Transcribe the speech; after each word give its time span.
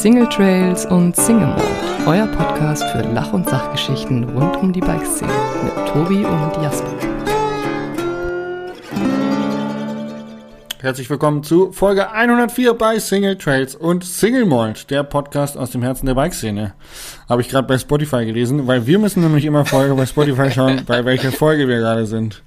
Single 0.00 0.26
Trails 0.30 0.86
und 0.86 1.14
Single 1.14 1.48
Mode, 1.48 1.62
euer 2.06 2.26
Podcast 2.28 2.82
für 2.84 3.02
Lach- 3.02 3.34
und 3.34 3.46
Sachgeschichten 3.46 4.24
rund 4.30 4.56
um 4.56 4.72
die 4.72 4.80
Bikeszene 4.80 5.30
mit 5.62 5.74
Tobi 5.88 6.24
und 6.24 6.62
Jasper. 6.62 6.90
Herzlich 10.80 11.10
willkommen 11.10 11.42
zu 11.42 11.70
Folge 11.72 12.12
104 12.12 12.72
bei 12.72 12.98
Single 12.98 13.36
Trails 13.36 13.74
und 13.74 14.02
Single 14.02 14.46
Mold, 14.46 14.90
der 14.90 15.02
Podcast 15.02 15.58
aus 15.58 15.70
dem 15.70 15.82
Herzen 15.82 16.06
der 16.06 16.14
Bikeszene. 16.14 16.72
Habe 17.28 17.42
ich 17.42 17.50
gerade 17.50 17.68
bei 17.68 17.76
Spotify 17.76 18.24
gelesen, 18.24 18.66
weil 18.66 18.86
wir 18.86 18.98
müssen 18.98 19.22
nämlich 19.22 19.44
immer 19.44 19.66
Folge 19.66 19.94
bei 19.94 20.06
Spotify 20.06 20.50
schauen, 20.50 20.80
bei 20.86 21.04
welcher 21.04 21.30
Folge 21.30 21.68
wir 21.68 21.76
gerade 21.76 22.06
sind. 22.06 22.42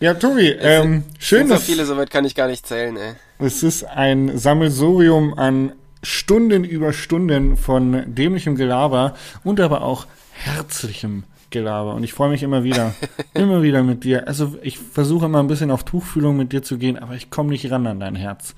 Ja, 0.00 0.12
Tobi, 0.12 0.48
ähm, 0.48 1.04
schön, 1.18 1.48
so 1.48 1.54
dass 1.54 1.64
viele, 1.64 1.86
soweit 1.86 2.10
kann 2.10 2.26
ich 2.26 2.34
gar 2.34 2.48
nicht 2.48 2.66
zählen, 2.66 2.94
ey. 2.94 3.14
es 3.38 3.62
ist 3.62 3.84
ein 3.84 4.36
Sammelsurium 4.36 5.32
an 5.38 5.72
Stunden 6.04 6.64
über 6.64 6.92
Stunden 6.92 7.56
von 7.56 8.14
dämlichem 8.14 8.56
Gelaber 8.56 9.14
und 9.42 9.60
aber 9.60 9.82
auch 9.82 10.06
herzlichem 10.32 11.24
Gelaber. 11.50 11.94
Und 11.94 12.04
ich 12.04 12.12
freue 12.12 12.30
mich 12.30 12.42
immer 12.42 12.64
wieder, 12.64 12.94
immer 13.34 13.62
wieder 13.62 13.82
mit 13.82 14.04
dir. 14.04 14.28
Also 14.28 14.56
ich 14.62 14.78
versuche 14.78 15.26
immer 15.26 15.40
ein 15.40 15.46
bisschen 15.46 15.70
auf 15.70 15.84
Tuchfühlung 15.84 16.36
mit 16.36 16.52
dir 16.52 16.62
zu 16.62 16.78
gehen, 16.78 16.98
aber 16.98 17.14
ich 17.14 17.30
komme 17.30 17.50
nicht 17.50 17.70
ran 17.70 17.86
an 17.86 18.00
dein 18.00 18.16
Herz. 18.16 18.54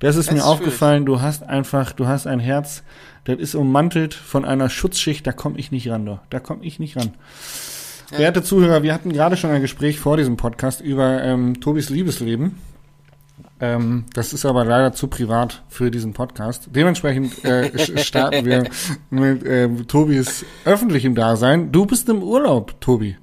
Das 0.00 0.16
ist 0.16 0.28
Das 0.28 0.34
mir 0.34 0.40
ist 0.40 0.46
aufgefallen, 0.46 1.06
du 1.06 1.20
hast 1.20 1.42
einfach, 1.42 1.92
du 1.92 2.06
hast 2.06 2.26
ein 2.26 2.40
Herz, 2.40 2.82
das 3.24 3.38
ist 3.38 3.54
ummantelt 3.54 4.14
von 4.14 4.44
einer 4.44 4.70
Schutzschicht, 4.70 5.26
da 5.26 5.32
komme 5.32 5.58
ich 5.58 5.70
nicht 5.72 5.88
ran, 5.90 6.06
du. 6.06 6.20
da 6.30 6.40
komme 6.40 6.64
ich 6.64 6.78
nicht 6.78 6.96
ran. 6.96 7.10
Werte 8.16 8.42
Zuhörer, 8.42 8.82
wir 8.82 8.94
hatten 8.94 9.12
gerade 9.12 9.36
schon 9.36 9.50
ein 9.50 9.60
Gespräch 9.60 9.98
vor 10.00 10.16
diesem 10.16 10.36
Podcast 10.36 10.80
über 10.80 11.22
ähm, 11.22 11.60
Tobis 11.60 11.90
Liebesleben. 11.90 12.56
Ähm, 13.60 14.06
das 14.14 14.32
ist 14.32 14.46
aber 14.46 14.64
leider 14.64 14.92
zu 14.92 15.08
privat 15.08 15.62
für 15.68 15.90
diesen 15.90 16.12
Podcast. 16.12 16.68
Dementsprechend 16.70 17.44
äh, 17.44 17.98
starten 18.04 18.44
wir 18.44 18.70
mit 19.10 19.44
ähm, 19.44 19.86
Tobis 19.88 20.44
öffentlichem 20.64 21.14
Dasein. 21.14 21.72
Du 21.72 21.86
bist 21.86 22.08
im 22.08 22.22
Urlaub, 22.22 22.80
Tobi. 22.80 23.16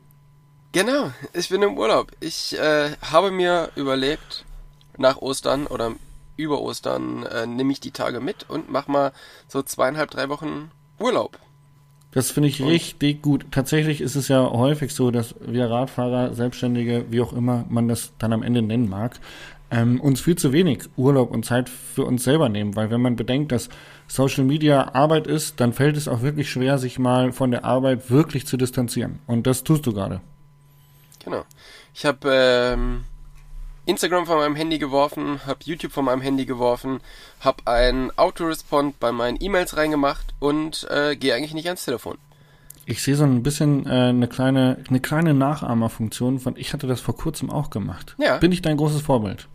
Genau, 0.73 1.11
ich 1.33 1.47
bin 1.47 1.61
im 1.61 1.77
Urlaub. 1.77 2.11
Ich 2.19 2.59
äh, 2.59 2.91
habe 3.01 3.31
mir 3.31 3.69
überlegt, 3.75 4.43
nach 4.97 5.17
Ostern 5.17 5.67
oder 5.67 5.93
über 6.35 6.61
Ostern 6.61 7.23
äh, 7.23 7.45
nehme 7.45 7.71
ich 7.71 7.79
die 7.79 7.91
Tage 7.91 8.19
mit 8.19 8.49
und 8.49 8.69
mach 8.69 8.87
mal 8.87 9.13
so 9.47 9.61
zweieinhalb, 9.61 10.11
drei 10.11 10.27
Wochen 10.27 10.71
Urlaub. 10.99 11.39
Das 12.11 12.31
finde 12.31 12.47
ich 12.47 12.61
richtig 12.61 13.21
gut. 13.21 13.45
Tatsächlich 13.51 13.99
ist 13.99 14.15
es 14.15 14.29
ja 14.29 14.49
häufig 14.49 14.93
so, 14.93 15.11
dass 15.11 15.35
wir 15.41 15.69
Radfahrer, 15.69 16.33
Selbstständige, 16.33 17.05
wie 17.09 17.19
auch 17.19 17.33
immer 17.33 17.65
man 17.67 17.89
das 17.89 18.13
dann 18.17 18.31
am 18.31 18.41
Ende 18.41 18.61
nennen 18.61 18.87
mag, 18.87 19.19
ähm, 19.75 19.99
uns 19.99 20.21
viel 20.21 20.37
zu 20.37 20.53
wenig 20.53 20.83
Urlaub 20.95 21.31
und 21.31 21.45
Zeit 21.45 21.69
für 21.69 22.05
uns 22.05 22.23
selber 22.23 22.49
nehmen. 22.49 22.75
Weil 22.75 22.89
wenn 22.91 23.01
man 23.01 23.15
bedenkt, 23.15 23.51
dass 23.51 23.69
Social 24.07 24.45
Media 24.45 24.93
Arbeit 24.93 25.27
ist, 25.27 25.59
dann 25.59 25.73
fällt 25.73 25.97
es 25.97 26.07
auch 26.07 26.21
wirklich 26.21 26.49
schwer, 26.49 26.77
sich 26.77 26.97
mal 26.97 27.33
von 27.33 27.51
der 27.51 27.65
Arbeit 27.65 28.09
wirklich 28.09 28.47
zu 28.47 28.57
distanzieren. 28.57 29.19
Und 29.27 29.47
das 29.47 29.63
tust 29.63 29.85
du 29.85 29.93
gerade. 29.93 30.21
Genau. 31.23 31.43
Ich 31.93 32.05
habe 32.05 32.29
ähm, 32.31 33.03
Instagram 33.85 34.25
von 34.25 34.37
meinem 34.37 34.55
Handy 34.55 34.77
geworfen, 34.77 35.41
habe 35.45 35.59
YouTube 35.63 35.91
von 35.91 36.05
meinem 36.05 36.21
Handy 36.21 36.45
geworfen, 36.45 37.01
habe 37.41 37.63
ein 37.65 38.11
Autorespond 38.17 38.99
bei 38.99 39.11
meinen 39.11 39.37
E-Mails 39.41 39.75
reingemacht 39.75 40.33
und 40.39 40.87
äh, 40.89 41.15
gehe 41.15 41.33
eigentlich 41.35 41.53
nicht 41.53 41.67
ans 41.67 41.83
Telefon. 41.83 42.17
Ich 42.87 43.01
sehe 43.01 43.15
so 43.15 43.23
ein 43.23 43.41
bisschen 43.41 43.87
äh, 43.87 43.89
eine 43.89 44.27
kleine, 44.27 44.77
eine 44.87 44.99
kleine 44.99 45.33
Nachahmerfunktion 45.33 46.39
von, 46.39 46.55
ich 46.55 46.71
hatte 46.71 46.85
das 46.85 47.01
vor 47.01 47.17
kurzem 47.17 47.49
auch 47.49 47.71
gemacht. 47.71 48.15
Ja. 48.19 48.37
Bin 48.37 48.51
ich 48.51 48.61
dein 48.61 48.77
großes 48.77 49.01
Vorbild? 49.01 49.47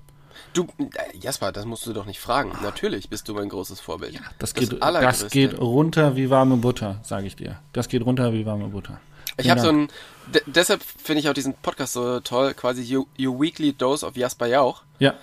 Du, 0.52 0.66
äh, 0.78 1.16
Jasper, 1.18 1.52
das 1.52 1.64
musst 1.64 1.86
du 1.86 1.92
doch 1.92 2.06
nicht 2.06 2.20
fragen. 2.20 2.52
Natürlich 2.62 3.08
bist 3.08 3.28
du 3.28 3.34
mein 3.34 3.48
großes 3.48 3.80
Vorbild. 3.80 4.20
Das 4.38 4.54
geht, 4.54 4.76
das, 4.80 5.28
geht 5.30 5.58
runter 5.58 6.16
wie 6.16 6.30
warme 6.30 6.56
Butter, 6.56 6.98
sage 7.02 7.26
ich 7.26 7.36
dir. 7.36 7.58
Das 7.72 7.88
geht 7.88 8.04
runter 8.04 8.32
wie 8.32 8.46
warme 8.46 8.68
Butter. 8.68 9.00
Ich 9.36 9.48
habe 9.48 9.60
so 9.60 9.68
ein, 9.68 9.88
de 10.34 10.42
deshalb 10.46 10.82
finde 10.82 11.20
ich 11.20 11.28
auch 11.28 11.34
diesen 11.34 11.54
Podcast 11.54 11.92
so 11.92 12.20
toll, 12.20 12.52
quasi 12.54 12.96
Your, 12.96 13.06
your 13.18 13.40
Weekly 13.40 13.72
Dose 13.72 14.04
of 14.04 14.16
Jasper 14.16 14.46
Jauch, 14.46 14.82
Ja, 14.98 15.14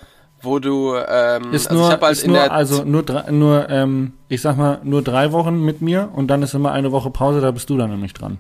wo 0.42 0.60
du, 0.60 0.96
ähm, 0.96 1.54
ist 1.54 1.68
also 1.68 1.82
nur, 1.82 1.94
ich 1.94 2.02
halt 2.02 2.12
ist 2.12 2.28
nur 2.28 2.52
also 2.52 2.84
nur 2.84 3.04
drei, 3.04 3.32
nur, 3.32 3.70
ähm, 3.70 4.14
ich 4.30 4.42
sag 4.42 4.58
mal, 4.58 4.80
nur 4.84 5.02
drei 5.02 5.32
Wochen 5.32 5.64
mit 5.64 5.82
mir 5.82 6.10
und 6.14 6.28
dann 6.28 6.44
ist 6.44 6.54
immer 6.54 6.72
eine 6.72 6.92
Woche 6.92 7.10
Pause, 7.10 7.42
da 7.42 7.52
bist 7.52 7.70
du 7.70 7.78
dann 7.78 7.90
nämlich 7.90 8.14
dran. 8.14 8.38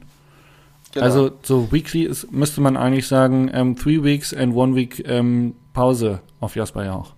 Genau, 0.99 1.05
Also 1.05 1.31
so 1.43 1.71
weekly 1.71 2.03
ist, 2.03 2.31
müsste 2.31 2.61
man 2.61 2.77
eigentlich 2.77 3.07
sagen, 3.07 3.49
ähm, 3.53 3.75
three 3.75 4.03
weeks 4.03 4.33
and 4.33 4.55
one 4.55 4.75
week 4.75 5.03
ähm, 5.07 5.55
Pause 5.73 6.19
auf 6.39 6.55
Jasper 6.55 6.85
ja 6.85 6.93
auch. 6.93 7.13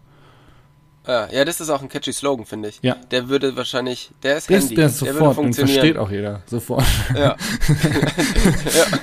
ja, 1.07 1.28
ja, 1.31 1.45
das 1.45 1.59
ist 1.62 1.69
auch 1.69 1.81
ein 1.81 1.89
catchy 1.89 2.12
Slogan, 2.13 2.45
finde 2.45 2.69
ich. 2.69 2.79
Ja. 2.81 2.95
Der 3.12 3.29
würde 3.29 3.56
wahrscheinlich, 3.56 4.12
der 4.22 4.38
ist 4.38 4.50
Handy, 4.50 4.75
der 4.75 4.88
ist 4.88 5.01
der 5.01 5.07
würde 5.07 5.19
sofort, 5.19 5.38
den 5.38 5.44
funktionieren. 5.44 5.73
versteht 5.75 5.97
auch 5.97 6.12
jeder, 6.12 6.41
sofort. 6.45 6.84
Ja. 7.16 7.35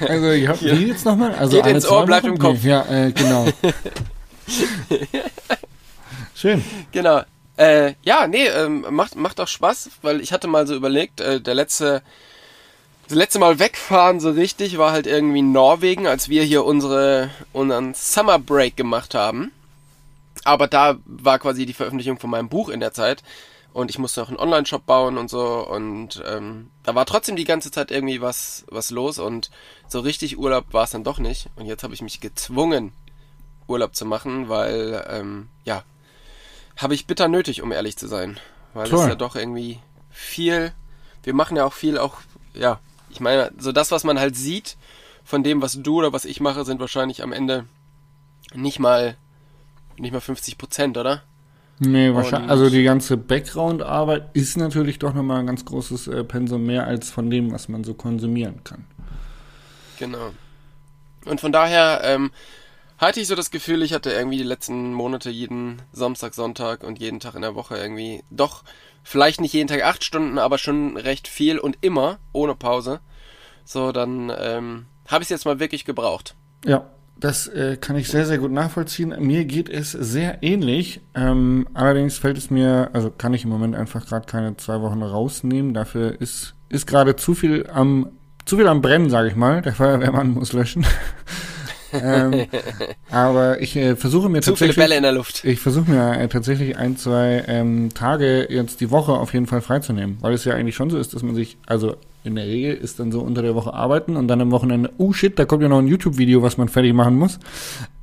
Also 0.08 0.30
ich 0.30 0.46
hab, 0.48 0.62
wie 0.62 0.86
jetzt 0.86 1.04
nochmal? 1.04 1.34
Also 1.34 1.56
Geht 1.56 1.66
ins 1.66 1.88
Ohr, 1.88 2.06
bleibt 2.06 2.26
im 2.26 2.38
Kopf. 2.38 2.62
Ja, 2.62 2.84
äh, 2.86 3.12
genau. 3.12 3.46
Schön. 6.34 6.62
Genau. 6.92 7.22
Äh, 7.56 7.94
ja, 8.02 8.26
nee, 8.26 8.46
ähm, 8.46 8.84
macht, 8.90 9.16
macht 9.16 9.40
auch 9.40 9.48
Spaß, 9.48 9.90
weil 10.02 10.20
ich 10.20 10.32
hatte 10.32 10.46
mal 10.46 10.66
so 10.66 10.74
überlegt, 10.74 11.20
äh, 11.20 11.40
der 11.40 11.54
letzte, 11.54 12.02
das 13.08 13.16
letzte 13.16 13.38
Mal 13.38 13.58
wegfahren 13.58 14.20
so 14.20 14.30
richtig 14.30 14.78
war 14.78 14.92
halt 14.92 15.06
irgendwie 15.06 15.42
Norwegen, 15.42 16.06
als 16.06 16.28
wir 16.28 16.42
hier 16.42 16.64
unsere, 16.64 17.30
unseren 17.52 17.94
Summer 17.94 18.38
Break 18.38 18.76
gemacht 18.76 19.14
haben. 19.14 19.52
Aber 20.44 20.66
da 20.66 20.96
war 21.04 21.38
quasi 21.38 21.66
die 21.66 21.72
Veröffentlichung 21.72 22.18
von 22.18 22.30
meinem 22.30 22.48
Buch 22.48 22.68
in 22.68 22.80
der 22.80 22.92
Zeit 22.92 23.22
und 23.72 23.90
ich 23.90 23.98
musste 23.98 24.20
noch 24.20 24.28
einen 24.28 24.38
Online-Shop 24.38 24.86
bauen 24.86 25.18
und 25.18 25.28
so 25.28 25.66
und 25.68 26.22
ähm, 26.26 26.70
da 26.82 26.94
war 26.94 27.06
trotzdem 27.06 27.36
die 27.36 27.44
ganze 27.44 27.70
Zeit 27.70 27.90
irgendwie 27.90 28.20
was, 28.20 28.64
was 28.70 28.90
los 28.90 29.18
und 29.18 29.50
so 29.88 30.00
richtig 30.00 30.38
Urlaub 30.38 30.72
war 30.72 30.84
es 30.84 30.90
dann 30.90 31.04
doch 31.04 31.18
nicht. 31.18 31.48
Und 31.56 31.66
jetzt 31.66 31.82
habe 31.82 31.94
ich 31.94 32.02
mich 32.02 32.20
gezwungen, 32.20 32.92
Urlaub 33.68 33.94
zu 33.94 34.04
machen, 34.04 34.48
weil, 34.48 35.04
ähm, 35.10 35.48
ja, 35.64 35.82
habe 36.76 36.94
ich 36.94 37.06
bitter 37.06 37.28
nötig, 37.28 37.62
um 37.62 37.72
ehrlich 37.72 37.96
zu 37.96 38.06
sein. 38.06 38.38
Weil 38.74 38.88
Toll. 38.88 39.02
es 39.02 39.08
ja 39.08 39.14
doch 39.14 39.36
irgendwie 39.36 39.78
viel, 40.10 40.72
wir 41.22 41.34
machen 41.34 41.56
ja 41.56 41.64
auch 41.64 41.72
viel 41.72 41.98
auch, 41.98 42.16
ja, 42.54 42.80
ich 43.16 43.20
meine, 43.20 43.50
so 43.56 43.72
das, 43.72 43.90
was 43.90 44.04
man 44.04 44.20
halt 44.20 44.36
sieht 44.36 44.76
von 45.24 45.42
dem, 45.42 45.62
was 45.62 45.80
du 45.80 46.00
oder 46.00 46.12
was 46.12 46.26
ich 46.26 46.38
mache, 46.38 46.66
sind 46.66 46.80
wahrscheinlich 46.80 47.22
am 47.22 47.32
Ende 47.32 47.64
nicht 48.52 48.78
mal, 48.78 49.16
nicht 49.96 50.12
mal 50.12 50.20
50 50.20 50.58
Prozent, 50.58 50.98
oder? 50.98 51.22
Nee, 51.78 52.12
wahrscheinlich. 52.12 52.50
Also 52.50 52.68
die 52.68 52.82
ganze 52.82 53.16
Background-Arbeit 53.16 54.28
ist 54.34 54.58
natürlich 54.58 54.98
doch 54.98 55.14
nochmal 55.14 55.40
ein 55.40 55.46
ganz 55.46 55.64
großes 55.64 56.08
äh, 56.08 56.24
Pensum 56.24 56.66
mehr 56.66 56.86
als 56.86 57.08
von 57.08 57.30
dem, 57.30 57.52
was 57.52 57.70
man 57.70 57.84
so 57.84 57.94
konsumieren 57.94 58.62
kann. 58.64 58.84
Genau. 59.98 60.32
Und 61.24 61.40
von 61.40 61.52
daher 61.52 62.02
ähm, 62.04 62.32
hatte 62.98 63.20
ich 63.20 63.28
so 63.28 63.34
das 63.34 63.50
Gefühl, 63.50 63.82
ich 63.82 63.94
hatte 63.94 64.12
irgendwie 64.12 64.36
die 64.36 64.42
letzten 64.42 64.92
Monate 64.92 65.30
jeden 65.30 65.80
Samstag, 65.90 66.34
Sonntag 66.34 66.84
und 66.84 66.98
jeden 66.98 67.20
Tag 67.20 67.34
in 67.34 67.42
der 67.42 67.54
Woche 67.54 67.78
irgendwie 67.78 68.22
doch 68.30 68.62
vielleicht 69.06 69.40
nicht 69.40 69.54
jeden 69.54 69.68
Tag 69.68 69.84
acht 69.84 70.04
Stunden, 70.04 70.38
aber 70.38 70.58
schon 70.58 70.96
recht 70.96 71.28
viel 71.28 71.58
und 71.58 71.78
immer 71.80 72.18
ohne 72.32 72.54
Pause. 72.54 73.00
So, 73.64 73.92
dann 73.92 74.32
ähm, 74.36 74.86
habe 75.06 75.22
ich 75.22 75.26
es 75.26 75.30
jetzt 75.30 75.44
mal 75.44 75.60
wirklich 75.60 75.84
gebraucht. 75.84 76.34
Ja, 76.64 76.90
das 77.18 77.46
äh, 77.46 77.76
kann 77.76 77.96
ich 77.96 78.08
sehr, 78.08 78.26
sehr 78.26 78.38
gut 78.38 78.50
nachvollziehen. 78.50 79.14
Mir 79.20 79.44
geht 79.44 79.68
es 79.68 79.92
sehr 79.92 80.42
ähnlich. 80.42 81.00
Ähm, 81.14 81.68
allerdings 81.72 82.18
fällt 82.18 82.36
es 82.36 82.50
mir, 82.50 82.90
also 82.92 83.10
kann 83.10 83.32
ich 83.32 83.44
im 83.44 83.50
Moment 83.50 83.76
einfach 83.76 84.04
gerade 84.06 84.26
keine 84.26 84.56
zwei 84.56 84.80
Wochen 84.80 85.02
rausnehmen. 85.02 85.72
Dafür 85.72 86.20
ist, 86.20 86.54
ist 86.68 86.86
gerade 86.86 87.16
zu 87.16 87.34
viel 87.34 87.68
am 87.72 88.10
zu 88.44 88.56
viel 88.56 88.68
am 88.68 88.80
Brennen, 88.80 89.10
sage 89.10 89.28
ich 89.28 89.36
mal. 89.36 89.62
Der 89.62 89.72
Feuerwehrmann 89.72 90.30
muss 90.30 90.52
löschen. 90.52 90.86
Ähm, 92.02 92.46
aber 93.10 93.60
ich 93.60 93.76
äh, 93.76 93.96
versuche 93.96 94.28
mir 94.28 94.42
Zu 94.42 94.56
viele 94.56 94.68
tatsächlich. 94.70 94.76
Bälle 94.76 94.96
in 94.96 95.02
der 95.02 95.12
Luft. 95.12 95.44
Ich 95.44 95.60
versuche 95.60 95.90
mir 95.90 96.18
äh, 96.18 96.28
tatsächlich 96.28 96.76
ein, 96.76 96.96
zwei 96.96 97.44
ähm, 97.48 97.90
Tage 97.94 98.46
jetzt 98.52 98.80
die 98.80 98.90
Woche 98.90 99.12
auf 99.12 99.32
jeden 99.34 99.46
Fall 99.46 99.60
freizunehmen, 99.60 100.18
weil 100.20 100.34
es 100.34 100.44
ja 100.44 100.54
eigentlich 100.54 100.74
schon 100.76 100.90
so 100.90 100.98
ist, 100.98 101.14
dass 101.14 101.22
man 101.22 101.34
sich, 101.34 101.56
also 101.66 101.96
in 102.24 102.34
der 102.34 102.46
Regel 102.46 102.74
ist 102.74 102.98
dann 102.98 103.12
so 103.12 103.20
unter 103.20 103.42
der 103.42 103.54
Woche 103.54 103.72
arbeiten 103.72 104.16
und 104.16 104.26
dann 104.28 104.40
am 104.40 104.50
Wochenende, 104.50 104.90
oh 104.98 105.12
shit, 105.12 105.38
da 105.38 105.44
kommt 105.44 105.62
ja 105.62 105.68
noch 105.68 105.78
ein 105.78 105.86
YouTube-Video, 105.86 106.42
was 106.42 106.56
man 106.56 106.68
fertig 106.68 106.92
machen 106.92 107.14
muss. 107.16 107.38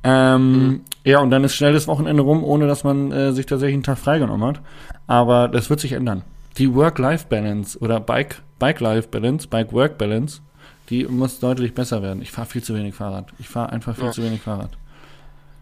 Ähm, 0.02 0.80
Ja, 1.04 1.18
und 1.20 1.30
dann 1.30 1.44
ist 1.44 1.54
schnell 1.54 1.74
das 1.74 1.86
Wochenende 1.88 2.22
rum, 2.22 2.42
ohne 2.42 2.66
dass 2.66 2.84
man 2.84 3.12
äh, 3.12 3.32
sich 3.32 3.44
tatsächlich 3.46 3.74
einen 3.74 3.82
Tag 3.82 3.98
freigenommen 3.98 4.46
hat. 4.48 4.60
Aber 5.06 5.48
das 5.48 5.68
wird 5.68 5.80
sich 5.80 5.92
ändern. 5.92 6.22
Die 6.56 6.74
Work-Life-Balance 6.74 7.78
oder 7.80 8.00
Bike- 8.00 8.40
Bike-Life-Balance, 8.58 9.48
Bike-Work-Balance, 9.48 10.40
die 10.90 11.04
muss 11.06 11.40
deutlich 11.40 11.74
besser 11.74 12.02
werden. 12.02 12.22
Ich 12.22 12.30
fahre 12.30 12.46
viel 12.48 12.62
zu 12.62 12.74
wenig 12.74 12.94
Fahrrad. 12.94 13.32
Ich 13.38 13.48
fahre 13.48 13.70
einfach 13.72 13.94
viel 13.96 14.04
Ja. 14.06 14.12
zu 14.12 14.22
wenig 14.22 14.42
Fahrrad. 14.42 14.70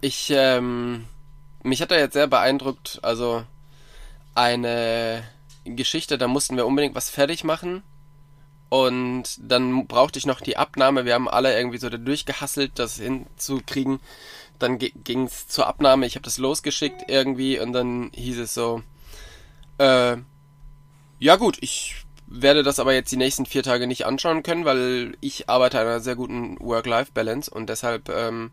Ich, 0.00 0.30
ähm, 0.34 1.04
mich 1.62 1.80
hat 1.80 1.92
er 1.92 1.98
jetzt 2.00 2.14
sehr 2.14 2.26
beeindruckt, 2.26 2.98
also 3.02 3.44
eine 4.34 5.22
Geschichte, 5.64 6.19
da 6.19 6.26
mussten 6.26 6.56
wir 6.56 6.66
unbedingt 6.66 6.94
was 6.94 7.08
fertig 7.10 7.44
machen. 7.44 7.82
Und 8.69 9.38
dann 9.38 9.86
brauchte 9.86 10.19
ich 10.19 10.24
noch 10.26 10.40
die 10.40 10.56
Abnahme. 10.56 11.04
Wir 11.04 11.12
haben 11.14 11.28
alle 11.28 11.54
irgendwie 11.56 11.76
so 11.78 11.90
da 11.90 11.98
durchgehasselt, 11.98 12.72
das 12.78 12.96
hinzukriegen. 12.96 14.00
Dann 14.58 14.78
ging 14.78 15.25
es 15.25 15.46
zur 15.46 15.66
Abnahme. 15.66 16.06
Ich 16.06 16.14
habe 16.14 16.25
das 16.25 16.38
losgeschickt 16.38 17.02
irgendwie 17.08 17.60
und 17.60 17.72
dann 17.75 18.10
hieß 18.14 18.38
es 18.38 18.54
so, 18.54 18.82
äh, 19.78 20.16
Ja 21.18 21.36
gut, 21.36 21.58
ich 21.60 22.01
werde 22.34 22.62
das 22.62 22.79
aber 22.81 22.94
jetzt 22.94 23.12
die 23.12 23.17
nächsten 23.17 23.46
vier 23.46 23.62
Tage 23.62 23.87
nicht 23.87 24.06
anschauen 24.06 24.43
können, 24.43 24.64
weil 24.64 25.17
ich 25.20 25.49
arbeite 25.49 25.79
an 25.81 25.87
einer 25.87 26.00
sehr 26.00 26.17
guten 26.17 26.58
Work-Life-Balance 26.61 27.50
und 27.50 27.69
deshalb 27.69 28.08
ähm, 28.08 28.50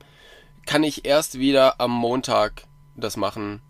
kann 0.66 0.84
ich 0.84 1.06
erst 1.06 1.40
wieder 1.40 1.80
am 1.80 1.92
Montag 1.92 2.64
das 2.96 3.16
machen, 3.18 3.62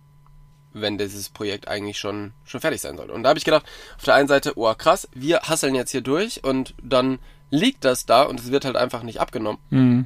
wenn 0.73 0.97
dieses 0.97 1.29
Projekt 1.29 1.67
eigentlich 1.67 1.97
schon, 1.99 2.33
schon 2.43 2.59
fertig 2.61 2.81
sein 2.81 2.97
sollte. 2.97 3.13
Und 3.13 3.23
da 3.23 3.29
habe 3.29 3.39
ich 3.39 3.45
gedacht, 3.45 3.65
auf 3.97 4.03
der 4.03 4.15
einen 4.15 4.27
Seite, 4.27 4.53
oh 4.55 4.73
krass, 4.75 5.07
wir 5.13 5.41
hasseln 5.41 5.75
jetzt 5.75 5.91
hier 5.91 6.01
durch 6.01 6.43
und 6.43 6.73
dann 6.81 7.19
liegt 7.51 7.85
das 7.85 8.05
da 8.05 8.23
und 8.23 8.39
es 8.39 8.51
wird 8.51 8.65
halt 8.65 8.75
einfach 8.75 9.03
nicht 9.03 9.19
abgenommen. 9.21 9.59
Mhm. 9.69 10.05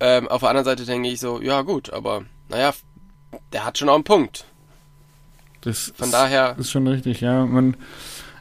Ähm, 0.00 0.28
auf 0.28 0.40
der 0.40 0.48
anderen 0.50 0.64
Seite 0.64 0.84
denke 0.86 1.08
ich 1.08 1.20
so, 1.20 1.40
ja 1.42 1.62
gut, 1.62 1.92
aber 1.92 2.24
naja, 2.48 2.72
der 3.52 3.64
hat 3.64 3.78
schon 3.78 3.88
auch 3.88 3.94
einen 3.94 4.04
Punkt. 4.04 4.44
Das 5.60 5.92
Von 5.94 6.06
ist, 6.06 6.14
daher- 6.14 6.56
ist 6.58 6.70
schon 6.70 6.86
richtig, 6.86 7.20
ja. 7.20 7.44
Man, 7.44 7.76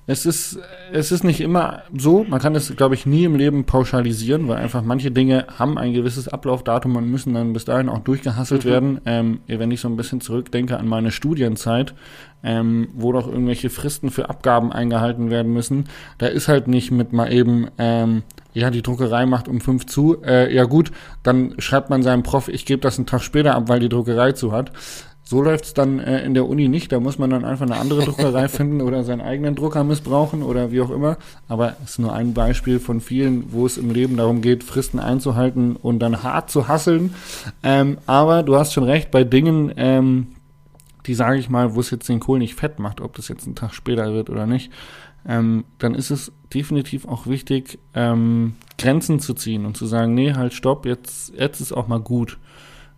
es 0.09 0.25
ist, 0.25 0.57
es 0.91 1.11
ist 1.11 1.23
nicht 1.23 1.39
immer 1.39 1.83
so. 1.95 2.23
Man 2.23 2.39
kann 2.39 2.55
es, 2.55 2.75
glaube 2.75 2.95
ich, 2.95 3.05
nie 3.05 3.25
im 3.25 3.35
Leben 3.35 3.65
pauschalisieren, 3.65 4.47
weil 4.47 4.57
einfach 4.57 4.81
manche 4.81 5.11
Dinge 5.11 5.45
haben 5.59 5.77
ein 5.77 5.93
gewisses 5.93 6.27
Ablaufdatum 6.27 6.95
und 6.95 7.11
müssen 7.11 7.35
dann 7.35 7.53
bis 7.53 7.65
dahin 7.65 7.89
auch 7.89 7.99
durchgehasselt 7.99 8.65
werden. 8.65 9.01
Ähm, 9.05 9.41
wenn 9.45 9.69
ich 9.69 9.81
so 9.81 9.87
ein 9.87 9.97
bisschen 9.97 10.19
zurückdenke 10.19 10.79
an 10.79 10.87
meine 10.87 11.11
Studienzeit, 11.11 11.93
ähm, 12.41 12.89
wo 12.95 13.11
doch 13.11 13.27
irgendwelche 13.27 13.69
Fristen 13.69 14.09
für 14.09 14.29
Abgaben 14.31 14.71
eingehalten 14.71 15.29
werden 15.29 15.53
müssen, 15.53 15.85
da 16.17 16.25
ist 16.25 16.47
halt 16.47 16.67
nicht 16.67 16.89
mit 16.89 17.13
mal 17.13 17.31
eben, 17.31 17.67
ähm, 17.77 18.23
ja, 18.53 18.71
die 18.71 18.81
Druckerei 18.81 19.27
macht 19.27 19.47
um 19.47 19.61
fünf 19.61 19.85
zu, 19.85 20.23
äh, 20.23 20.51
ja 20.51 20.63
gut, 20.63 20.91
dann 21.21 21.53
schreibt 21.59 21.91
man 21.91 22.01
seinem 22.01 22.23
Prof, 22.23 22.47
ich 22.47 22.65
gebe 22.65 22.81
das 22.81 22.97
einen 22.97 23.05
Tag 23.05 23.21
später 23.21 23.53
ab, 23.53 23.69
weil 23.69 23.79
die 23.79 23.89
Druckerei 23.89 24.31
zu 24.31 24.53
hat. 24.53 24.71
So 25.29 25.43
läuft's 25.43 25.75
dann 25.75 25.99
äh, 25.99 26.23
in 26.23 26.33
der 26.33 26.49
Uni 26.49 26.69
nicht. 26.69 26.91
Da 26.91 26.99
muss 26.99 27.19
man 27.19 27.29
dann 27.29 27.45
einfach 27.45 27.67
eine 27.67 27.77
andere 27.77 28.03
Druckerei 28.03 28.47
finden 28.47 28.81
oder 28.81 29.03
seinen 29.03 29.21
eigenen 29.21 29.53
Drucker 29.53 29.83
missbrauchen 29.83 30.41
oder 30.41 30.71
wie 30.71 30.81
auch 30.81 30.89
immer. 30.89 31.19
Aber 31.47 31.75
es 31.83 31.91
ist 31.91 31.99
nur 31.99 32.13
ein 32.13 32.33
Beispiel 32.33 32.79
von 32.79 32.99
vielen, 32.99 33.53
wo 33.53 33.67
es 33.67 33.77
im 33.77 33.91
Leben 33.91 34.17
darum 34.17 34.41
geht, 34.41 34.63
Fristen 34.63 34.99
einzuhalten 34.99 35.75
und 35.75 35.99
dann 35.99 36.23
hart 36.23 36.49
zu 36.49 36.67
hasseln. 36.67 37.13
Ähm, 37.61 37.99
aber 38.07 38.41
du 38.41 38.55
hast 38.55 38.73
schon 38.73 38.85
recht, 38.85 39.11
bei 39.11 39.23
Dingen, 39.23 39.71
ähm, 39.77 40.29
die 41.05 41.13
sage 41.13 41.37
ich 41.37 41.47
mal, 41.47 41.75
wo 41.75 41.79
es 41.79 41.91
jetzt 41.91 42.09
den 42.09 42.19
Kohl 42.19 42.39
nicht 42.39 42.55
fett 42.55 42.79
macht, 42.79 42.99
ob 42.99 43.15
das 43.15 43.27
jetzt 43.27 43.45
ein 43.45 43.53
Tag 43.53 43.75
später 43.75 44.11
wird 44.15 44.31
oder 44.31 44.47
nicht, 44.47 44.71
ähm, 45.27 45.63
dann 45.77 45.93
ist 45.93 46.09
es 46.09 46.31
definitiv 46.55 47.07
auch 47.07 47.27
wichtig, 47.27 47.77
ähm, 47.93 48.55
Grenzen 48.79 49.19
zu 49.19 49.35
ziehen 49.35 49.67
und 49.67 49.77
zu 49.77 49.85
sagen, 49.85 50.15
nee, 50.15 50.33
halt, 50.33 50.53
stopp, 50.53 50.87
jetzt, 50.87 51.35
jetzt 51.35 51.61
ist 51.61 51.71
auch 51.71 51.87
mal 51.87 51.99
gut. 51.99 52.39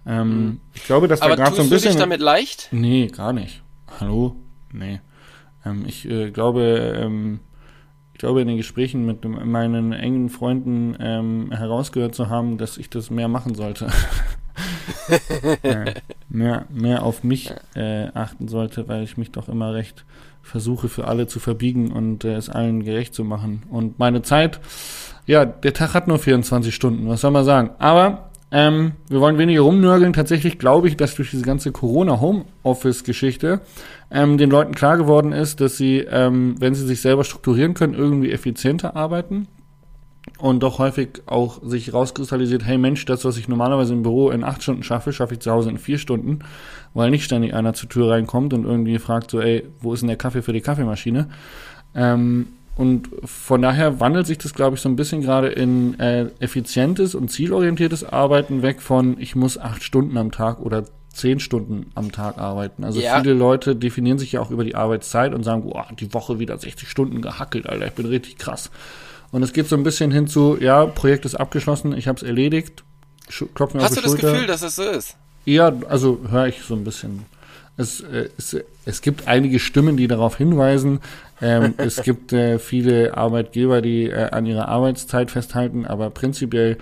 Ähm, 0.06 0.59
Ich 0.74 0.83
glaube, 0.86 1.07
dass 1.07 1.19
da 1.19 1.27
Aber 1.27 1.36
gerade 1.36 1.56
so 1.56 1.62
ein 1.62 1.69
du 1.69 1.75
dich 1.75 1.83
bisschen. 1.83 2.00
damit 2.00 2.21
leicht? 2.21 2.69
Nee, 2.71 3.07
gar 3.07 3.33
nicht. 3.33 3.62
Hallo? 4.00 4.36
Nee. 4.71 5.00
Ähm, 5.65 5.83
ich 5.88 6.09
äh, 6.09 6.31
glaube, 6.31 6.98
ähm, 6.98 7.39
ich 8.13 8.19
glaube 8.19 8.42
in 8.42 8.48
den 8.48 8.57
Gesprächen 8.57 9.06
mit 9.06 9.24
meinen 9.25 9.94
engen 9.94 10.30
Freunden 10.30 10.95
ähm, 11.00 11.51
herausgehört 11.51 12.15
zu 12.15 12.30
haben, 12.30 12.57
dass 12.57 12.77
ich 12.77 12.89
das 12.89 13.09
mehr 13.09 13.27
machen 13.27 13.56
sollte. 13.56 13.88
äh, 15.63 15.94
mehr, 16.30 16.65
mehr 16.69 17.03
auf 17.03 17.24
mich 17.24 17.53
äh, 17.75 18.07
achten 18.13 18.48
sollte, 18.48 18.88
weil 18.88 19.03
ich 19.03 19.18
mich 19.18 19.31
doch 19.31 19.50
immer 19.50 19.74
recht 19.74 20.06
versuche 20.42 20.89
für 20.89 21.07
alle 21.07 21.27
zu 21.27 21.39
verbiegen 21.39 21.92
und 21.92 22.24
äh, 22.24 22.33
es 22.36 22.50
allen 22.50 22.83
gerecht 22.83 23.13
zu 23.13 23.24
machen. 23.24 23.63
Und 23.69 24.00
meine 24.00 24.21
Zeit, 24.24 24.59
ja, 25.25 25.45
der 25.45 25.74
Tag 25.74 25.94
hat 25.94 26.07
nur 26.07 26.19
24 26.19 26.74
Stunden, 26.74 27.07
was 27.07 27.21
soll 27.21 27.31
man 27.31 27.45
sagen? 27.45 27.71
Aber 27.80 28.30
ähm, 28.51 28.94
wir 29.07 29.21
wollen 29.21 29.38
weniger 29.38 29.62
rumnörgeln. 29.62 30.12
Tatsächlich 30.13 30.59
glaube 30.59 30.89
ich, 30.89 30.98
dass 30.98 31.15
durch 31.15 31.31
diese 31.31 31.45
ganze 31.45 31.71
Corona-Homeoffice-Geschichte 31.71 33.62
ähm, 34.12 34.38
den 34.38 34.50
Leuten 34.50 34.75
klar 34.75 34.98
geworden 34.98 35.31
ist, 35.31 35.62
dass 35.62 35.77
sie, 35.77 36.00
ähm, 36.00 36.56
wenn 36.59 36.75
sie 36.75 36.86
sich 36.86 37.00
selber 37.01 37.24
strukturieren 37.24 37.74
können, 37.74 37.94
irgendwie 37.94 38.31
effizienter 38.31 38.95
arbeiten. 38.95 39.48
Und 40.38 40.62
doch 40.62 40.80
häufig 40.80 41.21
auch 41.25 41.62
sich 41.63 41.94
rauskristallisiert, 41.94 42.65
hey 42.65 42.77
Mensch, 42.77 43.06
das, 43.06 43.25
was 43.25 43.38
ich 43.38 43.48
normalerweise 43.48 43.94
im 43.94 44.03
Büro 44.03 44.30
in 44.30 44.44
acht 44.44 44.62
Stunden 44.62 44.83
schaffe, 44.83 45.13
schaffe 45.13 45.36
ich 45.36 45.39
zu 45.39 45.51
Hause 45.51 45.69
in 45.69 45.77
vier 45.77 45.98
Stunden, 45.98 46.39
weil 46.94 47.09
nicht 47.09 47.24
ständig 47.24 47.53
einer 47.53 47.74
zur 47.74 47.89
Tür 47.89 48.12
reinkommt 48.12 48.53
und 48.53 48.65
irgendwie 48.65 49.00
fragt 49.00 49.31
so, 49.31 49.39
ey, 49.39 49.68
wo 49.80 49.94
ist 49.94 50.01
denn 50.01 50.07
der 50.07 50.18
Kaffee 50.18 50.42
für 50.42 50.53
die 50.53 50.62
Kaffeemaschine? 50.62 51.30
Ähm, 51.95 52.48
und 52.75 53.09
von 53.25 53.62
daher 53.62 54.00
wandelt 54.00 54.25
sich 54.27 54.38
das, 54.38 54.53
glaube 54.53 54.75
ich, 54.75 54.81
so 54.81 54.89
ein 54.89 54.95
bisschen 54.95 55.21
gerade 55.21 55.47
in 55.50 56.00
äh, 56.00 56.27
effizientes 56.39 57.15
und 57.15 57.29
zielorientiertes 57.29 58.03
Arbeiten 58.03 58.62
weg 58.62 58.81
von, 58.81 59.19
ich 59.19 59.35
muss 59.35 59.57
acht 59.57 59.83
Stunden 59.83 60.18
am 60.18 60.31
Tag 60.31 60.59
oder 60.62 60.85
zehn 61.13 61.39
Stunden 61.41 61.91
am 61.95 62.12
Tag 62.13 62.38
arbeiten. 62.38 62.83
Also 62.85 63.01
Ja. 63.01 63.19
viele 63.19 63.33
Leute 63.33 63.75
definieren 63.75 64.18
sich 64.18 64.31
ja 64.31 64.39
auch 64.41 64.50
über 64.51 64.63
die 64.63 64.75
Arbeitszeit 64.75 65.33
und 65.33 65.44
sagen, 65.44 65.63
boah, 65.63 65.85
die 66.00 66.13
Woche 66.13 66.39
wieder 66.39 66.57
60 66.57 66.89
Stunden 66.89 67.21
gehackelt, 67.21 67.68
Alter, 67.68 67.88
ich 67.88 67.94
bin 67.94 68.06
richtig 68.06 68.38
krass. 68.38 68.71
Und 69.31 69.44
es 69.44 69.51
geht 69.53 69.67
so 69.67 69.75
ein 69.75 69.83
bisschen 69.83 70.12
hin 70.12 70.27
zu, 70.27 70.57
ja, 70.59 70.85
Projekt 70.85 71.25
ist 71.25 71.35
abgeschlossen, 71.35 71.94
ich 71.97 72.07
habe 72.07 72.17
es 72.17 72.24
erledigt, 72.24 72.83
Sch- 73.29 73.47
klopf 73.53 73.74
mir 73.74 73.81
Hast 73.81 73.91
auf 73.91 73.95
du 73.95 74.01
die 74.01 74.03
das 74.03 74.12
Schulter. 74.13 74.31
Gefühl, 74.33 74.47
dass 74.47 74.62
es 74.62 74.75
so 74.75 74.83
ist? 74.83 75.17
Ja, 75.45 75.74
also 75.89 76.19
höre 76.29 76.47
ich 76.47 76.62
so 76.63 76.75
ein 76.75 76.83
bisschen. 76.83 77.25
Es, 77.77 78.01
äh, 78.01 78.29
es, 78.38 78.57
es 78.85 79.01
gibt 79.01 79.27
einige 79.27 79.59
Stimmen, 79.59 79.97
die 79.97 80.07
darauf 80.07 80.38
hinweisen. 80.38 81.00
Ähm, 81.41 81.73
es 81.77 82.03
gibt 82.03 82.33
äh, 82.33 82.59
viele 82.59 83.18
Arbeitgeber, 83.18 83.81
die 83.81 84.06
äh, 84.06 84.29
an 84.31 84.45
ihrer 84.45 84.68
Arbeitszeit 84.68 85.31
festhalten, 85.31 85.85
aber 85.85 86.09
prinzipiell 86.09 86.77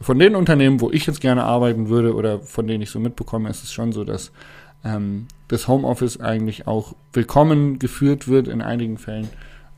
von 0.00 0.18
den 0.18 0.34
Unternehmen, 0.34 0.80
wo 0.80 0.90
ich 0.90 1.06
jetzt 1.06 1.20
gerne 1.20 1.44
arbeiten 1.44 1.88
würde 1.88 2.14
oder 2.14 2.40
von 2.40 2.66
denen 2.66 2.82
ich 2.82 2.90
so 2.90 2.98
mitbekomme, 2.98 3.48
ist 3.48 3.62
es 3.62 3.72
schon 3.72 3.92
so, 3.92 4.04
dass 4.04 4.32
ähm, 4.84 5.26
das 5.48 5.68
Homeoffice 5.68 6.20
eigentlich 6.20 6.66
auch 6.66 6.94
willkommen 7.12 7.78
geführt 7.78 8.26
wird 8.26 8.48
in 8.48 8.62
einigen 8.62 8.98
Fällen, 8.98 9.28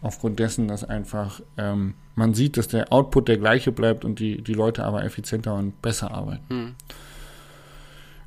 aufgrund 0.01 0.39
dessen, 0.39 0.69
dass 0.69 0.85
einfach 0.85 1.41
ähm, 1.57 1.95
man 2.15 2.35
sieht, 2.35 2.57
dass 2.57 2.69
der 2.69 2.93
Output 2.93 3.29
der 3.29 3.39
gleiche 3.39 3.73
bleibt 3.73 4.05
und 4.05 4.19
die, 4.19 4.43
die 4.43 4.55
Leute 4.55 4.85
aber 4.85 5.05
effizienter 5.05 5.55
und 5.55 5.81
besser 5.83 6.13
arbeiten. 6.13 6.45
Hm. 6.49 6.75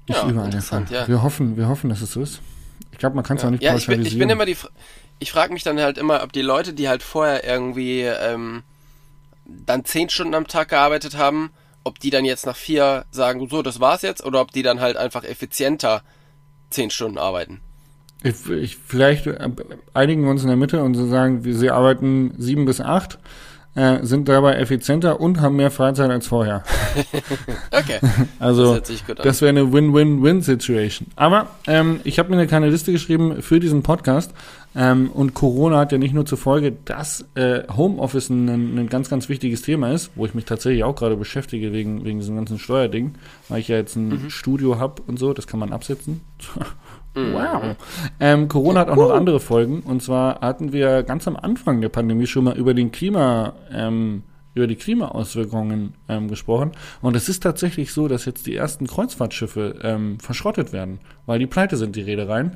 Nicht 0.07 0.18
Ja, 0.24 0.30
überall 0.30 0.50
der 0.50 0.62
Fall. 0.62 0.86
ja. 0.89 1.07
Wir 1.07 1.21
hoffen, 1.24 1.57
wir 1.57 1.68
hoffen, 1.68 1.89
dass 1.89 2.01
es 2.01 2.13
so 2.13 2.21
ist. 2.21 2.39
Ich 2.92 2.98
glaube, 2.98 3.15
man 3.15 3.24
kann 3.25 3.38
es 3.38 3.44
auch 3.45 3.50
nicht 3.50 3.62
Ja, 3.63 3.75
ich 3.75 3.86
bin, 3.88 3.98
pauschalisieren. 3.98 4.13
ich 4.13 4.19
bin 4.19 4.30
immer 4.30 4.45
die. 4.45 4.57
Ich 5.19 5.31
frage 5.31 5.51
mich 5.54 5.63
dann 5.63 5.80
halt 5.80 5.98
immer, 5.98 6.24
ob 6.24 6.31
die 6.31 6.42
Leute, 6.42 6.74
die 6.74 6.88
halt 6.88 7.01
vorher 7.04 7.44
irgendwie 7.44 8.01
ähm, 8.01 8.63
dann 9.45 9.83
zehn 9.86 10.09
Stunden 10.09 10.36
am 10.36 10.48
Tag 10.48 10.69
gearbeitet 10.69 11.18
haben, 11.18 11.51
ob 11.83 12.00
die 12.00 12.09
dann 12.09 12.24
jetzt 12.25 12.45
nach 12.45 12.56
vier 12.56 13.06
sagen, 13.12 13.48
so, 13.50 13.62
das 13.62 13.80
war's 13.80 14.01
jetzt, 14.04 14.24
oder 14.25 14.42
ob 14.42 14.51
die 14.51 14.62
dann 14.62 14.80
halt 14.80 14.95
einfach 14.98 15.24
effizienter 15.24 16.04
zehn 16.69 16.89
Stunden 16.92 17.18
arbeiten. 17.18 17.62
ich, 18.23 18.47
ich, 18.49 18.78
vielleicht 18.78 19.26
äh, 19.28 19.49
einigen 19.94 20.23
wir 20.23 20.30
uns 20.31 20.42
in 20.44 20.49
der 20.49 20.57
Mitte 20.57 20.83
und 20.83 20.94
so 20.95 21.07
sagen, 21.07 21.44
wir, 21.44 21.56
sie 21.56 21.71
arbeiten 21.71 22.33
sieben 22.37 22.66
bis 22.66 22.80
acht, 22.81 23.18
äh, 23.78 24.00
sind 24.04 24.28
dabei 24.28 24.56
effizienter 24.56 25.19
und 25.22 25.40
haben 25.40 25.56
mehr 25.56 25.72
Freizeit 25.72 26.10
als 26.10 26.28
vorher. 26.28 26.64
Okay, 27.72 28.00
Also 28.40 28.78
das. 28.80 29.04
Das 29.22 29.42
wäre 29.42 29.50
eine 29.50 29.72
Win-Win-Win-Situation. 29.72 31.07
Aber 31.16 31.48
ähm, 31.68 32.00
ich 32.04 32.19
habe 32.19 32.30
mir 32.30 32.36
eine 32.38 32.48
kleine 32.48 32.69
Liste 32.69 32.92
geschrieben 32.92 33.42
für 33.42 33.60
diesen 33.60 33.84
Podcast. 33.84 34.34
Ähm, 34.76 35.10
und 35.12 35.34
Corona 35.34 35.80
hat 35.80 35.92
ja 35.92 35.98
nicht 35.98 36.14
nur 36.14 36.26
zur 36.26 36.38
Folge, 36.38 36.72
dass 36.86 37.26
äh, 37.36 37.62
Homeoffice 37.76 38.30
ein, 38.30 38.78
ein 38.78 38.90
ganz, 38.90 39.10
ganz 39.10 39.30
wichtiges 39.30 39.62
Thema 39.62 39.92
ist, 39.92 40.12
wo 40.16 40.26
ich 40.26 40.34
mich 40.34 40.46
tatsächlich 40.46 40.84
auch 40.84 40.96
gerade 40.96 41.16
beschäftige 41.16 41.72
wegen, 41.74 42.04
wegen 42.06 42.19
diesem 42.19 42.36
ganzen 42.36 42.60
Steuerding, 42.60 43.16
weil 43.50 43.60
ich 43.60 43.68
ja 43.69 43.78
jetzt 43.78 43.96
ein 43.96 44.07
Mhm. 44.10 44.30
Studio 44.30 44.80
habe 44.80 45.02
und 45.07 45.18
so, 45.19 45.34
das 45.34 45.48
kann 45.48 45.60
man 45.60 45.72
absetzen. 45.74 46.22
wow. 47.33 47.76
Ähm, 48.19 48.47
Corona 48.47 48.81
hat 48.81 48.90
auch 48.90 48.95
noch 48.95 49.12
andere 49.12 49.40
Folgen. 49.40 49.81
Und 49.81 50.02
zwar 50.02 50.40
hatten 50.42 50.74
wir 50.74 51.04
ganz 51.04 51.28
am 51.28 51.36
Anfang 51.36 51.81
der 51.81 51.90
Pandemie 51.90 52.26
schon 52.28 52.45
mal 52.45 52.57
über 52.57 52.74
den 52.74 52.92
Klima, 52.92 53.54
ähm, 53.71 54.24
über 54.54 54.68
die 54.68 54.76
Klimaauswirkungen 54.76 55.94
ähm, 56.09 56.28
gesprochen. 56.30 56.71
Und 57.02 57.16
es 57.16 57.30
ist 57.30 57.44
tatsächlich 57.44 57.94
so, 57.94 58.07
dass 58.07 58.26
jetzt 58.26 58.47
die 58.47 58.56
ersten 58.56 58.88
Kreuzfahrtschiffe 58.88 59.80
ähm, 59.83 60.19
verschrottet 60.19 60.74
werden, 60.74 61.00
weil 61.26 61.40
die 61.40 61.47
pleite 61.47 61.78
sind, 61.78 61.95
die 61.95 62.02
Reedereien. 62.02 62.54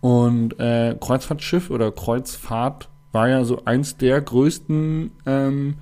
Und 0.00 0.58
äh, 0.60 0.96
Kreuzfahrtschiff 1.00 1.70
oder 1.70 1.90
Kreuzfahrt 1.92 2.88
war 3.12 3.28
ja 3.28 3.44
so 3.44 3.64
eins 3.64 3.96
der 3.96 4.20
größten 4.20 5.12
ähm, 5.24 5.76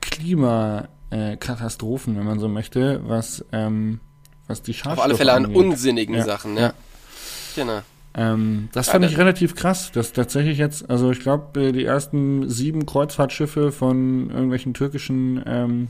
Klimakatastrophen, 0.00 2.16
wenn 2.16 2.26
man 2.26 2.38
so 2.38 2.48
möchte, 2.48 3.00
was, 3.08 3.44
ähm, 3.52 4.00
was 4.46 4.62
die 4.62 4.72
Auf 4.72 4.76
Schadstoffe 4.76 5.04
alle 5.04 5.14
Fälle 5.14 5.32
an 5.32 5.46
angeht. 5.46 5.56
unsinnigen 5.56 6.14
Ja. 6.16 6.24
Sachen, 6.24 6.56
ja. 6.56 6.62
Ja. 6.62 6.72
Genau. 7.58 7.82
Ähm, 8.14 8.68
das 8.72 8.86
Ja, 8.86 8.92
fand 8.92 9.04
das- 9.04 9.12
ich 9.12 9.18
relativ 9.18 9.54
krass, 9.54 9.92
dass 9.92 10.12
tatsächlich 10.12 10.58
jetzt, 10.58 10.88
also 10.90 11.10
ich 11.10 11.20
glaube, 11.20 11.72
die 11.72 11.84
ersten 11.84 12.48
sieben 12.48 12.86
Kreuzfahrtschiffe 12.86 13.70
von 13.70 14.30
irgendwelchen 14.30 14.74
türkischen 14.74 15.42
ähm, 15.46 15.88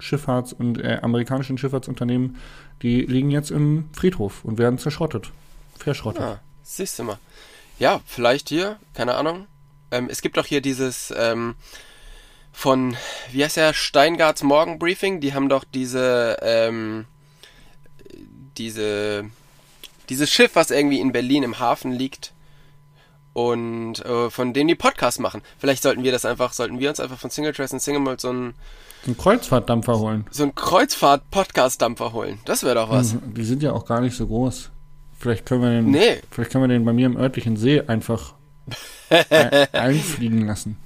Schifffahrts- 0.00 0.54
und 0.54 0.78
äh, 0.82 0.98
amerikanischen 1.02 1.56
Schifffahrtsunternehmen, 1.58 2.36
die 2.82 3.02
liegen 3.02 3.30
jetzt 3.30 3.50
im 3.50 3.88
Friedhof 3.92 4.44
und 4.44 4.58
werden 4.58 4.78
zerschrottet. 4.78 5.30
Verschrottet. 5.78 6.22
Ah, 6.22 6.40
siehst 6.62 6.98
du 6.98 7.04
mal. 7.04 7.18
Ja, 7.78 8.00
vielleicht 8.06 8.48
hier, 8.48 8.76
keine 8.94 9.14
Ahnung. 9.14 9.46
Ähm, 9.90 10.08
es 10.10 10.22
gibt 10.22 10.36
doch 10.38 10.46
hier 10.46 10.60
dieses 10.60 11.12
ähm, 11.16 11.54
von, 12.52 12.96
wie 13.32 13.44
heißt 13.44 13.56
der, 13.58 13.72
Steingarts 13.74 14.42
Morgenbriefing, 14.42 15.20
die 15.20 15.32
haben 15.34 15.48
doch 15.48 15.64
diese, 15.64 16.38
ähm, 16.42 17.04
diese, 18.56 19.24
dieses 20.08 20.30
Schiff, 20.30 20.52
was 20.54 20.70
irgendwie 20.70 21.00
in 21.00 21.12
Berlin 21.12 21.42
im 21.42 21.58
Hafen 21.58 21.92
liegt 21.92 22.32
und 23.32 24.04
äh, 24.04 24.30
von 24.30 24.52
denen 24.54 24.68
die 24.68 24.74
Podcasts 24.74 25.18
machen. 25.20 25.42
Vielleicht 25.58 25.82
sollten 25.82 26.02
wir 26.04 26.12
das 26.12 26.24
einfach, 26.24 26.52
sollten 26.52 26.78
wir 26.80 26.88
uns 26.88 27.00
einfach 27.00 27.18
von 27.18 27.30
Single 27.30 27.52
Trace 27.52 27.72
und 27.74 27.80
Single 27.82 28.00
Malt 28.00 28.20
so 28.20 28.30
einen, 28.30 28.54
Einen 29.04 29.16
Kreuzfahrtdampfer 29.18 29.98
holen. 29.98 30.26
so 30.30 30.42
einen 30.44 30.54
Kreuzfahrt-Podcast-Dampfer 30.54 32.12
holen. 32.12 32.38
Das 32.44 32.62
wäre 32.62 32.76
doch 32.76 32.90
was. 32.90 33.14
Mhm, 33.14 33.34
Die 33.34 33.44
sind 33.44 33.62
ja 33.62 33.72
auch 33.72 33.84
gar 33.86 34.00
nicht 34.00 34.16
so 34.16 34.26
groß. 34.26 34.70
Vielleicht 35.18 35.46
können 35.46 35.62
wir 35.62 35.70
den, 35.70 35.90
Nee. 35.90 36.20
vielleicht 36.30 36.50
können 36.50 36.64
wir 36.64 36.68
den 36.68 36.84
bei 36.84 36.92
mir 36.92 37.06
im 37.06 37.16
örtlichen 37.16 37.56
See 37.56 37.80
einfach 37.86 38.34
ein, 39.10 39.66
einfliegen 39.72 40.46
lassen. 40.46 40.76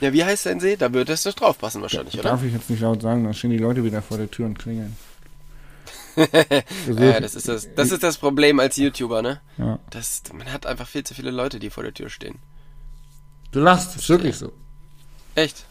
Ja, 0.00 0.12
wie 0.12 0.24
heißt 0.24 0.46
dein 0.46 0.60
See? 0.60 0.76
Da 0.76 0.92
würde 0.92 1.12
es 1.12 1.24
doch 1.24 1.34
drauf 1.34 1.58
passen 1.58 1.82
wahrscheinlich, 1.82 2.14
oder? 2.14 2.22
Darf 2.30 2.44
ich 2.44 2.52
jetzt 2.52 2.70
nicht 2.70 2.80
laut 2.80 3.02
sagen, 3.02 3.24
dann 3.24 3.34
stehen 3.34 3.50
die 3.50 3.58
Leute 3.58 3.82
wieder 3.82 4.00
vor 4.02 4.16
der 4.16 4.30
Tür 4.30 4.46
und 4.46 4.56
klingeln. 4.58 4.96
Also, 6.88 7.02
Ja, 7.02 7.20
das 7.20 7.34
ist 7.34 7.48
das, 7.48 7.68
das 7.74 7.92
ist 7.92 8.02
das 8.02 8.18
Problem 8.18 8.58
als 8.60 8.76
YouTuber, 8.76 9.22
ne? 9.22 9.40
ja. 9.58 9.78
Das, 9.90 10.22
man 10.32 10.52
hat 10.52 10.66
einfach 10.66 10.86
viel 10.86 11.04
zu 11.04 11.14
viele 11.14 11.30
Leute, 11.30 11.58
die 11.58 11.70
vor 11.70 11.82
der 11.82 11.94
Tür 11.94 12.08
stehen. 12.10 12.36
Du 13.52 13.60
lachst, 13.60 13.96
ist 13.96 14.08
wirklich 14.08 14.36
so. 14.36 14.52
Echt? 15.34 15.64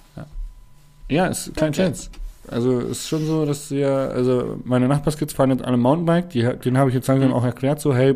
Ja, 1.09 1.27
ist 1.27 1.55
kein 1.55 1.69
Okay. 1.69 1.83
Scherz. 1.83 2.09
Also 2.49 2.79
ist 2.79 3.07
schon 3.07 3.25
so, 3.25 3.45
dass 3.45 3.71
wir, 3.71 3.89
also 3.89 4.57
meine 4.63 4.87
Nachbarskids 4.87 5.33
fahren 5.33 5.51
jetzt 5.51 5.63
alle 5.65 5.77
Mountainbike, 5.77 6.29
die, 6.29 6.41
denen 6.43 6.77
habe 6.77 6.89
ich 6.89 6.95
jetzt 6.95 7.07
langsam 7.07 7.33
auch 7.33 7.43
erklärt, 7.43 7.81
so 7.81 7.93
hey, 7.93 8.15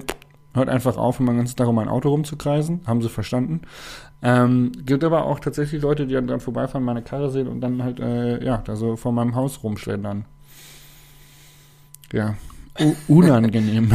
hört 0.54 0.70
einfach 0.70 0.98
auf, 0.98 1.20
immer 1.20 1.32
den 1.34 1.38
ganzen 1.40 1.58
Tag 1.58 1.68
um 1.68 1.78
ein 1.80 1.90
Auto 1.90 2.10
rumzukreisen, 2.10 2.82
haben 2.88 3.02
sie 3.02 3.10
verstanden. 3.10 3.62
Ähm, 4.22 4.72
gibt 4.86 5.04
aber 5.04 5.26
auch 5.26 5.40
tatsächlich 5.40 5.82
Leute, 5.82 6.06
die 6.06 6.14
dann 6.14 6.28
dran 6.28 6.40
vorbeifahren, 6.40 6.86
meine 6.86 7.02
Karre 7.02 7.30
sehen 7.30 7.48
und 7.48 7.60
dann 7.62 7.84
halt, 7.84 8.00
äh, 8.00 8.44
ja, 8.44 8.58
da 8.66 8.76
so 8.76 8.96
vor 8.96 9.12
meinem 9.12 9.36
Haus 9.36 9.64
rumschlendern. 9.64 10.26
Ja, 12.14 12.36
U 12.80 12.96
unangenehm. 13.08 13.92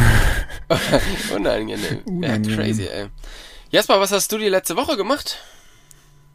Unangenehm. 1.34 2.00
Ja, 2.06 2.12
Unangenehm. 2.12 2.56
crazy, 2.56 2.86
ey. 2.86 3.06
Jasper, 3.70 4.00
was 4.00 4.12
hast 4.12 4.30
du 4.32 4.38
die 4.38 4.48
letzte 4.48 4.76
Woche 4.76 4.96
gemacht? 4.96 5.38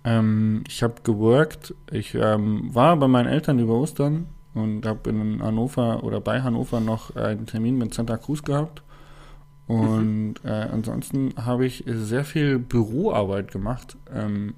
Ähm, 0.03 0.63
ich 0.67 0.83
habe 0.83 0.95
geworkt. 1.03 1.73
Ich 1.91 2.15
ähm, 2.15 2.73
war 2.73 2.95
bei 2.97 3.07
meinen 3.07 3.27
Eltern 3.27 3.59
über 3.59 3.75
Ostern 3.75 4.27
und 4.53 4.85
habe 4.85 5.09
in 5.09 5.41
Hannover 5.41 6.03
oder 6.03 6.19
bei 6.19 6.41
Hannover 6.41 6.79
noch 6.79 7.15
einen 7.15 7.45
Termin 7.45 7.77
mit 7.77 7.93
Santa 7.93 8.17
Cruz 8.17 8.43
gehabt. 8.43 8.81
Und 9.67 10.35
äh, 10.43 10.49
ansonsten 10.49 11.33
habe 11.37 11.65
ich 11.65 11.83
sehr 11.87 12.25
viel 12.25 12.59
Büroarbeit 12.59 13.51
gemacht. 13.51 13.95
Ähm, 14.13 14.55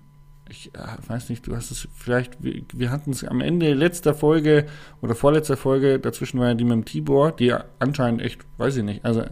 ich 0.54 0.74
äh, 0.76 0.80
weiß 1.08 1.30
nicht, 1.30 1.48
du 1.48 1.56
hast 1.56 1.72
es 1.72 1.88
vielleicht, 1.96 2.38
wir, 2.42 2.92
hatten 2.92 3.12
es 3.12 3.24
am 3.24 3.42
Ende 3.42 3.74
letzter 3.74 4.14
Folge 4.14 4.68
oder 5.02 5.16
vorletzter 5.16 5.58
Folge, 5.58 6.00
dazwischen 6.00 6.40
war 6.40 6.50
ja 6.50 6.54
die 6.54 6.64
mit 6.64 6.74
dem 6.74 6.86
Tibor, 6.86 7.32
die 7.32 7.54
anscheinend 7.80 8.22
echt, 8.22 8.42
weiß 8.58 8.78
ich 8.78 8.84
nicht, 8.84 9.04
also 9.04 9.24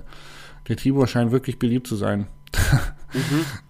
der 0.67 0.77
Tibor 0.77 1.07
scheint 1.07 1.31
wirklich 1.31 1.59
beliebt 1.59 1.87
zu 1.87 1.95
sein. 1.95 2.27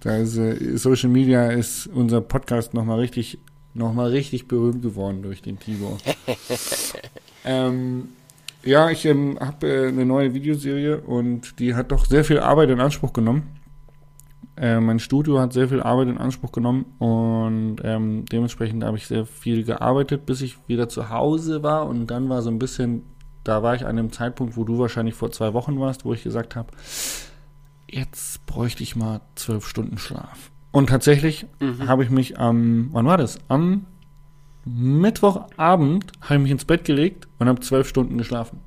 Da 0.02 0.18
ist, 0.18 0.38
äh, 0.38 0.78
Social 0.78 1.10
Media 1.10 1.50
ist 1.50 1.88
unser 1.88 2.22
Podcast 2.22 2.76
nochmal 2.76 3.00
richtig, 3.00 3.40
noch 3.74 3.92
mal 3.92 4.12
richtig 4.12 4.48
berühmt 4.48 4.84
geworden 4.84 5.24
durch 5.24 5.42
den 5.42 5.58
Tibor. 5.58 5.98
ähm, 7.46 8.10
ja, 8.64 8.92
ich 8.92 9.04
ähm, 9.06 9.40
habe 9.40 9.68
äh, 9.68 9.88
eine 9.88 10.06
neue 10.06 10.36
Videoserie 10.36 11.02
und 11.02 11.58
die 11.58 11.74
hat 11.74 11.92
doch 11.92 12.06
sehr 12.06 12.24
viel 12.24 12.38
Arbeit 12.38 12.70
in 12.70 12.80
Anspruch 12.80 13.14
genommen. 13.14 13.61
Äh, 14.58 14.80
mein 14.80 15.00
Studio 15.00 15.40
hat 15.40 15.54
sehr 15.54 15.70
viel 15.70 15.82
Arbeit 15.82 16.10
in 16.10 16.18
Anspruch 16.18 16.52
genommen 16.52 16.86
und 17.00 17.78
ähm, 17.84 18.26
dementsprechend 18.26 18.84
habe 18.84 18.98
ich 18.98 19.08
sehr 19.08 19.26
viel 19.26 19.64
gearbeitet, 19.64 20.26
bis 20.26 20.42
ich 20.42 20.58
wieder 20.68 20.90
zu 20.90 21.10
Hause 21.10 21.64
war 21.64 21.88
und 21.88 22.08
dann 22.08 22.30
war 22.30 22.42
so 22.42 22.50
ein 22.50 22.60
bisschen, 22.60 23.04
da 23.44 23.64
war 23.64 23.76
ich 23.76 23.86
an 23.86 23.96
dem 23.96 24.12
Zeitpunkt, 24.12 24.58
wo 24.58 24.64
du 24.64 24.78
wahrscheinlich 24.78 25.16
vor 25.16 25.32
zwei 25.32 25.54
Wochen 25.54 25.80
warst, 25.80 26.04
wo 26.06 26.14
ich 26.14 26.24
gesagt 26.24 26.56
habe, 26.56 26.70
jetzt 27.90 28.46
bräuchte 28.46 28.84
ich 28.84 28.96
mal 28.96 29.22
zwölf 29.36 29.66
Stunden 29.68 29.98
Schlaf. 29.98 30.52
Und 30.72 30.90
tatsächlich 30.90 31.46
habe 31.86 32.04
ich 32.04 32.10
mich 32.10 32.40
am, 32.40 32.90
wann 32.92 33.06
war 33.06 33.18
das? 33.18 33.40
Am 33.50 33.86
Mittwochabend 34.66 36.12
habe 36.22 36.36
ich 36.36 36.42
mich 36.42 36.52
ins 36.52 36.66
Bett 36.66 36.86
gelegt 36.86 37.28
und 37.40 37.48
habe 37.48 37.60
zwölf 37.62 37.88
Stunden 37.88 38.18
geschlafen. 38.18 38.60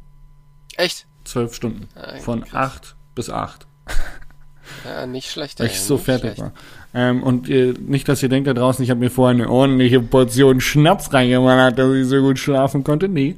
Echt? 0.77 1.07
Zwölf 1.25 1.55
Stunden. 1.55 1.89
Ah, 1.95 2.19
Von 2.19 2.43
krass. 2.45 2.55
acht 2.55 2.97
bis 3.15 3.31
acht. 3.31 3.67
Ja, 4.85 5.07
nicht 5.07 5.31
schlecht. 5.31 5.61
Weil 5.61 5.67
ich 5.67 5.81
so 5.81 5.99
fertig 5.99 6.35
schlecht. 6.35 6.41
war. 6.41 6.53
Ähm, 6.95 7.23
und 7.23 7.49
äh, 7.49 7.75
nicht, 7.79 8.09
dass 8.09 8.23
ihr 8.23 8.29
denkt 8.29 8.47
da 8.47 8.55
draußen, 8.55 8.85
ich 8.85 8.91
habe 8.91 9.01
mir 9.01 9.11
vorher 9.11 9.35
eine 9.35 9.51
ordentliche 9.51 10.01
Portion 10.01 10.61
Schnaps 10.61 11.13
reingemacht, 11.13 11.79
dass 11.79 11.93
ich 11.95 12.07
so 12.07 12.21
gut 12.21 12.39
schlafen 12.39 12.85
konnte. 12.85 13.09
Nee. 13.09 13.37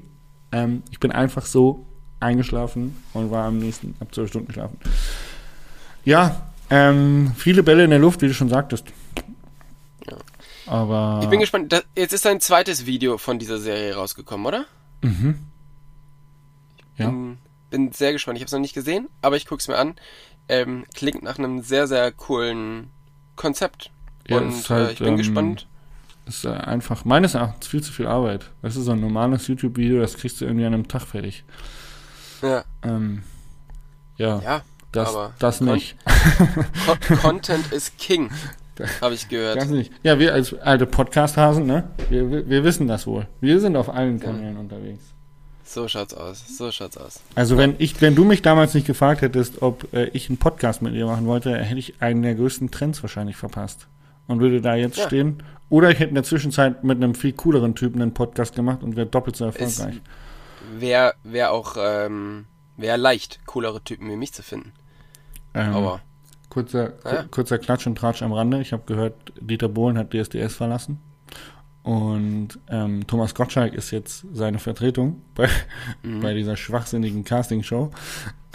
Ähm, 0.53 0.83
ich 0.91 1.01
bin 1.01 1.11
einfach 1.11 1.47
so 1.47 1.87
eingeschlafen 2.21 2.97
und 3.15 3.31
war 3.31 3.45
am 3.45 3.59
nächsten 3.59 3.95
ab 4.01 4.09
zwölf 4.15 4.29
Stunden 4.29 4.53
schlafen. 4.53 4.79
Ja, 6.05 6.51
ähm, 6.71 7.33
viele 7.37 7.63
Bälle 7.63 7.85
in 7.85 7.91
der 7.91 7.99
Luft, 7.99 8.23
wie 8.23 8.29
du 8.29 8.35
schon 8.35 8.49
sagtest. 8.49 8.87
Ja. 10.09 10.17
Aber 10.67 11.21
Ich 11.23 11.29
bin 11.29 11.41
gespannt. 11.41 11.73
Da, 11.73 11.81
jetzt 11.97 12.13
ist 12.13 12.27
ein 12.27 12.41
zweites 12.41 12.87
Video 12.87 13.19
von 13.19 13.39
dieser 13.39 13.59
Serie 13.59 13.95
rausgekommen, 13.95 14.47
oder? 14.47 14.67
mhm. 15.03 15.39
ja. 16.97 17.07
Bin, 17.07 17.39
bin 17.71 17.93
sehr 17.93 18.13
gespannt. 18.13 18.37
Ich 18.39 18.43
habe 18.43 18.47
es 18.47 18.53
noch 18.53 18.61
nicht 18.61 18.75
gesehen, 18.75 19.09
aber 19.23 19.37
ich 19.37 19.47
gucke 19.47 19.61
es 19.61 19.69
mir 19.69 19.77
an. 19.77 19.95
Ähm, 20.49 20.85
klingt 20.95 21.23
nach 21.23 21.39
einem 21.39 21.61
sehr, 21.63 21.87
sehr 21.87 22.13
coolen 22.13 22.91
Konzept. 23.35 23.91
Ja, 24.29 24.39
Und 24.39 24.51
ist 24.51 24.71
halt, 24.71 24.89
äh, 24.89 24.93
ich 24.93 24.99
bin 24.99 25.09
ähm, 25.09 25.17
gespannt. 25.17 25.67
ist 26.27 26.45
äh, 26.45 26.51
einfach 26.51 27.05
meines 27.05 27.35
Erachtens 27.35 27.67
viel 27.67 27.83
zu 27.83 27.93
viel 27.93 28.07
Arbeit. 28.07 28.51
Das 28.63 28.77
ist 28.77 28.85
so 28.85 28.93
ein 28.93 29.01
normales 29.01 29.47
YouTube-Video, 29.49 30.01
das 30.01 30.17
kriegst 30.17 30.41
du 30.41 30.45
irgendwie 30.45 30.65
an 30.67 30.75
einem 30.75 30.89
Tag 30.89 31.03
fertig. 31.03 31.45
Ja, 32.43 32.65
Ähm, 32.83 33.23
ja, 34.19 34.41
ja. 34.41 34.63
das, 34.93 35.09
aber 35.09 35.33
das 35.39 35.61
nicht. 35.61 35.97
Con 36.87 37.19
Content 37.23 37.73
is 37.73 37.93
King, 37.99 38.31
habe 39.01 39.15
ich 39.15 39.29
gehört. 39.29 39.57
Das 39.57 39.69
nicht. 39.69 39.93
Ja, 40.03 40.19
wir 40.19 40.33
als 40.33 40.55
alte 40.55 40.87
Podcast-Hasen, 40.87 41.67
ne? 41.67 41.91
Wir, 42.09 42.31
wir, 42.31 42.49
wir 42.49 42.65
wissen 42.65 42.87
das 42.87 43.07
wohl. 43.07 43.27
Wir 43.41 43.61
sind 43.61 43.77
auf 43.77 43.89
allen 43.89 44.21
Kanälen 44.21 44.57
unterwegs. 44.59 45.03
So 45.67 45.89
schaut's 45.89 46.15
aus. 46.15 46.45
So 46.57 46.71
schaut's 46.71 46.97
aus. 46.97 47.21
Also 47.35 47.59
wenn 47.59 47.75
ich, 47.79 48.01
wenn 48.01 48.15
du 48.15 48.25
mich 48.25 48.41
damals 48.41 48.73
nicht 48.75 48.87
gefragt 48.87 49.21
hättest, 49.21 49.63
ob 49.63 49.93
äh, 49.93 50.05
ich 50.13 50.29
einen 50.29 50.39
Podcast 50.39 50.81
mit 50.81 50.95
dir 50.95 51.07
machen 51.07 51.27
wollte, 51.27 51.57
hätte 51.57 51.79
ich 51.79 52.01
einen 52.01 52.23
der 52.23 52.35
größten 52.37 52.71
Trends 52.71 53.03
wahrscheinlich 53.03 53.37
verpasst. 53.37 53.89
Und 54.29 54.41
würde 54.41 54.61
da 54.61 54.75
jetzt 54.75 54.97
Ja. 54.97 55.07
stehen. 55.07 55.43
Oder 55.69 55.91
ich 55.91 55.99
hätte 55.99 56.11
in 56.11 56.15
der 56.15 56.25
Zwischenzeit 56.25 56.83
mit 56.85 56.97
einem 56.97 57.15
viel 57.15 57.33
cooleren 57.33 57.75
Typen 57.75 58.01
einen 58.01 58.15
Podcast 58.15 58.55
gemacht 58.55 58.83
und 58.83 58.97
wäre 58.97 59.07
doppelt 59.07 59.37
so 59.37 59.45
erfolgreich. 59.45 60.01
Wäre 60.79 61.15
wär 61.25 61.53
auch 61.53 61.77
ähm, 61.79 62.47
wär 62.77 62.97
leicht, 62.97 63.41
coolere 63.47 63.83
Typen 63.83 64.09
wie 64.09 64.17
mich 64.17 64.33
zu 64.33 64.43
finden. 64.43 64.73
Ähm, 65.55 65.75
Aber 65.75 66.01
kurzer, 66.49 66.93
Ja. 67.05 67.25
kurzer 67.31 67.59
Klatsch 67.59 67.87
und 67.87 67.97
Tratsch 67.99 68.23
am 68.23 68.33
Rande. 68.33 68.61
Ich 68.61 68.73
habe 68.73 68.83
gehört, 68.87 69.15
Dieter 69.41 69.69
Bohlen 69.69 69.99
hat 69.99 70.13
DSDS 70.13 70.55
verlassen. 70.55 71.01
Und 71.87 72.59
ähm, 72.69 73.07
Thomas 73.07 73.33
Gottschalk 73.37 73.73
ist 73.73 73.93
jetzt 73.93 74.27
seine 74.33 74.59
Vertretung 74.59 75.23
bei, 75.37 75.49
Mhm. 76.03 76.21
bei 76.21 76.35
dieser 76.35 76.57
schwachsinnigen 76.57 77.23
Castingshow. 77.23 77.93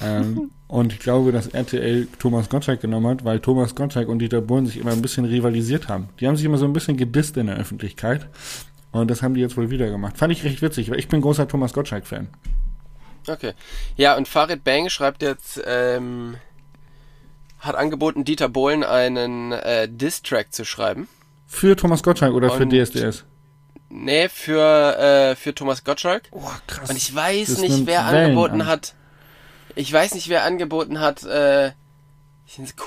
Ähm, 0.01 0.51
und 0.67 0.91
ich 0.91 0.99
glaube, 0.99 1.31
dass 1.31 1.47
RTL 1.47 2.09
Thomas 2.19 2.49
Gottschalk 2.49 2.81
genommen 2.81 3.07
hat, 3.07 3.23
weil 3.23 3.39
Thomas 3.39 3.73
Gottschalk 3.73 4.09
und 4.09 4.19
Dieter 4.19 4.41
Bohlen 4.41 4.65
sich 4.65 4.77
immer 4.77 4.91
ein 4.91 5.01
bisschen 5.01 5.23
rivalisiert 5.23 5.87
haben. 5.87 6.09
Die 6.19 6.27
haben 6.27 6.35
sich 6.35 6.45
immer 6.45 6.57
so 6.57 6.65
ein 6.65 6.73
bisschen 6.73 6.97
gedisst 6.97 7.37
in 7.37 7.47
der 7.47 7.55
Öffentlichkeit. 7.55 8.27
Und 8.91 9.09
das 9.09 9.21
haben 9.21 9.33
die 9.33 9.39
jetzt 9.39 9.55
wohl 9.55 9.69
wieder 9.69 9.89
gemacht. 9.89 10.17
Fand 10.17 10.33
ich 10.33 10.43
recht 10.43 10.61
witzig, 10.61 10.91
weil 10.91 10.99
ich 10.99 11.07
bin 11.07 11.21
großer 11.21 11.47
Thomas 11.47 11.71
Gottschalk-Fan. 11.71 12.27
Okay. 13.29 13.53
Ja, 13.95 14.17
und 14.17 14.27
Farid 14.27 14.65
Bang 14.65 14.89
schreibt 14.89 15.21
jetzt, 15.21 15.61
ähm, 15.65 16.35
hat 17.59 17.75
angeboten, 17.75 18.25
Dieter 18.25 18.49
Bohlen 18.49 18.83
einen 18.83 19.53
äh, 19.53 19.87
Diss-Track 19.87 20.51
zu 20.51 20.65
schreiben. 20.65 21.07
Für 21.53 21.75
Thomas 21.75 22.01
Gottschalk 22.01 22.33
oder 22.33 22.49
für 22.49 22.63
Und- 22.63 22.69
DSDS? 22.71 23.25
Nee, 23.89 24.29
für, 24.29 24.97
äh, 24.97 25.35
für 25.35 25.53
Thomas 25.53 25.83
Gottschalk. 25.83 26.23
Oh, 26.31 26.39
krass. 26.65 26.89
Und 26.89 26.95
ich 26.95 27.13
weiß 27.13 27.57
nicht, 27.57 27.85
wer 27.85 28.09
Wellen 28.09 28.25
angeboten 28.27 28.61
an. 28.61 28.67
hat. 28.67 28.95
Ich 29.75 29.91
weiß 29.91 30.15
nicht, 30.15 30.29
wer 30.29 30.45
angeboten 30.45 31.01
hat, 31.01 31.23
äh, 31.23 31.71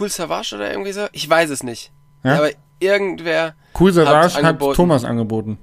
Cool 0.01 0.09
Savage 0.09 0.55
oder 0.55 0.71
irgendwie 0.71 0.93
so. 0.93 1.07
Ich 1.13 1.29
weiß 1.29 1.51
es 1.51 1.63
nicht. 1.63 1.93
Ja? 2.23 2.37
Aber 2.37 2.51
irgendwer, 2.81 3.55
Cool 3.79 3.93
Savage 3.93 4.35
hat 4.43 4.45
hat. 4.45 4.77
Thomas 4.77 5.05
angeboten. 5.05 5.59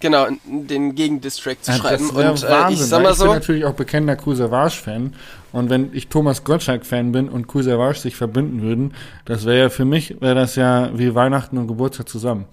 Genau, 0.00 0.26
den 0.44 0.94
Gegendistrack 0.94 1.62
zu 1.64 1.72
Ja, 1.72 1.76
schreiben. 1.78 2.10
Und 2.10 2.24
äh, 2.24 2.32
ich 2.32 2.40
sag 2.80 3.02
mal 3.02 3.12
ich 3.12 3.18
bin 3.18 3.26
so, 3.26 3.26
natürlich 3.26 3.64
auch 3.64 3.74
bekennender 3.74 4.16
Cool 4.24 4.36
Savage-Fan. 4.36 5.14
Und 5.52 5.70
wenn 5.70 5.94
ich 5.94 6.08
Thomas 6.08 6.44
Gottschalk-Fan 6.44 7.12
bin 7.12 7.28
und 7.28 7.54
Cool 7.54 7.62
Savage 7.62 7.98
sich 8.00 8.16
verbinden 8.16 8.62
würden, 8.62 8.94
das 9.24 9.44
wäre 9.46 9.58
ja 9.58 9.68
für 9.70 9.84
mich, 9.84 10.20
wäre 10.20 10.34
das 10.34 10.56
ja 10.56 10.90
wie 10.98 11.14
Weihnachten 11.14 11.56
und 11.58 11.66
Geburtstag 11.68 12.08
zusammen. 12.08 12.46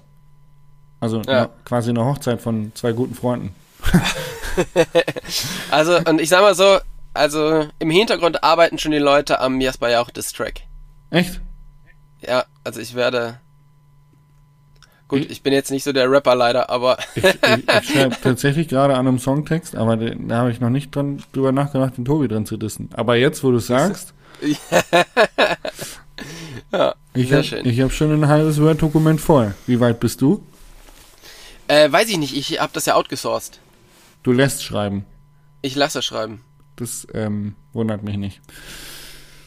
Also 1.00 1.18
Ja. 1.18 1.24
na, 1.28 1.50
quasi 1.66 1.90
eine 1.90 2.06
Hochzeit 2.06 2.42
von 2.42 2.72
zwei 2.76 2.94
guten 2.94 3.14
Freunden. 3.14 3.54
also, 5.72 5.98
und 6.08 6.22
ich 6.22 6.30
sag 6.30 6.42
mal 6.42 6.56
so, 6.56 6.80
also 7.14 7.68
im 7.80 7.90
Hintergrund 7.90 8.44
arbeiten 8.44 8.78
schon 8.80 8.92
die 8.92 9.00
Leute 9.00 9.40
am 9.40 9.60
Jasper 9.60 9.90
Jauch 9.90 10.10
Distrack. 10.10 10.62
Echt? 11.10 11.42
Ja, 12.22 12.46
also 12.64 12.80
ich 12.80 12.96
werde. 12.96 13.40
Gut, 15.14 15.26
Ich- 15.26 15.30
ich 15.32 15.44
bin 15.44 15.54
jetzt 15.54 15.72
nicht 15.72 15.84
so 15.84 15.92
der 15.94 16.10
Rapper 16.10 16.36
leider, 16.36 16.70
aber 16.70 16.98
Ich, 17.16 17.24
ich, 17.24 17.34
ich 17.34 17.90
schreibe 17.94 18.16
tatsächlich 18.22 18.68
gerade 18.68 18.94
an 18.96 19.08
einem 19.08 19.20
Songtext, 19.20 19.76
aber 19.76 19.96
den, 19.98 20.28
da 20.28 20.38
habe 20.38 20.52
ich 20.52 20.60
noch 20.60 20.70
nicht 20.70 20.96
dran, 20.96 21.22
drüber 21.34 21.52
nachgedacht, 21.52 21.98
den 21.98 22.06
Tobi 22.06 22.28
drin 22.28 22.46
zu 22.46 22.58
dissen. 22.58 22.90
Aber 22.94 23.16
jetzt, 23.16 23.44
wo 23.44 23.52
du 23.52 23.60
sagst, 23.60 24.14
Ich 27.16 27.28
Sehr 27.30 27.38
habe 27.38 27.44
schön. 27.44 27.66
ich 27.68 27.80
hab 27.82 27.92
schon 27.92 28.12
ein 28.12 28.28
halbes 28.28 28.60
Word-Dokument 28.62 29.22
voll. 29.22 29.54
Wie 29.68 29.80
weit 29.80 30.00
bist 30.00 30.22
du? 30.22 30.44
Äh, 31.68 31.92
weiß 31.92 32.10
ich 32.10 32.18
nicht, 32.18 32.36
ich 32.36 32.60
habe 32.60 32.72
das 32.74 32.86
ja 32.86 32.96
outgesourced. 32.96 33.60
Du 34.24 34.32
lässt 34.32 34.64
schreiben. 34.64 35.06
Ich 35.62 35.76
lasse 35.76 36.02
schreiben. 36.02 36.42
Das 36.76 37.08
ähm, 37.14 37.56
wundert 37.74 38.04
mich 38.04 38.18
nicht. 38.18 38.42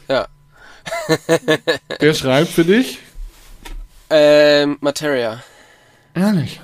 Ja. 0.07 0.27
Wer 1.99 2.13
schreibt 2.15 2.49
für 2.49 2.63
dich? 2.65 2.99
Ähm, 4.09 4.77
Materia. 4.79 5.43
Ehrlich. 6.17 6.61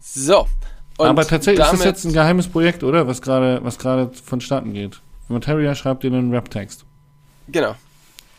So. 0.00 0.46
Aber 0.98 1.26
tatsächlich 1.26 1.64
ist 1.64 1.72
das 1.72 1.84
jetzt 1.84 2.04
ein 2.04 2.12
geheimes 2.12 2.46
Projekt, 2.48 2.84
oder? 2.84 3.06
Was 3.08 3.20
gerade 3.20 3.60
was 3.64 3.78
gerade 3.78 4.10
vonstatten 4.14 4.72
geht. 4.72 5.00
Materia 5.28 5.74
schreibt 5.74 6.02
dir 6.04 6.08
einen 6.12 6.32
Rap-Text. 6.32 6.84
Genau. 7.48 7.74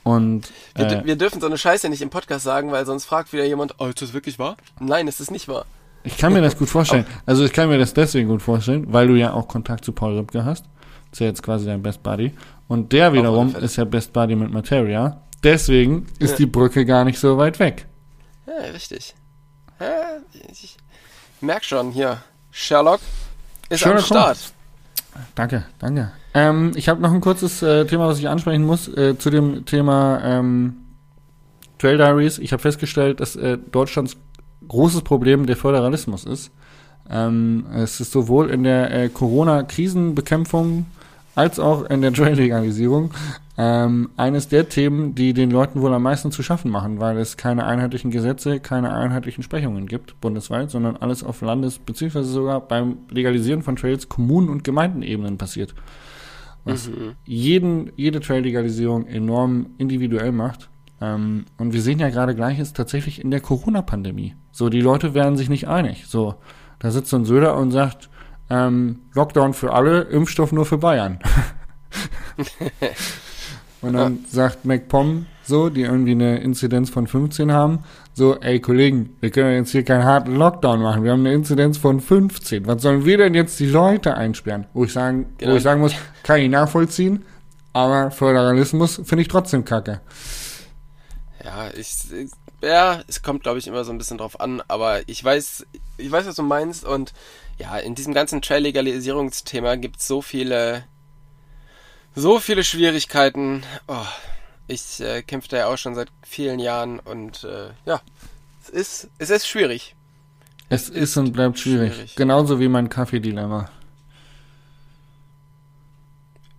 Und 0.03 0.51
Wir, 0.75 0.85
äh, 0.85 1.05
wir 1.05 1.15
dürfen 1.15 1.41
so 1.41 1.47
eine 1.47 1.57
Scheiße 1.57 1.89
nicht 1.89 2.01
im 2.01 2.09
Podcast 2.11 2.45
sagen, 2.45 2.71
weil 2.71 2.85
sonst 2.85 3.05
fragt 3.05 3.33
wieder 3.33 3.43
jemand, 3.45 3.75
oh, 3.79 3.87
ist 3.87 4.01
das 4.01 4.13
wirklich 4.13 4.37
wahr? 4.37 4.55
Nein, 4.79 5.07
ist 5.07 5.19
es 5.19 5.31
nicht 5.31 5.47
wahr. 5.47 5.65
ich 6.03 6.17
kann 6.17 6.31
mir 6.31 6.41
das 6.41 6.57
gut 6.57 6.69
vorstellen. 6.69 7.05
Also 7.25 7.43
ich 7.43 7.51
kann 7.53 7.69
mir 7.69 7.79
das 7.79 7.93
deswegen 7.95 8.29
gut 8.29 8.43
vorstellen, 8.43 8.85
weil 8.93 9.07
du 9.07 9.15
ja 9.15 9.33
auch 9.33 9.47
Kontakt 9.47 9.83
zu 9.83 9.91
Paul 9.93 10.15
Ripke 10.17 10.45
hast. 10.45 10.65
Das 11.09 11.13
ist 11.13 11.19
ja 11.21 11.25
jetzt 11.27 11.41
quasi 11.43 11.65
dein 11.65 11.81
Best 11.81 12.03
Buddy. 12.03 12.33
Und 12.67 12.93
der 12.93 13.13
wiederum 13.13 13.55
ist 13.55 13.75
ja 13.77 13.83
Best 13.85 14.13
Buddy 14.13 14.35
mit 14.35 14.51
Materia. 14.51 15.21
Deswegen 15.43 16.05
ist 16.19 16.31
Ja. 16.31 16.37
die 16.37 16.45
Brücke 16.45 16.85
gar 16.85 17.03
nicht 17.03 17.17
so 17.19 17.37
weit 17.37 17.59
weg. 17.59 17.87
Ja, 18.47 18.53
richtig. 18.73 19.15
Ja, 19.85 20.17
ich 20.51 20.77
merk 21.41 21.63
schon 21.63 21.91
hier. 21.91 22.17
Sherlock 22.51 23.01
ist 23.69 23.81
Sherlock 23.81 23.99
am 23.99 24.05
Start. 24.05 24.37
Danke, 25.35 25.65
danke. 25.79 26.11
Ähm, 26.33 26.71
ich 26.75 26.89
habe 26.89 27.01
noch 27.01 27.13
ein 27.13 27.21
kurzes 27.21 27.61
äh, 27.61 27.85
Thema, 27.85 28.07
was 28.07 28.19
ich 28.19 28.27
ansprechen 28.27 28.65
muss, 28.65 28.87
äh, 28.87 29.17
zu 29.17 29.29
dem 29.29 29.65
Thema 29.65 30.21
ähm, 30.23 30.77
Trail 31.77 31.97
Diaries. 31.97 32.39
Ich 32.39 32.51
habe 32.51 32.61
festgestellt, 32.61 33.19
dass 33.19 33.35
äh, 33.35 33.57
Deutschlands 33.57 34.17
großes 34.67 35.03
Problem 35.03 35.45
der 35.45 35.55
Föderalismus 35.55 36.25
ist. 36.25 36.51
Ähm, 37.09 37.67
es 37.75 37.99
ist 37.99 38.11
sowohl 38.11 38.49
in 38.49 38.63
der 38.63 38.91
äh, 38.91 39.09
Corona-Krisenbekämpfung 39.09 40.87
als 41.35 41.59
auch 41.59 41.83
in 41.83 42.01
der 42.01 42.13
Trail-Legalisierung 42.13 43.11
ähm, 43.57 44.09
eines 44.17 44.47
der 44.47 44.67
Themen, 44.67 45.15
die 45.15 45.33
den 45.33 45.51
Leuten 45.51 45.81
wohl 45.81 45.93
am 45.93 46.03
meisten 46.03 46.31
zu 46.31 46.43
schaffen 46.43 46.71
machen, 46.71 46.99
weil 46.99 47.17
es 47.17 47.37
keine 47.37 47.65
einheitlichen 47.65 48.11
Gesetze, 48.11 48.59
keine 48.59 48.93
einheitlichen 48.93 49.43
Sprechungen 49.43 49.87
gibt 49.87 50.19
bundesweit, 50.21 50.71
sondern 50.71 50.97
alles 50.97 51.23
auf 51.23 51.41
Landes- 51.41 51.79
bzw. 51.79 52.23
sogar 52.23 52.61
beim 52.61 52.97
Legalisieren 53.09 53.61
von 53.61 53.75
Trails 53.75 54.09
Kommunen- 54.09 54.49
und 54.49 54.63
Gemeindenebenen 54.63 55.37
passiert. 55.37 55.75
Was 56.63 56.89
jeden, 57.25 57.91
jede 57.95 58.19
Trail-Legalisierung 58.19 59.05
enorm 59.05 59.67
individuell 59.77 60.31
macht. 60.31 60.69
Ähm, 60.99 61.45
und 61.57 61.73
wir 61.73 61.81
sehen 61.81 61.99
ja 61.99 62.09
gerade 62.09 62.33
Gleiches 62.33 62.73
tatsächlich 62.73 63.23
in 63.23 63.29
der 63.29 63.39
Corona-Pandemie. 63.39 64.33
So, 64.51 64.69
die 64.69 64.81
Leute 64.81 65.13
werden 65.13 65.37
sich 65.37 65.47
nicht 65.47 65.67
einig. 65.67 66.05
So, 66.07 66.35
da 66.79 66.89
sitzt 66.89 67.11
so 67.11 67.17
ein 67.17 67.25
Söder 67.25 67.55
und 67.55 67.69
sagt, 67.69 68.09
ähm, 68.49 68.99
Lockdown 69.13 69.53
für 69.53 69.73
alle, 69.73 70.01
Impfstoff 70.01 70.51
nur 70.51 70.65
für 70.65 70.77
Bayern. 70.77 71.19
und 73.81 73.93
dann 73.93 74.25
sagt 74.29 74.65
MacPom 74.65 75.25
so, 75.43 75.69
die 75.69 75.81
irgendwie 75.81 76.11
eine 76.11 76.39
Inzidenz 76.39 76.89
von 76.89 77.07
15 77.07 77.51
haben, 77.51 77.79
so, 78.13 78.39
ey 78.39 78.59
Kollegen, 78.59 79.15
wir 79.19 79.29
können 79.29 79.53
jetzt 79.55 79.71
hier 79.71 79.83
keinen 79.83 80.03
harten 80.05 80.35
Lockdown 80.35 80.81
machen. 80.81 81.03
Wir 81.03 81.11
haben 81.11 81.19
eine 81.19 81.33
Inzidenz 81.33 81.77
von 81.77 81.99
15. 81.99 82.65
Was 82.65 82.81
sollen 82.81 83.05
wir 83.05 83.17
denn 83.17 83.33
jetzt 83.33 83.59
die 83.59 83.67
Leute 83.67 84.15
einsperren? 84.15 84.65
Wo 84.73 84.85
ich 84.85 84.93
sagen, 84.93 85.27
Genau. 85.37 85.51
wo 85.53 85.57
ich 85.57 85.63
sagen 85.63 85.81
muss, 85.81 85.93
kann 86.23 86.39
ich 86.39 86.49
nachvollziehen, 86.49 87.25
aber 87.73 88.09
Föderalismus 88.11 89.01
finde 89.03 89.21
ich 89.21 89.27
trotzdem 89.27 89.65
kacke. 89.65 90.01
Ja, 91.43 91.67
ich, 91.77 91.93
ich 92.11 92.31
ja, 92.61 93.01
es 93.07 93.21
kommt 93.21 93.43
glaube 93.43 93.59
ich 93.59 93.67
immer 93.67 93.83
so 93.83 93.91
ein 93.91 93.97
bisschen 93.97 94.17
drauf 94.17 94.39
an, 94.39 94.61
aber 94.67 95.07
ich 95.07 95.23
weiß, 95.23 95.65
ich 95.97 96.11
weiß, 96.11 96.25
was 96.27 96.35
du 96.35 96.43
meinst 96.43 96.83
und 96.85 97.13
ja, 97.57 97.77
in 97.77 97.95
diesem 97.95 98.13
ganzen 98.13 98.41
Trail-Legalisierungsthema 98.41 99.75
gibt 99.75 99.99
es 99.99 100.07
so 100.07 100.21
viele, 100.21 100.83
so 102.15 102.39
viele 102.39 102.63
Schwierigkeiten. 102.63 103.63
Oh, 103.87 104.05
ich 104.67 104.99
äh, 104.99 105.21
kämpfe 105.21 105.49
da 105.49 105.57
ja 105.57 105.67
auch 105.67 105.77
schon 105.77 105.95
seit 105.95 106.09
vielen 106.23 106.59
Jahren 106.59 106.99
und 106.99 107.43
äh, 107.45 107.69
ja, 107.85 108.01
es 108.63 108.69
ist, 108.69 109.09
es 109.19 109.29
ist 109.29 109.47
schwierig. 109.47 109.95
Es 110.67 110.89
ist 110.89 111.15
und 111.17 111.31
bleibt 111.31 111.59
schwierig. 111.59 111.93
schwierig. 111.93 112.15
Genauso 112.15 112.59
wie 112.59 112.67
mein 112.67 112.89
Kaffeedilemma. 112.89 113.69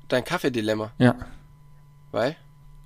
Dein 0.09 0.25
Kaffeedilemma, 0.25 0.92
Ja, 0.99 1.16
weil 2.12 2.37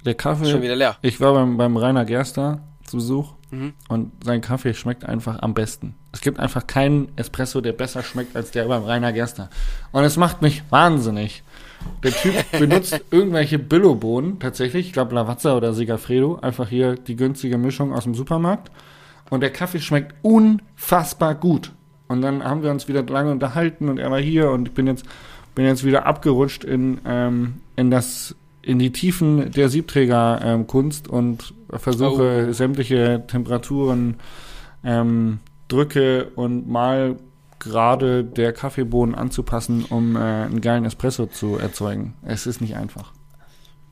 der 0.04 0.14
ist 0.14 0.22
schon 0.22 0.37
Kaffee. 0.38 0.62
wieder 0.62 0.76
leer. 0.76 0.96
Ich 1.02 1.20
war 1.20 1.34
beim, 1.34 1.58
beim 1.58 1.76
Rainer 1.76 2.06
Gerster 2.06 2.62
zu 2.90 2.96
Besuch 2.98 3.35
Mhm. 3.50 3.72
und 3.88 4.12
sein 4.24 4.40
Kaffee 4.42 4.74
schmeckt 4.74 5.05
einfach 5.05 5.42
am 5.42 5.55
besten. 5.55 5.96
Es 6.12 6.20
gibt 6.20 6.38
einfach 6.38 6.68
keinen 6.68 7.09
Espresso, 7.16 7.61
der 7.61 7.72
besser 7.72 8.03
schmeckt 8.05 8.37
als 8.37 8.53
der 8.53 8.66
beim 8.66 8.85
Rainer 8.85 9.12
Gerster. 9.12 9.50
Und 9.90 10.05
es 10.05 10.16
macht 10.16 10.40
mich 10.40 10.62
wahnsinnig. 10.70 11.42
Der 12.05 12.12
Typ 12.12 12.35
benutzt 12.59 13.00
irgendwelche 13.11 13.59
Billo-Bohnen, 13.59 14.38
tatsächlich, 14.38 14.87
ich 14.87 14.92
glaube 14.92 15.14
Lavazza 15.16 15.57
oder 15.57 15.72
Segafredo, 15.74 16.38
einfach 16.40 16.68
hier 16.68 16.94
die 16.94 17.16
günstige 17.16 17.59
Mischung 17.59 17.92
aus 17.92 18.05
dem 18.05 18.14
Supermarkt. 18.14 18.70
Und 19.31 19.40
der 19.40 19.50
Kaffee 19.50 19.81
schmeckt 19.81 20.14
unfassbar 20.22 21.35
gut. 21.35 21.72
Und 22.09 22.22
dann 22.22 22.44
haben 22.44 22.62
wir 22.62 22.70
uns 22.70 22.88
wieder 22.88 23.03
lange 23.05 23.31
unterhalten 23.31 23.88
und 23.88 23.98
er 23.98 24.11
war 24.11 24.20
hier 24.20 24.50
und 24.50 24.68
ich 24.68 24.74
bin 24.74 24.87
jetzt, 24.87 25.05
bin 25.55 25.64
jetzt 25.64 25.85
wieder 25.85 26.07
abgerutscht 26.07 26.64
in, 26.64 27.00
ähm, 27.05 27.55
in 27.76 27.90
das, 27.90 28.35
in 28.62 28.78
die 28.78 28.92
Tiefen 28.92 29.50
der 29.52 29.68
Siebträger-Kunst 29.68 31.08
und 31.08 31.54
versuche 31.74 32.46
Oh. 32.48 32.52
sämtliche 32.52 33.24
Temperaturen, 33.26 34.18
ähm, 34.84 35.38
Drücke 35.68 36.30
und 36.34 36.68
mal 36.68 37.16
gerade 37.58 38.24
der 38.24 38.52
Kaffeebohnen 38.52 39.14
anzupassen, 39.14 39.84
um 39.88 40.16
äh, 40.16 40.20
einen 40.20 40.60
geilen 40.60 40.84
Espresso 40.84 41.26
zu 41.26 41.56
erzeugen. 41.58 42.14
Es 42.22 42.46
ist 42.46 42.60
nicht 42.60 42.74
einfach. 42.76 43.12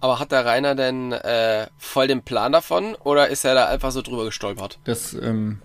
Aber 0.00 0.18
hat 0.18 0.32
der 0.32 0.44
Rainer 0.46 0.74
denn 0.74 1.12
äh, 1.12 1.66
voll 1.76 2.06
den 2.06 2.22
Plan 2.22 2.52
davon 2.52 2.94
oder 3.04 3.28
ist 3.28 3.44
er 3.44 3.54
da 3.54 3.66
einfach 3.66 3.90
so 3.90 4.00
drüber 4.02 4.24
gestolpert? 4.24 4.78
Das, 4.84 5.12
ähm, 5.14 5.60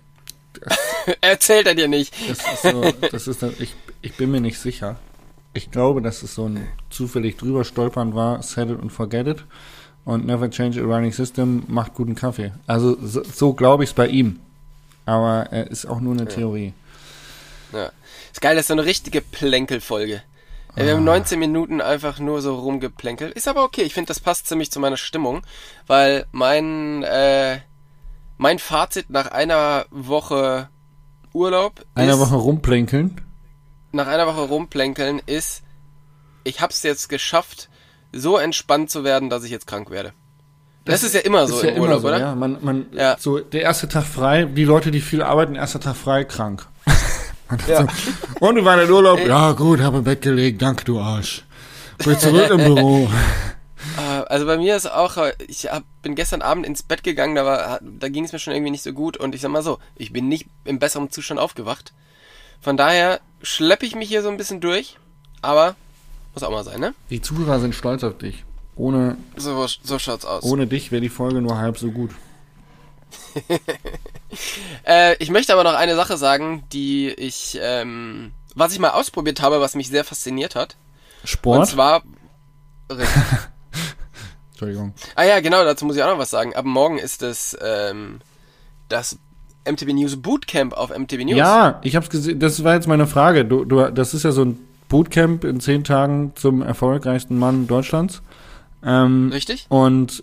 Erzählt 1.20 1.66
er 1.66 1.74
dir 1.74 1.88
nicht. 1.88 2.14
das 2.28 2.38
ist 2.52 2.62
so, 2.62 2.84
das 3.10 3.26
ist, 3.28 3.42
ich, 3.60 3.74
ich 4.02 4.14
bin 4.16 4.30
mir 4.30 4.40
nicht 4.40 4.58
sicher. 4.58 4.96
Ich 5.54 5.70
glaube, 5.70 6.02
dass 6.02 6.22
es 6.22 6.34
so 6.34 6.46
ein 6.48 6.66
zufällig 6.90 7.36
drüber 7.36 7.64
stolpern 7.64 8.14
war, 8.14 8.42
set 8.42 8.70
it 8.70 8.80
und 8.80 8.90
forget 8.90 9.26
it. 9.26 9.44
Und 10.04 10.26
never 10.26 10.50
change 10.50 10.80
a 10.82 10.84
running 10.84 11.12
system 11.12 11.62
macht 11.68 11.94
guten 11.94 12.14
Kaffee. 12.14 12.52
Also 12.66 12.96
so, 13.02 13.22
so 13.24 13.54
glaube 13.54 13.84
ich 13.84 13.90
es 13.90 13.94
bei 13.94 14.08
ihm. 14.08 14.40
Aber 15.06 15.46
er 15.50 15.70
ist 15.70 15.86
auch 15.86 16.00
nur 16.00 16.12
eine 16.12 16.26
Theorie. 16.26 16.74
Ja. 17.72 17.90
Ist 18.32 18.40
geil, 18.40 18.56
das 18.56 18.64
ist 18.64 18.68
so 18.68 18.74
eine 18.74 18.84
richtige 18.84 19.20
Plänkelfolge. 19.20 20.22
Ja, 20.76 20.84
wir 20.84 20.92
Ah. 20.92 20.96
haben 20.96 21.04
19 21.04 21.38
Minuten 21.38 21.80
einfach 21.80 22.18
nur 22.18 22.42
so 22.42 22.56
rumgeplänkelt. 22.58 23.32
Ist 23.34 23.48
aber 23.48 23.62
okay, 23.64 23.82
ich 23.82 23.94
finde, 23.94 24.08
das 24.08 24.20
passt 24.20 24.46
ziemlich 24.48 24.70
zu 24.72 24.80
meiner 24.80 24.96
Stimmung, 24.96 25.42
weil 25.86 26.26
mein, 26.32 27.02
äh, 27.04 27.60
mein 28.38 28.58
Fazit 28.58 29.08
nach 29.08 29.28
einer 29.30 29.86
Woche 29.90 30.68
Urlaub 31.32 31.84
Eine 31.94 32.12
ist, 32.12 32.18
Woche 32.18 32.34
rumplänkeln. 32.36 33.20
Nach 33.94 34.06
einer 34.06 34.26
Woche 34.26 34.40
rumplänkeln 34.40 35.20
ist, 35.24 35.62
ich 36.44 36.60
hab's 36.60 36.82
jetzt 36.82 37.08
geschafft, 37.08 37.68
so 38.12 38.36
entspannt 38.36 38.90
zu 38.90 39.04
werden, 39.04 39.30
dass 39.30 39.44
ich 39.44 39.50
jetzt 39.50 39.66
krank 39.66 39.90
werde. 39.90 40.12
Das, 40.84 41.02
ist 41.02 41.14
ja 41.14 41.20
immer 41.20 41.46
so 41.46 41.56
ist 41.56 41.64
ja 41.64 41.70
im 41.70 41.80
Urlaub, 41.82 42.02
so, 42.02 42.08
oder? 42.08 42.20
Ja, 42.20 42.34
man, 42.34 42.58
man, 42.60 42.86
Ja. 42.92 43.16
so 43.18 43.38
der 43.38 43.62
erste 43.62 43.88
Tag 43.88 44.04
frei, 44.04 44.44
die 44.44 44.64
Leute, 44.64 44.90
die 44.90 45.00
viel 45.00 45.22
arbeiten, 45.22 45.54
erster 45.54 45.80
Tag 45.80 45.96
frei, 45.96 46.24
krank. 46.24 46.66
Und, 47.48 47.66
Ja. 47.66 47.80
so, 47.80 48.46
und 48.46 48.56
du 48.56 48.64
war 48.64 48.80
in 48.82 48.90
Urlaub? 48.90 49.18
Ey. 49.18 49.28
Ja, 49.28 49.52
gut, 49.52 49.80
habe 49.80 49.98
im 49.98 50.04
Bett 50.04 50.20
gelegt, 50.20 50.60
danke, 50.60 50.84
du 50.84 51.00
Arsch. 51.00 51.44
Bin 52.04 52.18
zurück 52.18 52.50
im 52.50 52.58
Büro. 52.58 53.04
Äh, 53.04 53.08
Also 54.26 54.46
bei 54.46 54.56
mir 54.56 54.76
ist 54.76 54.90
auch, 54.90 55.18
ich 55.46 55.66
hab, 55.70 55.84
bin 56.00 56.14
gestern 56.14 56.40
Abend 56.40 56.66
ins 56.66 56.82
Bett 56.82 57.04
gegangen, 57.04 57.34
da, 57.34 57.44
war, 57.44 57.80
da 57.82 58.08
ging 58.08 58.24
es 58.24 58.32
mir 58.32 58.38
schon 58.38 58.54
irgendwie 58.54 58.70
nicht 58.70 58.82
so 58.82 58.92
gut 58.92 59.18
und 59.18 59.34
ich 59.34 59.42
sag 59.42 59.50
mal 59.50 59.62
so, 59.62 59.78
ich 59.94 60.10
bin 60.12 60.26
nicht 60.26 60.46
im 60.64 60.78
besseren 60.78 61.10
Zustand 61.10 61.38
aufgewacht. 61.38 61.92
Von 62.64 62.76
daher 62.78 63.20
schleppe 63.42 63.84
ich 63.84 63.94
mich 63.94 64.08
hier 64.08 64.22
so 64.22 64.30
ein 64.30 64.38
bisschen 64.38 64.60
durch, 64.62 64.96
aber 65.42 65.76
muss 66.32 66.42
auch 66.42 66.50
mal 66.50 66.64
sein, 66.64 66.80
ne? 66.80 66.94
Die 67.10 67.20
Zuhörer 67.20 67.60
sind 67.60 67.74
stolz 67.74 68.02
auf 68.02 68.16
dich. 68.16 68.44
Ohne, 68.74 69.18
So, 69.36 69.66
so 69.66 69.98
schaut's 69.98 70.24
aus. 70.24 70.42
ohne 70.44 70.66
dich 70.66 70.90
wäre 70.90 71.02
die 71.02 71.10
Folge 71.10 71.42
nur 71.42 71.58
halb 71.58 71.78
so 71.78 71.90
gut. 71.90 72.10
Äh, 74.84 75.14
ich 75.22 75.30
möchte 75.30 75.52
aber 75.52 75.62
noch 75.62 75.74
eine 75.74 75.94
Sache 75.94 76.16
sagen, 76.16 76.64
die 76.72 77.08
ich, 77.08 77.56
ähm, 77.62 78.32
was 78.56 78.72
ich 78.72 78.80
mal 78.80 78.90
ausprobiert 78.90 79.40
habe, 79.40 79.60
was 79.60 79.76
mich 79.76 79.88
sehr 79.88 80.02
fasziniert 80.02 80.56
hat. 80.56 80.76
Und 81.22 81.28
Sport? 81.28 81.68
zwar, 81.68 82.02
Entschuldigung. 84.50 84.92
ah 85.14 85.22
ja, 85.22 85.38
genau, 85.38 85.62
dazu 85.62 85.84
muss 85.84 85.94
ich 85.94 86.02
auch 86.02 86.08
noch 86.10 86.18
was 86.18 86.30
sagen. 86.30 86.54
Ab 86.56 86.64
morgen 86.64 86.98
ist 86.98 87.22
es, 87.22 87.56
ähm, 87.62 88.20
das 88.88 89.18
MTV 89.64 89.92
News 89.92 90.16
Bootcamp 90.20 90.72
auf 90.74 90.96
MTV 90.96 91.24
News. 91.24 91.36
Ja, 91.36 91.80
ich 91.82 91.96
hab's 91.96 92.10
gesehen, 92.10 92.38
das 92.38 92.62
war 92.64 92.74
jetzt 92.74 92.88
meine 92.88 93.06
Frage. 93.06 93.44
Du, 93.44 93.64
du, 93.64 93.90
das 93.90 94.14
ist 94.14 94.24
ja 94.24 94.32
so 94.32 94.44
ein 94.44 94.58
Bootcamp 94.88 95.44
in 95.44 95.60
zehn 95.60 95.84
Tagen 95.84 96.32
zum 96.34 96.62
erfolgreichsten 96.62 97.38
Mann 97.38 97.66
Deutschlands. 97.66 98.22
Ähm, 98.84 99.30
Richtig? 99.32 99.66
Und 99.68 100.22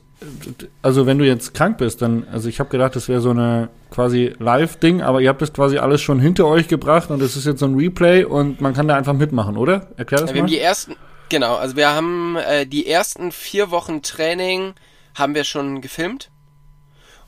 also 0.81 1.05
wenn 1.05 1.17
du 1.17 1.25
jetzt 1.25 1.53
krank 1.53 1.77
bist, 1.77 2.01
dann, 2.01 2.27
also 2.31 2.47
ich 2.47 2.59
habe 2.59 2.69
gedacht, 2.69 2.95
das 2.95 3.07
wäre 3.07 3.21
so 3.21 3.31
eine 3.31 3.69
quasi 3.89 4.33
Live-Ding, 4.37 5.01
aber 5.01 5.21
ihr 5.21 5.29
habt 5.29 5.41
das 5.41 5.51
quasi 5.51 5.77
alles 5.77 6.01
schon 6.01 6.19
hinter 6.19 6.45
euch 6.45 6.67
gebracht 6.67 7.09
und 7.09 7.21
es 7.21 7.35
ist 7.35 7.45
jetzt 7.45 7.59
so 7.59 7.65
ein 7.65 7.75
Replay 7.75 8.23
und 8.23 8.61
man 8.61 8.73
kann 8.73 8.87
da 8.87 8.95
einfach 8.95 9.13
mitmachen, 9.13 9.57
oder? 9.57 9.87
Erklär 9.97 10.21
das 10.21 10.29
wir 10.29 10.35
mal. 10.35 10.41
haben 10.41 10.47
die 10.47 10.59
ersten, 10.59 10.95
genau, 11.29 11.55
also 11.55 11.75
wir 11.75 11.89
haben 11.89 12.35
äh, 12.35 12.67
die 12.67 12.85
ersten 12.87 13.31
vier 13.31 13.71
Wochen 13.71 14.03
Training 14.03 14.73
haben 15.15 15.33
wir 15.35 15.43
schon 15.43 15.81
gefilmt. 15.81 16.29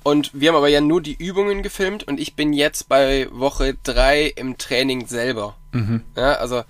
Und 0.04 0.32
wir 0.34 0.50
haben 0.50 0.58
aber 0.58 0.68
ja 0.68 0.82
nur 0.82 1.02
die 1.02 1.16
Übungen 1.16 1.64
gefilmt 1.64 2.04
und 2.04 2.20
ich 2.20 2.36
bin 2.36 2.52
jetzt 2.52 2.90
bei 2.90 3.28
Woche 3.32 3.76
drei 3.84 4.26
im 4.26 4.58
Training 4.58 5.08
selber. 5.08 5.56
Ja, 6.16 6.34
also 6.34 6.64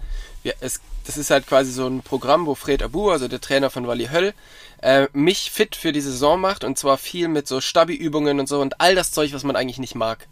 wir, 0.43 0.53
es, 0.59 0.81
das 1.05 1.17
ist 1.17 1.31
halt 1.31 1.47
quasi 1.47 1.71
so 1.71 1.87
ein 1.87 2.01
Programm, 2.01 2.45
wo 2.45 2.55
Fred 2.55 2.83
Abu, 2.83 3.09
also 3.09 3.27
der 3.27 3.41
Trainer 3.41 3.69
von 3.69 3.87
Wally 3.87 4.07
Höll, 4.11 4.33
äh, 4.81 5.07
mich 5.13 5.51
fit 5.51 5.75
für 5.75 5.91
die 5.91 6.01
Saison 6.01 6.39
macht 6.39 6.63
und 6.63 6.77
zwar 6.77 6.97
viel 6.97 7.27
mit 7.27 7.47
so 7.47 7.59
Stabi-Übungen 7.59 8.39
und 8.39 8.47
so 8.47 8.61
und 8.61 8.79
all 8.79 8.95
das 8.95 9.11
Zeug, 9.11 9.33
was 9.33 9.43
man 9.43 9.55
eigentlich 9.55 9.79
nicht 9.79 9.95
mag. 9.95 10.27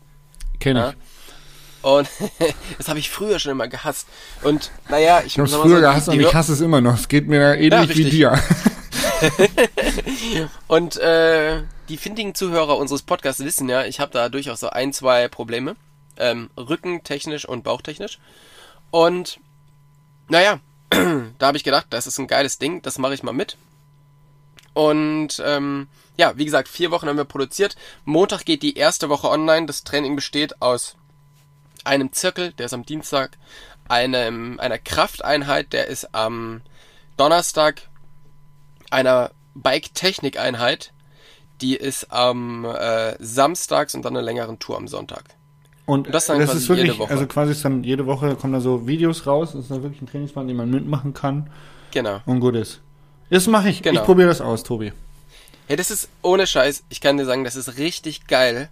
Kenn 0.60 0.78
ich. 0.78 0.84
Ja. 0.84 0.94
Und 1.82 2.08
das 2.78 2.88
habe 2.88 3.00
ich 3.00 3.10
früher 3.10 3.40
schon 3.40 3.54
immer 3.54 3.68
gehasst. 3.68 4.08
Und 4.44 4.72
naja, 4.90 5.24
ich 5.26 5.38
habe 5.38 5.48
es 5.48 5.56
früher 5.56 5.78
so, 5.78 5.82
gehasst 5.82 6.10
und 6.10 6.20
ich 6.20 6.34
hasse 6.34 6.54
es 6.54 6.62
immer 6.62 6.82
noch. 6.82 6.96
Es 6.96 7.08
geht 7.08 7.28
mir 7.28 7.56
ähnlich 7.56 7.98
wie 7.98 8.04
richtig. 8.04 8.10
dir. 8.12 8.40
Und 10.68 10.98
äh, 10.98 11.62
die 11.92 11.98
findigen 11.98 12.34
Zuhörer 12.34 12.78
unseres 12.78 13.02
Podcasts 13.02 13.44
wissen 13.44 13.68
ja, 13.68 13.84
ich 13.84 14.00
habe 14.00 14.14
da 14.14 14.30
durchaus 14.30 14.62
so 14.62 14.70
ein, 14.70 14.94
zwei 14.94 15.28
Probleme. 15.28 15.76
Ähm, 16.16 16.50
rückentechnisch 16.56 17.46
und 17.46 17.66
bauchtechnisch. 17.66 18.18
Und 18.92 19.42
naja, 20.30 20.62
da 20.90 21.48
habe 21.48 21.58
ich 21.58 21.66
gedacht, 21.66 21.88
das 21.90 22.08
ist 22.08 22.18
ein 22.18 22.28
geiles 22.28 22.60
Ding, 22.60 22.82
das 22.82 22.98
mache 22.98 23.14
ich 23.14 23.24
mal 23.24 23.34
mit. 23.34 23.58
Und 24.74 25.44
ähm, 25.46 25.90
ja, 26.16 26.38
wie 26.38 26.46
gesagt, 26.46 26.70
vier 26.70 26.92
Wochen 26.92 27.10
haben 27.10 27.18
wir 27.18 27.26
produziert. 27.26 27.76
Montag 28.06 28.46
geht 28.46 28.64
die 28.64 28.78
erste 28.78 29.10
Woche 29.10 29.30
online. 29.30 29.66
Das 29.66 29.84
Training 29.84 30.16
besteht 30.16 30.62
aus 30.62 30.96
einem 31.84 32.14
Zirkel, 32.14 32.54
der 32.54 32.68
ist 32.68 32.74
am 32.74 32.86
Dienstag, 32.86 33.38
einem, 33.90 34.62
einer 34.62 34.80
Krafteinheit, 34.80 35.74
der 35.74 35.88
ist 35.88 36.16
am 36.16 36.62
Donnerstag, 37.18 37.82
einer 38.92 39.32
Bike-Technik-Einheit, 39.56 40.91
die 41.62 41.76
ist 41.76 42.12
am 42.12 42.66
äh, 42.66 43.16
Samstags 43.20 43.96
und 43.96 44.04
dann 44.04 44.16
eine 44.16 44.26
längeren 44.26 44.60
Tour 44.60 44.78
am 44.78 44.88
Sonntag. 44.88 45.24
Und 45.86 46.08
das 46.08 46.14
das, 46.14 46.26
dann 46.28 46.38
quasi 46.46 46.58
ist 46.58 46.70
wirklich, 46.70 46.88
jede 46.88 47.00
Woche. 47.00 47.12
also 47.12 47.26
quasi 47.28 47.52
ist 47.52 47.66
dann 47.66 47.84
jede 47.84 48.06
Woche 48.06 48.36
kommen 48.36 48.54
da 48.54 48.62
so 48.62 48.88
Videos 48.88 49.26
raus. 49.28 49.52
Das 49.54 49.64
ist 49.64 49.72
dann 49.72 49.84
wirklich 49.84 50.02
ein 50.02 50.08
Trainingsplan, 50.08 50.48
den 50.48 50.58
man 50.58 50.70
mitmachen 50.70 51.14
kann 51.14 51.50
Genau. 51.92 52.22
und 52.26 52.40
gut 52.40 52.56
ist. 52.56 52.80
Das 53.30 53.48
mache 53.48 53.70
ich. 53.70 53.82
Genau. 53.82 54.00
Ich 54.00 54.06
probiere 54.06 54.28
das 54.30 54.42
aus, 54.42 54.64
Tobi. 54.64 54.94
Hey, 55.68 55.76
das 55.78 55.92
ist 55.92 56.10
ohne 56.22 56.48
Scheiß, 56.48 56.84
ich 56.90 57.02
kann 57.02 57.18
dir 57.18 57.26
sagen, 57.26 57.44
das 57.44 57.56
ist 57.56 57.78
richtig 57.78 58.28
geil. 58.28 58.70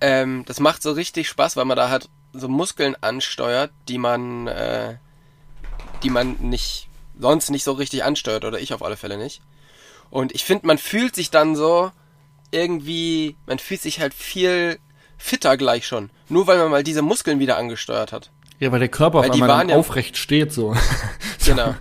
Ähm, 0.00 0.44
das 0.46 0.60
macht 0.60 0.82
so 0.82 0.92
richtig 0.92 1.28
Spaß, 1.28 1.56
weil 1.56 1.64
man 1.64 1.76
da 1.76 1.88
halt 1.90 2.08
so 2.32 2.48
Muskeln 2.48 2.96
ansteuert, 3.00 3.70
die 3.88 3.98
man, 3.98 4.46
äh, 4.46 4.96
die 6.02 6.10
man 6.10 6.36
nicht, 6.40 6.88
sonst 7.18 7.50
nicht 7.50 7.64
so 7.64 7.72
richtig 7.72 8.04
ansteuert, 8.04 8.44
oder 8.44 8.60
ich 8.60 8.72
auf 8.72 8.82
alle 8.82 8.96
Fälle 8.96 9.18
nicht. 9.18 9.42
Und 10.10 10.32
ich 10.34 10.44
finde, 10.44 10.66
man 10.66 10.78
fühlt 10.78 11.14
sich 11.14 11.30
dann 11.30 11.56
so 11.56 11.90
irgendwie, 12.50 13.36
man 13.46 13.58
fühlt 13.58 13.80
sich 13.80 14.00
halt 14.00 14.14
viel 14.14 14.78
fitter 15.18 15.56
gleich 15.56 15.86
schon. 15.86 16.10
Nur 16.28 16.46
weil 16.46 16.58
man 16.58 16.70
mal 16.70 16.82
diese 16.82 17.02
Muskeln 17.02 17.38
wieder 17.38 17.56
angesteuert 17.56 18.12
hat. 18.12 18.30
Ja, 18.58 18.72
weil 18.72 18.80
der 18.80 18.88
Körper 18.88 19.18
auf 19.18 19.24
Weil 19.24 19.30
die 19.32 19.42
einmal 19.42 19.68
ja- 19.70 19.76
aufrecht 19.76 20.16
steht 20.16 20.52
so. 20.52 20.74
Genau. 21.46 21.74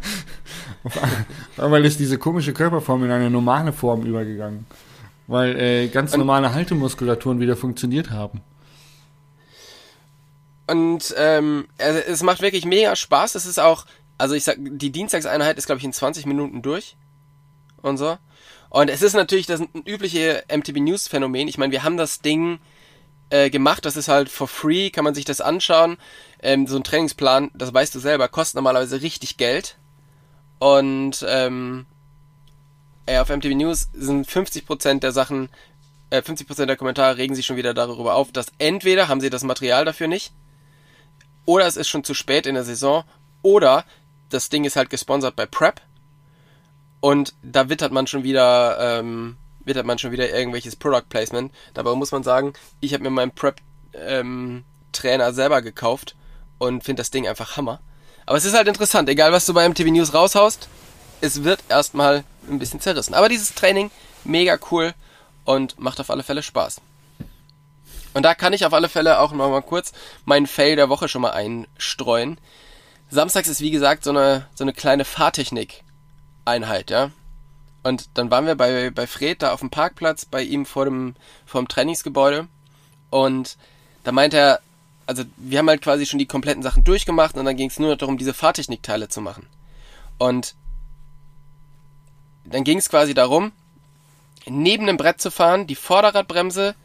weil 1.58 1.84
ist 1.86 1.99
diese 1.99 2.17
komische 2.17 2.53
Körperform 2.53 3.03
in 3.03 3.12
eine 3.12 3.29
normale 3.29 3.73
Form 3.73 4.03
übergegangen. 4.05 4.65
Weil 5.27 5.60
äh, 5.60 5.88
ganz 5.89 6.13
Und- 6.13 6.19
normale 6.19 6.53
Haltemuskulaturen 6.53 7.39
wieder 7.41 7.58
funktioniert 7.58 8.10
haben. 8.10 8.41
Und 10.67 11.13
ähm, 11.17 11.67
also 11.77 11.99
es 11.99 12.23
macht 12.23 12.41
wirklich 12.41 12.65
mega 12.65 12.95
Spaß. 12.95 13.36
Es 13.36 13.45
ist 13.45 13.60
auch, 13.60 13.86
also 14.17 14.36
ich 14.36 14.43
sag, 14.43 14.58
die 14.60 14.91
Dienstagseinheit 14.91 15.58
ist, 15.58 15.65
glaube 15.65 15.79
ich, 15.79 15.86
in 15.86 15.93
20 15.93 16.25
Minuten 16.25 16.62
durch. 16.62 16.95
Und 17.82 17.97
so. 17.97 18.17
Und 18.69 18.89
es 18.89 19.01
ist 19.01 19.13
natürlich 19.13 19.47
das 19.47 19.62
übliche 19.86 20.43
MTB 20.47 20.77
News 20.77 21.08
Phänomen. 21.08 21.47
Ich 21.47 21.58
meine, 21.58 21.71
wir 21.71 21.84
haben 21.84 21.97
das 21.97 22.21
Ding 22.21 22.60
äh, 23.29 23.49
gemacht, 23.49 23.86
das 23.86 23.95
ist 23.95 24.08
halt 24.08 24.29
for 24.29 24.47
free, 24.47 24.89
kann 24.89 25.03
man 25.03 25.15
sich 25.15 25.25
das 25.25 25.41
anschauen. 25.41 25.97
Ähm, 26.41 26.67
so 26.67 26.77
ein 26.77 26.84
Trainingsplan, 26.84 27.51
das 27.53 27.73
weißt 27.73 27.93
du 27.95 27.99
selber, 27.99 28.27
kostet 28.27 28.55
normalerweise 28.55 29.01
richtig 29.01 29.38
Geld. 29.38 29.77
Und 30.60 31.25
ähm, 31.27 31.86
ja, 33.10 33.21
auf 33.23 33.29
MTV 33.29 33.55
News 33.55 33.89
sind 33.93 34.27
50% 34.27 34.99
der 34.99 35.12
Sachen, 35.12 35.49
äh, 36.12 36.21
50% 36.21 36.65
der 36.65 36.75
Kommentare 36.75 37.17
regen 37.17 37.34
sich 37.34 37.45
schon 37.45 37.58
wieder 37.58 37.73
darüber 37.73 38.15
auf, 38.15 38.32
dass 38.32 38.47
entweder 38.60 39.08
haben 39.08 39.21
sie 39.21 39.29
das 39.29 39.43
Material 39.43 39.86
dafür 39.86 40.08
nicht, 40.08 40.32
oder 41.45 41.65
es 41.65 41.77
ist 41.77 41.88
schon 41.88 42.03
zu 42.03 42.13
spät 42.13 42.45
in 42.45 42.55
der 42.55 42.63
Saison, 42.63 43.03
oder 43.41 43.86
das 44.29 44.49
Ding 44.49 44.65
ist 44.65 44.75
halt 44.75 44.89
gesponsert 44.89 45.36
bei 45.36 45.45
Prep 45.45 45.82
und 47.00 47.34
da 47.42 47.70
wittert 47.70 47.92
man 47.92 48.08
schon 48.08 48.24
wieder, 48.24 49.00
ähm, 49.00 49.38
wittert 49.64 49.86
man 49.86 50.00
schon 50.00 50.12
wieder 50.12 50.30
irgendwelches 50.30 50.76
Product 50.76 51.08
Placement. 51.10 51.52
Dabei 51.74 51.94
muss 51.96 52.12
man 52.12 52.24
sagen, 52.24 52.54
ich 52.82 52.94
habe 52.94 53.04
mir 53.04 53.10
meinen 53.10 53.32
Prep 53.32 53.62
ähm, 53.94 54.64
Trainer 54.92 55.34
selber 55.34 55.62
gekauft 55.62 56.16
und 56.58 56.84
finde 56.84 57.02
das 57.02 57.12
Ding 57.12 57.28
einfach 57.28 57.58
Hammer. 57.58 57.80
Aber 58.26 58.38
es 58.38 58.46
ist 58.46 58.54
halt 58.54 58.68
interessant, 58.68 59.10
egal 59.10 59.32
was 59.32 59.46
du 59.46 59.54
bei 59.54 59.68
MTV 59.68 59.90
News 59.90 60.14
raushaust, 60.14 60.68
es 61.22 61.44
wird 61.44 61.64
erstmal 61.70 62.24
ein 62.50 62.60
bisschen 62.60 62.80
zerrissen. 62.80 63.14
Aber 63.14 63.30
dieses 63.30 63.56
Training, 63.56 63.92
mega 64.24 64.58
cool 64.72 64.94
und 65.46 65.80
macht 65.80 66.00
auf 66.00 66.10
alle 66.10 66.24
Fälle 66.24 66.44
Spaß. 66.44 66.82
Und 68.14 68.24
da 68.24 68.36
kann 68.36 68.54
ich 68.54 68.66
auf 68.66 68.74
alle 68.74 68.90
Fälle 68.90 69.20
auch 69.20 69.32
noch 69.32 69.50
mal 69.50 69.62
kurz 69.62 69.94
meinen 70.26 70.48
Fail 70.48 70.76
der 70.76 70.90
Woche 70.90 71.08
schon 71.08 71.22
mal 71.22 71.32
einstreuen. 71.32 72.40
Samstags 73.10 73.48
ist 73.48 73.62
wie 73.62 73.72
gesagt 73.72 74.04
so 74.04 74.12
eine, 74.12 74.48
so 74.56 74.64
eine 74.64 74.74
kleine 74.74 75.06
Fahrtechnik-Einheit, 76.50 76.90
ja. 76.90 77.12
Und 77.84 78.10
dann 78.16 78.30
waren 78.30 78.46
wir 78.46 78.56
bei, 78.56 78.90
bei 78.90 79.08
Fred 79.08 79.42
da 79.42 79.54
auf 79.54 79.62
dem 79.62 79.70
Parkplatz, 79.70 80.26
bei 80.26 80.44
ihm 80.44 80.66
vor 80.66 80.86
dem, 80.86 81.16
vor 81.46 81.62
dem 81.62 81.68
Trainingsgebäude. 81.68 82.48
Und 83.10 83.58
da 84.04 84.12
meint 84.12 84.34
er, 84.34 84.60
also 85.06 85.24
wir 85.38 85.60
haben 85.60 85.70
halt 85.70 85.82
quasi 85.82 86.06
schon 86.06 86.20
die 86.20 86.26
kompletten 86.26 86.64
Sachen 86.64 86.84
durchgemacht 86.84 87.38
und 87.38 87.46
dann 87.46 87.56
ging 87.56 87.70
es 87.70 87.80
nur 87.80 87.90
noch 87.90 87.98
darum, 87.98 88.18
diese 88.18 88.34
Fahrtechnikteile 88.34 89.08
zu 89.08 89.22
machen. 89.22 89.48
Und 90.18 90.56
dann 92.44 92.64
ging 92.64 92.80
es 92.80 92.90
quasi 92.90 93.14
darum, 93.14 93.52
neben 94.46 94.88
dem 94.88 94.98
Brett 94.98 95.22
zu 95.22 95.32
fahren, 95.32 95.68
die 95.68 95.76
Vorderradbremse 95.76 96.76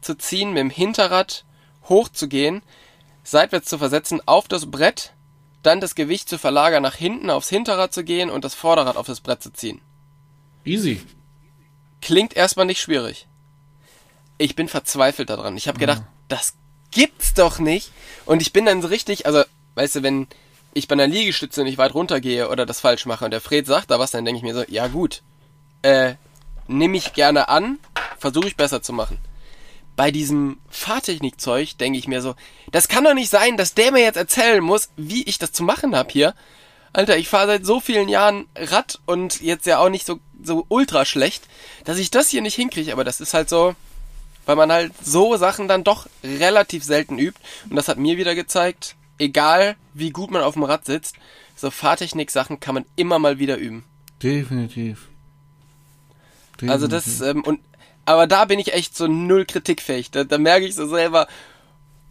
zu 0.00 0.16
ziehen, 0.16 0.50
mit 0.50 0.58
dem 0.58 0.70
Hinterrad 0.70 1.44
hochzugehen, 1.88 2.62
seitwärts 3.22 3.68
zu 3.68 3.78
versetzen 3.78 4.20
auf 4.26 4.48
das 4.48 4.70
Brett, 4.70 5.12
dann 5.62 5.80
das 5.80 5.94
Gewicht 5.94 6.28
zu 6.28 6.38
verlagern, 6.38 6.82
nach 6.82 6.94
hinten 6.94 7.30
aufs 7.30 7.48
Hinterrad 7.48 7.92
zu 7.92 8.04
gehen 8.04 8.30
und 8.30 8.44
das 8.44 8.54
Vorderrad 8.54 8.96
auf 8.96 9.06
das 9.06 9.20
Brett 9.20 9.42
zu 9.42 9.52
ziehen. 9.52 9.80
Easy. 10.64 11.02
Klingt 12.00 12.34
erstmal 12.34 12.66
nicht 12.66 12.80
schwierig. 12.80 13.26
Ich 14.38 14.56
bin 14.56 14.68
verzweifelt 14.68 15.28
daran. 15.28 15.56
Ich 15.56 15.68
habe 15.68 15.78
gedacht, 15.78 16.02
das 16.28 16.54
gibt's 16.90 17.34
doch 17.34 17.58
nicht. 17.58 17.92
Und 18.24 18.40
ich 18.40 18.52
bin 18.52 18.64
dann 18.64 18.82
so 18.82 18.88
richtig, 18.88 19.26
also, 19.26 19.42
weißt 19.74 19.96
du, 19.96 20.02
wenn 20.02 20.28
ich 20.72 20.88
bei 20.88 20.94
einer 20.94 21.06
Liegestütze 21.06 21.62
nicht 21.62 21.78
weit 21.78 21.94
runtergehe 21.94 22.48
oder 22.48 22.64
das 22.64 22.80
falsch 22.80 23.06
mache 23.06 23.24
und 23.24 23.32
der 23.32 23.40
Fred 23.40 23.66
sagt 23.66 23.90
da 23.90 23.98
was, 23.98 24.12
dann 24.12 24.24
denke 24.24 24.38
ich 24.38 24.44
mir 24.44 24.54
so, 24.54 24.64
ja 24.68 24.86
gut, 24.88 25.22
äh, 25.82 26.14
nehme 26.68 26.96
ich 26.96 27.12
gerne 27.12 27.48
an, 27.48 27.78
versuche 28.18 28.48
ich 28.48 28.56
besser 28.56 28.80
zu 28.80 28.92
machen. 28.92 29.18
Bei 30.00 30.10
diesem 30.10 30.56
Fahrtechnikzeug 30.70 31.76
denke 31.76 31.98
ich 31.98 32.08
mir 32.08 32.22
so, 32.22 32.34
das 32.72 32.88
kann 32.88 33.04
doch 33.04 33.12
nicht 33.12 33.28
sein, 33.28 33.58
dass 33.58 33.74
der 33.74 33.92
mir 33.92 34.00
jetzt 34.00 34.16
erzählen 34.16 34.64
muss, 34.64 34.88
wie 34.96 35.24
ich 35.24 35.38
das 35.38 35.52
zu 35.52 35.62
machen 35.62 35.94
hab 35.94 36.10
hier. 36.10 36.34
Alter, 36.94 37.18
ich 37.18 37.28
fahre 37.28 37.48
seit 37.48 37.66
so 37.66 37.80
vielen 37.80 38.08
Jahren 38.08 38.46
Rad 38.56 38.98
und 39.04 39.42
jetzt 39.42 39.66
ja 39.66 39.78
auch 39.78 39.90
nicht 39.90 40.06
so, 40.06 40.18
so 40.42 40.64
ultra 40.70 41.04
schlecht, 41.04 41.42
dass 41.84 41.98
ich 41.98 42.10
das 42.10 42.30
hier 42.30 42.40
nicht 42.40 42.54
hinkriege. 42.54 42.94
Aber 42.94 43.04
das 43.04 43.20
ist 43.20 43.34
halt 43.34 43.50
so, 43.50 43.74
weil 44.46 44.56
man 44.56 44.72
halt 44.72 44.94
so 45.04 45.36
Sachen 45.36 45.68
dann 45.68 45.84
doch 45.84 46.06
relativ 46.24 46.82
selten 46.82 47.18
übt. 47.18 47.38
Und 47.68 47.76
das 47.76 47.88
hat 47.88 47.98
mir 47.98 48.16
wieder 48.16 48.34
gezeigt, 48.34 48.96
egal 49.18 49.76
wie 49.92 50.12
gut 50.12 50.30
man 50.30 50.40
auf 50.40 50.54
dem 50.54 50.62
Rad 50.62 50.86
sitzt, 50.86 51.16
so 51.56 51.70
Fahrtechnik-Sachen 51.70 52.58
kann 52.58 52.74
man 52.74 52.86
immer 52.96 53.18
mal 53.18 53.38
wieder 53.38 53.58
üben. 53.58 53.84
Definitiv. 54.22 55.08
Also 56.66 56.88
das, 56.88 57.20
ähm, 57.20 57.42
und, 57.42 57.60
aber 58.10 58.26
da 58.26 58.44
bin 58.44 58.58
ich 58.58 58.72
echt 58.72 58.96
so 58.96 59.06
null 59.06 59.44
kritikfähig. 59.44 60.10
Da, 60.10 60.24
da 60.24 60.36
merke 60.36 60.66
ich 60.66 60.74
so 60.74 60.88
selber, 60.88 61.28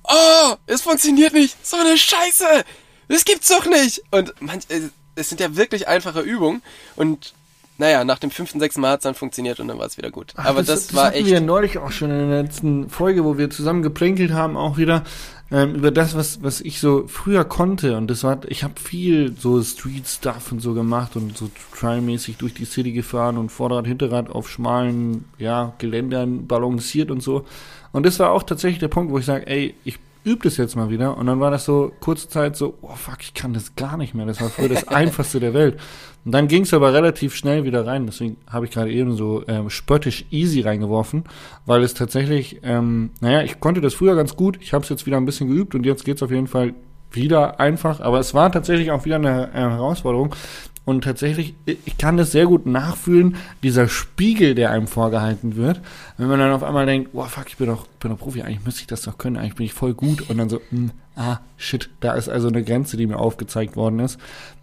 oh, 0.04 0.56
es 0.66 0.82
funktioniert 0.82 1.34
nicht, 1.34 1.66
so 1.66 1.76
eine 1.76 1.98
Scheiße, 1.98 2.64
das 3.10 3.26
gibt's 3.26 3.50
doch 3.50 3.66
nicht. 3.66 4.02
Und 4.10 4.34
manch, 4.40 4.64
äh, 4.70 4.90
es 5.16 5.28
sind 5.28 5.42
ja 5.42 5.58
wirklich 5.58 5.90
einfache 5.90 6.22
Übungen 6.22 6.62
und 6.96 7.34
naja, 7.80 8.04
nach 8.04 8.20
dem 8.20 8.30
fünften, 8.30 8.60
sechsten 8.60 8.82
Mal 8.82 8.92
hat 8.92 9.00
es 9.00 9.04
dann 9.04 9.16
funktioniert 9.16 9.60
und 9.62 9.70
dann 9.70 9.80
war 9.80 9.86
es 9.86 9.98
wieder 9.98 10.12
gut. 10.12 10.34
Ach, 10.36 10.46
Aber 10.46 10.64
das, 10.64 10.88
das 10.88 10.96
war 10.96 11.06
hatten 11.06 11.20
echt. 11.20 11.28
wir 11.28 11.40
neulich 11.40 11.78
auch 11.78 11.92
schon 11.92 12.12
in 12.12 12.30
der 12.30 12.44
letzten 12.44 12.90
Folge, 12.90 13.24
wo 13.24 13.38
wir 13.38 13.50
zusammen 13.50 13.82
geplänkelt 13.84 14.34
haben, 14.34 14.58
auch 14.58 14.78
wieder 14.78 15.04
ähm, 15.50 15.76
über 15.76 15.90
das, 15.90 16.14
was 16.14 16.44
was 16.44 16.60
ich 16.60 16.82
so 16.82 17.08
früher 17.08 17.46
konnte. 17.46 17.96
Und 17.96 18.08
das 18.12 18.26
war, 18.26 18.40
ich 18.50 18.66
habe 18.66 18.74
viel 18.78 19.34
so 19.40 19.64
Street 19.64 20.06
Stuff 20.06 20.52
und 20.52 20.60
so 20.60 20.74
gemacht 20.74 21.16
und 21.16 21.38
so 21.38 21.50
trialmäßig 21.74 22.36
durch 22.36 22.54
die 22.54 22.66
City 22.66 22.92
gefahren 22.92 23.38
und 23.38 23.50
Vorderrad, 23.50 23.88
Hinterrad 23.88 24.30
auf 24.30 24.50
schmalen 24.50 25.24
ja 25.38 25.74
Geländern 25.78 26.48
balanciert 26.48 27.12
und 27.12 27.24
so. 27.24 27.46
Und 27.94 28.06
das 28.06 28.20
war 28.20 28.32
auch 28.32 28.44
tatsächlich 28.44 28.80
der 28.80 28.90
Punkt, 28.90 29.12
wo 29.12 29.20
ich 29.20 29.26
sage, 29.26 29.48
ey, 29.48 29.74
ich 29.86 30.00
übe 30.24 30.44
das 30.44 30.58
jetzt 30.58 30.76
mal 30.76 30.90
wieder. 30.90 31.18
Und 31.18 31.28
dann 31.28 31.40
war 31.40 31.52
das 31.52 31.66
so 31.66 31.92
kurze 32.00 32.28
Zeit 32.28 32.56
so, 32.56 32.78
oh 32.82 32.96
fuck, 32.96 33.22
ich 33.22 33.34
kann 33.34 33.54
das 33.54 33.76
gar 33.76 33.98
nicht 33.98 34.14
mehr. 34.14 34.26
Das 34.26 34.42
war 34.42 34.50
früher 34.50 34.70
das 34.70 34.88
einfachste 34.88 35.40
der 35.40 35.54
Welt. 35.54 35.80
Und 36.26 36.34
dann 36.34 36.48
ging 36.48 36.64
es 36.64 36.74
aber 36.74 36.94
relativ 36.94 37.36
schnell 37.36 37.64
wieder 37.64 37.86
rein. 37.86 38.06
Deswegen 38.06 38.38
habe 38.50 38.66
ich 38.66 38.72
gerade 38.72 38.92
eben 38.92 39.16
so 39.16 39.44
ähm, 39.48 39.70
spöttisch 39.70 40.26
easy 40.32 40.62
reingeworfen, 40.62 41.24
weil 41.66 41.84
es 41.84 41.94
tatsächlich, 41.94 42.60
ähm, 42.64 43.12
naja, 43.22 43.42
ich 43.44 43.60
konnte 43.60 43.82
das 43.82 43.94
früher 43.94 44.16
ganz 44.16 44.36
gut. 44.36 44.58
Ich 44.62 44.74
habe 44.74 44.84
es 44.84 44.90
jetzt 44.90 45.06
wieder 45.06 45.18
ein 45.18 45.26
bisschen 45.26 45.48
geübt 45.48 45.76
und 45.76 45.86
jetzt 45.86 46.06
geht's 46.06 46.22
auf 46.22 46.32
jeden 46.32 46.48
Fall 46.48 46.74
wieder 47.12 47.60
einfach. 47.60 48.02
Aber 48.02 48.20
es 48.20 48.34
war 48.34 48.52
tatsächlich 48.52 48.92
auch 48.92 49.06
wieder 49.06 49.16
eine 49.16 49.50
äh, 49.54 49.60
Herausforderung. 49.60 50.36
Und 50.86 51.04
tatsächlich, 51.04 51.54
ich 51.66 51.98
kann 51.98 52.18
das 52.18 52.32
sehr 52.32 52.48
gut 52.48 52.66
nachfühlen, 52.66 53.36
dieser 53.62 53.88
Spiegel, 53.88 54.56
der 54.56 54.72
einem 54.72 54.88
vorgehalten 54.88 55.56
wird. 55.56 55.82
Wenn 56.18 56.28
man 56.28 56.40
dann 56.40 56.52
auf 56.52 56.64
einmal 56.64 56.88
denkt, 56.88 57.12
oh 57.14 57.24
fuck, 57.24 57.46
ich 57.48 57.58
bin 57.58 57.68
doch, 57.68 57.86
bin 58.00 58.10
doch 58.10 58.18
Profi, 58.18 58.42
eigentlich 58.42 58.66
müsste 58.66 58.82
ich 58.82 58.88
das 58.88 59.04
doch 59.04 59.18
können, 59.18 59.38
eigentlich 59.38 59.56
bin 59.56 59.66
ich 59.68 59.74
voll 59.74 59.94
gut. 59.94 60.30
Und 60.30 60.38
dann 60.38 60.50
so, 60.50 60.60
mh, 60.72 60.90
ah, 61.16 61.40
shit, 61.58 61.90
da 62.00 62.14
ist 62.14 62.28
also 62.28 62.48
eine 62.48 62.64
Grenze, 62.64 62.98
die 62.98 63.06
mir 63.06 63.20
aufgezeigt 63.20 63.76
worden 63.76 64.00
ist. 64.00 64.20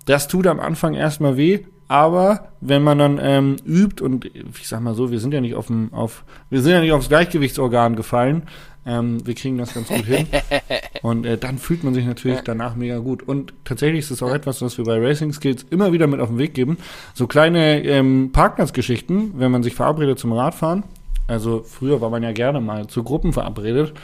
Das 0.07 0.26
tut 0.26 0.46
am 0.46 0.59
Anfang 0.59 0.94
erstmal 0.94 1.37
weh, 1.37 1.61
aber 1.88 2.48
wenn 2.61 2.83
man 2.83 2.98
dann 2.98 3.20
ähm, 3.22 3.57
übt 3.64 4.02
und 4.02 4.24
ich 4.24 4.66
sag 4.66 4.81
mal 4.81 4.94
so, 4.94 5.11
wir 5.11 5.20
sind 5.20 5.33
ja 5.33 5.40
nicht 5.40 5.55
auf 5.55 5.68
dem, 5.68 5.92
auf, 5.92 6.24
wir 6.50 6.61
sind 6.61 6.72
ja 6.72 6.81
nicht 6.81 6.92
aufs 6.92 7.09
Gleichgewichtsorgan 7.09 7.94
gefallen, 7.94 8.42
ähm, 8.87 9.27
wir 9.27 9.35
kriegen 9.35 9.59
das 9.59 9.75
ganz 9.75 9.88
gut 9.88 10.05
hin. 10.05 10.27
Und 11.03 11.27
äh, 11.27 11.37
dann 11.37 11.59
fühlt 11.59 11.85
man 11.85 11.94
sich 11.94 12.07
natürlich 12.07 12.40
danach 12.40 12.77
mega 12.77 12.99
gut. 12.99 13.22
Und 13.22 13.53
tatsächlich 13.64 14.01
ist 14.01 14.11
es 14.11 14.22
auch 14.22 14.33
etwas, 14.33 14.62
was 14.62 14.79
wir 14.79 14.85
bei 14.85 14.99
Racing 14.99 15.33
Skills 15.33 15.66
immer 15.70 15.92
wieder 15.92 16.07
mit 16.07 16.20
auf 16.20 16.29
den 16.29 16.38
Weg 16.38 16.55
geben. 16.55 16.79
So 17.14 17.27
kleine 17.27 17.85
ähm, 17.85 18.31
Parkplatzgeschichten, 18.33 19.35
wenn 19.37 19.51
man 19.51 19.62
sich 19.62 19.75
verabredet 19.75 20.18
zum 20.18 20.33
Radfahren. 20.33 20.85
Also 21.27 21.62
früher 21.64 22.01
war 22.01 22.11
man 22.11 22.22
ja 22.22 22.33
gerne 22.33 22.61
mal 22.61 22.87
zu 22.87 23.03
Gruppen 23.03 23.33
verabredet 23.33 23.94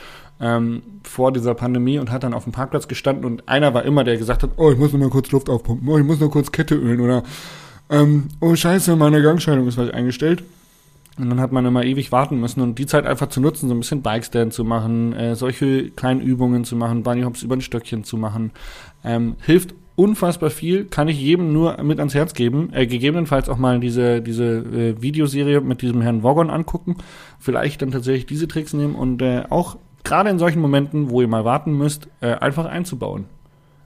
ähm, 0.41 0.83
vor 1.05 1.33
dieser 1.33 1.55
Pandemie 1.55 1.99
und 1.99 2.11
hat 2.11 2.25
dann 2.25 2.35
auf 2.35 2.45
dem 2.45 2.53
Parkplatz 2.53 2.89
gestanden 2.89 3.25
und 3.25 3.49
einer 3.49 3.75
war 3.75 3.85
immer, 3.85 4.03
der 4.03 4.17
gesagt 4.17 4.43
hat, 4.43 4.51
oh, 4.57 4.73
ich 4.73 4.79
muss 4.79 4.93
noch 4.93 4.99
mal 4.99 5.09
kurz 5.09 5.31
Luft 5.31 5.49
aufpumpen, 5.49 5.89
oh, 5.89 5.99
ich 5.99 6.05
muss 6.05 6.19
noch 6.19 6.31
kurz 6.31 6.51
Kette 6.51 6.75
ölen 6.75 7.01
oder 7.01 7.23
ähm, 7.89 8.29
oh 8.41 8.55
scheiße, 8.55 8.97
meine 8.97 9.23
Gangschaltung 9.23 9.69
ist 9.69 9.77
falsch 9.77 9.95
eingestellt. 9.95 10.43
Und 11.19 11.29
dann 11.29 11.41
hat 11.41 11.53
man 11.53 11.67
immer 11.67 11.85
ewig 11.85 12.11
warten 12.11 12.41
müssen 12.41 12.63
und 12.63 12.79
die 12.79 12.87
Zeit 12.87 13.05
einfach 13.07 13.29
zu 13.29 13.41
nutzen, 13.41 13.69
so 13.69 13.75
ein 13.75 13.81
bisschen 13.81 14.03
Bikestand 14.03 14.53
zu 14.55 14.65
machen, 14.65 15.13
äh, 15.13 15.37
solche 15.37 15.91
kleinen 15.91 16.21
Übungen 16.23 16.65
zu 16.65 16.75
machen, 16.75 17.03
Bunnyhops 17.03 17.43
über 17.43 17.55
ein 17.55 17.61
Stöckchen 17.61 18.03
zu 18.05 18.17
machen, 18.17 18.51
ähm, 19.05 19.37
hilft 19.45 19.75
unfassbar 19.95 20.49
viel, 20.49 20.87
kann 20.87 21.09
ich 21.09 21.21
jedem 21.21 21.53
nur 21.53 21.83
mit 21.83 21.99
ans 21.99 22.15
Herz 22.15 22.33
geben. 22.33 22.73
Äh, 22.73 22.87
gegebenenfalls 22.87 23.51
auch 23.51 23.59
mal 23.59 23.79
diese, 23.79 24.23
diese 24.23 24.45
äh, 24.45 25.03
Videoserie 25.03 25.61
mit 25.61 25.83
diesem 25.83 26.01
Herrn 26.01 26.23
Wogon 26.23 26.49
angucken, 26.49 26.97
vielleicht 27.39 27.83
dann 27.83 27.91
tatsächlich 27.91 28.25
diese 28.25 28.49
Tricks 28.49 28.73
nehmen 28.73 28.95
und 28.95 29.21
äh, 29.21 29.45
auch 29.51 29.77
gerade 30.05 30.31
in 30.31 30.39
solchen 30.39 30.61
Momenten, 30.61 31.11
wo 31.11 31.21
ihr 31.21 31.29
mal 31.29 31.45
warten 31.45 31.77
müsst, 31.77 32.09
äh, 32.23 32.33
einfach 32.33 32.65
einzubauen. 32.65 33.27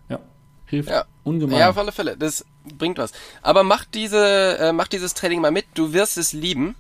Ja, 0.09 0.21
hilft 0.67 0.91
Ja. 0.91 1.05
ungemein. 1.25 1.59
Ja, 1.59 1.71
auf 1.71 1.77
alle 1.79 1.91
Fälle. 1.91 2.17
Das 2.17 2.47
bringt 2.79 2.99
was. 2.99 3.11
Aber 3.43 3.65
mach 3.65 3.85
diese, 3.85 4.59
äh, 4.61 4.73
mach 4.73 4.87
dieses 4.87 5.13
Training 5.15 5.41
mal 5.41 5.51
mit. 5.51 5.65
Du 5.75 5.93
wirst 5.93 6.19
es 6.19 6.33
lieben. 6.33 6.77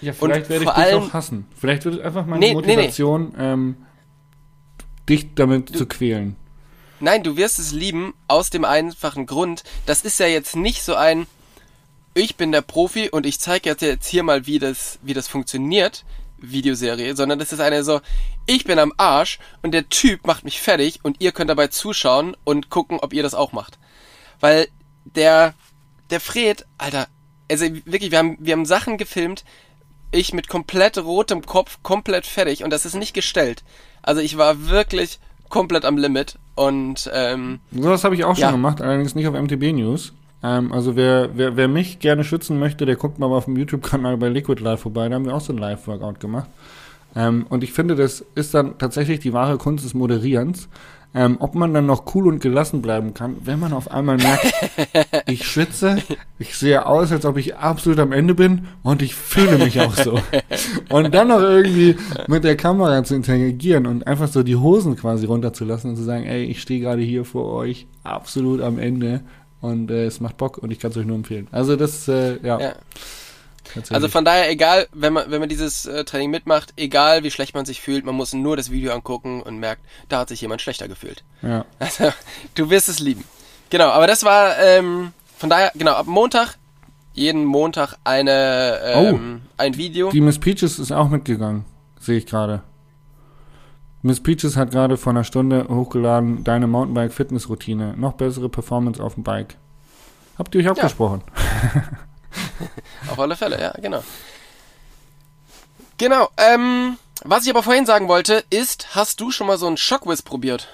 Ja, 0.00 0.12
vielleicht 0.12 0.48
werde 0.48 0.64
ich 0.64 0.70
dich 0.70 0.94
auch 0.94 1.12
hassen. 1.12 1.46
Vielleicht 1.56 1.84
wird 1.84 1.96
es 1.96 2.00
einfach 2.00 2.26
meine 2.26 2.40
Nee, 2.40 2.54
nee, 2.54 2.60
nee. 2.60 2.74
Motivation, 2.76 3.34
Ähm, 3.38 3.76
dich 5.08 5.34
damit 5.34 5.76
zu 5.76 5.86
quälen. 5.86 6.36
Nein, 7.00 7.22
du 7.22 7.36
wirst 7.36 7.58
es 7.58 7.72
lieben 7.72 8.14
aus 8.28 8.50
dem 8.50 8.64
einfachen 8.64 9.26
Grund. 9.26 9.64
Das 9.86 10.02
ist 10.02 10.20
ja 10.20 10.26
jetzt 10.26 10.54
nicht 10.54 10.82
so 10.82 10.94
ein, 10.94 11.26
ich 12.14 12.36
bin 12.36 12.52
der 12.52 12.60
Profi 12.60 13.08
und 13.10 13.24
ich 13.26 13.40
zeige 13.40 13.70
jetzt, 13.70 13.82
jetzt 13.82 14.06
hier 14.06 14.22
mal, 14.22 14.46
wie 14.46 14.58
das, 14.58 14.98
wie 15.02 15.14
das 15.14 15.26
funktioniert, 15.26 16.04
Videoserie, 16.38 17.16
sondern 17.16 17.38
das 17.38 17.52
ist 17.52 17.60
eine 17.60 17.84
so, 17.84 18.00
ich 18.46 18.64
bin 18.64 18.78
am 18.78 18.92
Arsch 18.96 19.38
und 19.62 19.72
der 19.72 19.88
Typ 19.88 20.26
macht 20.26 20.44
mich 20.44 20.60
fertig 20.60 21.00
und 21.02 21.16
ihr 21.20 21.32
könnt 21.32 21.50
dabei 21.50 21.68
zuschauen 21.68 22.36
und 22.44 22.70
gucken, 22.70 22.98
ob 23.00 23.12
ihr 23.12 23.22
das 23.22 23.34
auch 23.34 23.52
macht. 23.52 23.78
Weil 24.40 24.68
der, 25.04 25.54
der 26.10 26.20
Fred, 26.20 26.66
Alter, 26.78 27.08
also 27.50 27.66
wirklich, 27.84 28.10
wir 28.10 28.18
haben, 28.18 28.36
wir 28.40 28.52
haben 28.52 28.66
Sachen 28.66 28.96
gefilmt, 28.98 29.44
ich 30.12 30.32
mit 30.32 30.48
komplett 30.48 30.98
rotem 30.98 31.44
Kopf, 31.46 31.78
komplett 31.82 32.26
fertig 32.26 32.64
und 32.64 32.70
das 32.72 32.84
ist 32.86 32.94
nicht 32.94 33.14
gestellt. 33.14 33.62
Also 34.02 34.20
ich 34.20 34.36
war 34.36 34.68
wirklich 34.68 35.18
komplett 35.48 35.84
am 35.84 35.96
Limit 35.98 36.38
und 36.54 37.10
ähm, 37.12 37.60
Sowas 37.72 38.04
habe 38.04 38.14
ich 38.14 38.24
auch 38.24 38.34
schon 38.34 38.42
Ja. 38.42 38.50
gemacht, 38.52 38.80
allerdings 38.80 39.14
nicht 39.14 39.26
auf 39.26 39.34
MTB 39.34 39.72
News. 39.72 40.12
Ähm, 40.42 40.72
also 40.72 40.96
wer, 40.96 41.30
wer, 41.36 41.56
wer 41.56 41.68
mich 41.68 41.98
gerne 41.98 42.24
schützen 42.24 42.58
möchte, 42.58 42.86
der 42.86 42.96
guckt 42.96 43.18
mal 43.18 43.26
auf 43.26 43.44
dem 43.44 43.56
YouTube-Kanal 43.56 44.16
bei 44.16 44.28
Liquid 44.28 44.62
Live 44.62 44.80
vorbei. 44.80 45.08
Da 45.08 45.16
haben 45.16 45.26
wir 45.26 45.34
auch 45.34 45.40
so 45.40 45.52
ein 45.52 45.58
Live-Workout 45.58 46.18
gemacht. 46.20 46.48
Ähm, 47.14 47.46
und 47.48 47.64
ich 47.64 47.72
finde, 47.72 47.96
das 47.96 48.24
ist 48.34 48.54
dann 48.54 48.78
tatsächlich 48.78 49.20
die 49.20 49.32
wahre 49.32 49.58
Kunst 49.58 49.84
des 49.84 49.94
Moderierens. 49.94 50.68
Ähm, 51.12 51.38
ob 51.40 51.56
man 51.56 51.74
dann 51.74 51.86
noch 51.86 52.14
cool 52.14 52.28
und 52.28 52.40
gelassen 52.40 52.82
bleiben 52.82 53.14
kann, 53.14 53.38
wenn 53.42 53.58
man 53.58 53.72
auf 53.72 53.90
einmal 53.90 54.16
merkt, 54.16 54.52
ich 55.26 55.44
schwitze, 55.44 55.98
ich 56.38 56.56
sehe 56.56 56.86
aus, 56.86 57.10
als 57.10 57.24
ob 57.24 57.36
ich 57.36 57.56
absolut 57.56 57.98
am 57.98 58.12
Ende 58.12 58.32
bin 58.32 58.68
und 58.84 59.02
ich 59.02 59.16
fühle 59.16 59.58
mich 59.58 59.80
auch 59.80 59.92
so. 59.96 60.20
Und 60.88 61.12
dann 61.12 61.26
noch 61.26 61.40
irgendwie 61.40 61.96
mit 62.28 62.44
der 62.44 62.56
Kamera 62.56 63.02
zu 63.02 63.16
interagieren 63.16 63.88
und 63.88 64.06
einfach 64.06 64.28
so 64.28 64.44
die 64.44 64.54
Hosen 64.54 64.94
quasi 64.94 65.26
runterzulassen 65.26 65.90
und 65.90 65.96
zu 65.96 66.04
sagen, 66.04 66.26
ey, 66.26 66.44
ich 66.44 66.62
stehe 66.62 66.80
gerade 66.80 67.02
hier 67.02 67.24
vor 67.24 67.54
euch, 67.54 67.88
absolut 68.04 68.60
am 68.60 68.78
Ende 68.78 69.22
und 69.60 69.90
äh, 69.90 70.04
es 70.04 70.20
macht 70.20 70.36
Bock 70.36 70.58
und 70.58 70.70
ich 70.70 70.78
kann 70.78 70.92
es 70.92 70.96
euch 70.96 71.06
nur 71.06 71.16
empfehlen. 71.16 71.48
Also 71.50 71.74
das, 71.74 72.06
äh, 72.06 72.38
ja, 72.46 72.60
ja. 72.60 72.72
Also 73.90 74.08
von 74.08 74.24
daher, 74.24 74.50
egal, 74.50 74.88
wenn 74.92 75.12
man, 75.12 75.30
wenn 75.30 75.40
man 75.40 75.48
dieses 75.48 75.86
äh, 75.86 76.04
Training 76.04 76.30
mitmacht, 76.30 76.72
egal 76.76 77.22
wie 77.22 77.30
schlecht 77.30 77.54
man 77.54 77.64
sich 77.64 77.80
fühlt, 77.80 78.04
man 78.04 78.14
muss 78.14 78.32
nur 78.32 78.56
das 78.56 78.70
Video 78.70 78.92
angucken 78.92 79.42
und 79.42 79.58
merkt, 79.58 79.82
da 80.08 80.20
hat 80.20 80.28
sich 80.28 80.40
jemand 80.40 80.60
schlechter 80.62 80.88
gefühlt. 80.88 81.24
ja. 81.42 81.64
Also, 81.78 82.12
du 82.54 82.70
wirst 82.70 82.88
es 82.88 82.98
lieben. 82.98 83.24
Genau, 83.70 83.88
aber 83.88 84.06
das 84.06 84.24
war, 84.24 84.58
ähm, 84.58 85.12
von 85.38 85.48
daher, 85.48 85.72
genau, 85.74 85.92
ab 85.92 86.06
Montag, 86.06 86.56
jeden 87.12 87.44
Montag 87.44 87.96
eine, 88.04 88.78
ähm, 88.84 89.42
ein 89.56 89.76
Video. 89.76 90.10
Die 90.10 90.20
Miss 90.20 90.38
Peaches 90.38 90.78
ist 90.78 90.92
auch 90.92 91.08
mitgegangen, 91.08 91.64
sehe 91.98 92.18
ich 92.18 92.26
gerade. 92.26 92.62
Miss 94.02 94.20
Peaches 94.20 94.56
hat 94.56 94.70
gerade 94.70 94.96
vor 94.96 95.12
einer 95.12 95.24
Stunde 95.24 95.66
hochgeladen, 95.68 96.42
deine 96.42 96.66
Mountainbike-Fitness-Routine. 96.66 97.94
Noch 97.98 98.14
bessere 98.14 98.48
Performance 98.48 99.02
auf 99.02 99.14
dem 99.14 99.24
Bike. 99.24 99.56
Habt 100.38 100.54
ihr 100.54 100.62
euch 100.62 100.70
abgesprochen? 100.70 101.22
Auf 103.10 103.18
alle 103.18 103.36
Fälle, 103.36 103.60
ja, 103.60 103.72
genau. 103.80 104.02
Genau, 105.98 106.30
ähm, 106.36 106.96
was 107.24 107.44
ich 107.44 107.50
aber 107.50 107.62
vorhin 107.62 107.86
sagen 107.86 108.08
wollte, 108.08 108.42
ist, 108.50 108.94
hast 108.94 109.20
du 109.20 109.30
schon 109.30 109.46
mal 109.46 109.58
so 109.58 109.66
einen 109.66 109.76
Shockwiz 109.76 110.22
probiert? 110.22 110.68